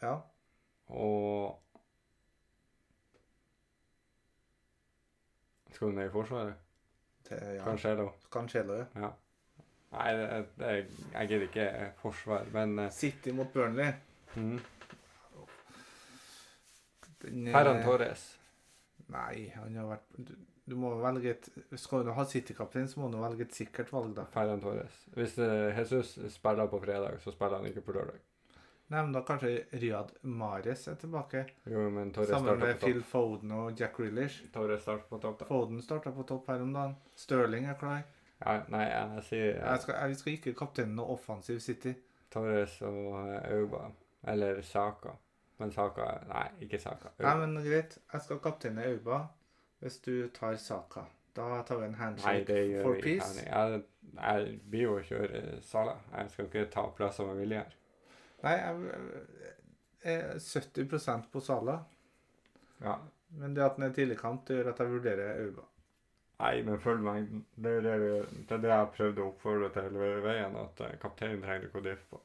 Ja. 0.03 0.15
og 0.89 1.59
Skal 5.73 5.89
du 5.89 5.93
ned 5.93 6.07
i 6.07 6.13
Forsvaret? 6.13 6.55
Det, 7.29 7.39
ja. 7.57 7.65
Cancelo? 7.65 8.11
Cancelo, 8.31 8.75
ja. 8.75 8.85
Ja. 8.97 9.09
Nei, 9.93 10.13
det, 10.17 10.29
det, 10.57 10.71
jeg 11.13 11.29
gidder 11.29 11.49
ikke 11.49 11.67
forsvar, 12.01 12.47
men 12.55 12.79
eh, 12.87 12.93
City 12.97 13.35
mot 13.37 13.51
Burnley. 13.53 13.93
mhm. 14.35 14.61
Den, 17.23 17.47
eh, 17.47 17.85
Torres. 17.85 18.25
Nei, 19.13 19.53
han 19.55 19.77
har 19.79 19.91
vært 19.93 20.17
du, 20.17 20.33
du 20.67 20.75
må 20.79 20.95
velge 21.03 21.35
et 21.35 21.49
Skal 21.79 22.03
du 22.07 22.13
ha 22.17 22.25
City-kaptein, 22.27 22.89
så 22.91 23.03
må 23.03 23.11
du 23.13 23.19
velge 23.21 23.47
et 23.47 23.55
sikkert 23.55 23.93
valg, 23.95 24.15
da. 24.17 24.25
Ferran 24.33 24.63
Torres. 24.63 25.05
Hvis 25.15 25.37
eh, 25.43 25.71
Jesus 25.79 26.17
spiller 26.35 26.71
på 26.71 26.81
fredag, 26.83 27.21
så 27.23 27.35
spiller 27.35 27.61
han 27.61 27.69
ikke 27.71 27.85
på 27.87 27.97
lørdag. 27.99 28.21
Nei, 28.93 29.01
men 29.01 29.13
da 29.15 29.23
kanskje 29.25 29.53
Riyad 29.81 30.11
Mares 30.29 30.83
er 30.91 30.99
tilbake. 31.01 31.47
Jo, 31.71 31.87
men 31.93 32.11
Torres 32.13 32.35
Sammen 32.35 32.59
med 32.59 32.75
på 32.75 32.81
topp. 32.81 32.89
Phil 32.89 33.05
Foden 33.09 33.55
og 33.57 33.79
Jack 33.81 33.97
Grealish. 33.97 34.43
Torres 34.53 34.83
starter 34.85 35.07
på 35.09 35.21
topp, 35.23 35.39
da. 35.41 35.49
Foden 35.49 35.81
starta 35.85 36.13
på 36.13 36.27
topp 36.29 36.51
her 36.53 36.65
om 36.65 36.75
dagen. 36.77 36.99
Stirling 37.17 37.71
er 37.73 37.79
klar. 37.81 38.03
Ja, 38.43 38.57
nei, 38.73 38.85
jeg 38.89 39.25
sier 39.29 39.49
eh, 39.53 39.67
Jeg 39.67 39.83
skal, 39.85 39.95
jeg, 39.99 40.11
vi 40.11 40.21
skal 40.21 40.33
ikke 40.33 40.55
kapteinen 40.59 40.99
og 41.03 41.15
offensiv 41.17 41.61
City. 41.61 41.95
Torres 42.33 42.79
og 42.83 43.17
Auba. 43.53 43.87
Eller 44.29 44.63
Saka. 44.63 45.15
Men 45.59 45.73
Saka 45.73 46.07
Nei, 46.29 46.47
ikke 46.67 46.81
Saka. 46.81 47.13
Nei, 47.23 47.35
men 47.43 47.59
greit. 47.65 47.99
Jeg 48.13 48.25
skal 48.27 48.43
kapteine 48.43 48.87
Auba 48.91 49.25
hvis 49.83 49.99
du 50.03 50.29
tar 50.35 50.57
Saka. 50.63 51.07
Da 51.37 51.63
tar 51.67 51.81
vi 51.81 51.87
en 51.89 51.95
Nei, 51.95 51.99
handshake 51.99 52.59
gjør 52.69 52.85
for 52.87 52.99
vi 52.99 53.03
peace. 53.03 53.47
Jeg, 53.47 53.83
jeg 54.19 54.59
blir 54.71 54.85
jo 54.85 54.97
å 54.99 55.05
kjøre 55.07 55.41
Sala. 55.65 55.97
Jeg 56.13 56.31
skal 56.35 56.49
ikke 56.51 56.67
ta 56.75 56.85
plasser 56.97 57.29
med 57.29 57.41
vilje 57.41 57.63
her. 57.63 57.79
Nei, 58.43 58.55
jeg 58.59 60.17
er 60.19 60.39
70% 60.43 61.31
på 61.33 61.41
Sala. 61.41 61.79
Ja. 62.83 62.99
Men 63.41 63.57
det 63.57 63.65
at 63.65 63.79
den 63.79 63.87
er 63.87 63.95
tidligkamp, 63.97 64.45
det 64.49 64.59
gjør 64.59 64.73
at 64.75 64.83
jeg 64.83 64.93
vurderer 64.93 65.45
Auba. 65.47 65.67
Nei, 66.43 66.63
men 66.67 66.81
følg 66.83 67.05
mengden. 67.07 67.45
Det 67.55 67.73
er 67.79 67.85
det, 67.87 67.99
det 68.49 68.57
er 68.57 68.63
det 68.65 68.71
jeg 68.73 68.93
prøvde 68.97 69.23
å 69.23 69.31
oppfordre 69.31 69.69
til 69.75 69.85
hele 69.87 70.23
veien, 70.25 70.57
at 70.59 70.81
eh, 70.83 70.97
kapteinen 71.03 71.45
trenger 71.45 71.69
ikke 71.69 71.79
å 71.79 71.85
diffe 71.87 72.09
på. 72.11 72.23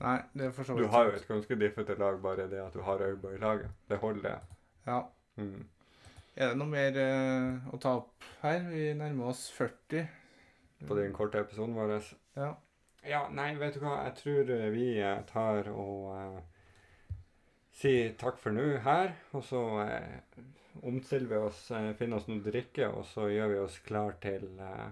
Nei, 0.00 0.16
det 0.34 0.48
er 0.48 0.56
for 0.56 0.66
så 0.66 0.74
Du 0.74 0.88
har 0.90 1.06
jo 1.06 1.12
et 1.14 1.28
ganske 1.28 1.58
diffete 1.60 1.94
lag, 2.00 2.18
bare 2.22 2.48
det 2.50 2.58
at 2.58 2.74
du 2.74 2.82
har 2.82 3.04
Auba 3.06 3.30
i 3.30 3.38
laget. 3.38 3.70
Det 3.88 4.00
holder. 4.02 4.42
Ja. 4.88 4.98
Mm. 5.36 5.62
Er 6.34 6.48
det 6.50 6.58
noe 6.58 6.72
mer 6.72 6.98
uh, 6.98 7.70
å 7.70 7.78
ta 7.78 7.94
opp 8.00 8.26
her? 8.42 8.64
Vi 8.72 8.88
nærmer 8.98 9.30
oss 9.30 9.44
40. 9.54 10.08
På 10.88 10.98
den 10.98 11.14
korte 11.14 11.44
episoden 11.44 11.76
vår. 11.78 12.00
Ja. 12.34 12.54
Ja, 13.06 13.26
nei, 13.34 13.52
vet 13.58 13.76
du 13.76 13.82
hva. 13.82 14.00
Jeg 14.06 14.16
tror 14.18 14.50
eh, 14.56 14.68
vi 14.74 14.88
tar 15.30 15.68
og 15.70 16.10
uh, 16.14 17.16
sier 17.74 18.14
takk 18.18 18.38
for 18.42 18.54
nå 18.54 18.78
her. 18.84 19.14
Og 19.36 19.44
så 19.46 19.62
eh, 19.84 20.22
omstiller 20.82 21.28
vi 21.28 21.36
oss, 21.36 21.70
eh, 21.70 21.92
finner 21.98 22.16
oss 22.16 22.28
noe 22.30 22.42
drikke, 22.44 22.88
og 22.88 23.04
så 23.06 23.28
gjør 23.32 23.52
vi 23.52 23.58
oss 23.62 23.78
klar 23.86 24.16
til 24.22 24.48
eh, 24.58 24.90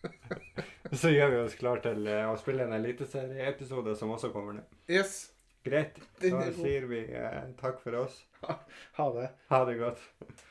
Så 1.00 1.12
gjør 1.12 1.30
vi 1.34 1.40
oss 1.44 1.56
klar 1.60 1.82
til 1.84 2.06
eh, 2.08 2.26
å 2.26 2.36
spille 2.40 2.64
en 2.64 2.76
eliteserieepisode 2.78 3.94
som 3.98 4.14
også 4.16 4.32
kommer 4.34 4.58
nå. 4.58 4.64
Yes. 4.90 5.30
Greit. 5.64 5.98
Så 6.22 6.38
er 6.40 6.54
sier 6.56 6.86
vi 6.88 7.02
eh, 7.12 7.42
takk 7.60 7.82
for 7.82 7.98
oss. 8.06 8.22
Ha 8.96 9.10
det. 9.18 9.28
Ha 9.52 9.64
det 9.68 9.76
godt. 9.82 10.46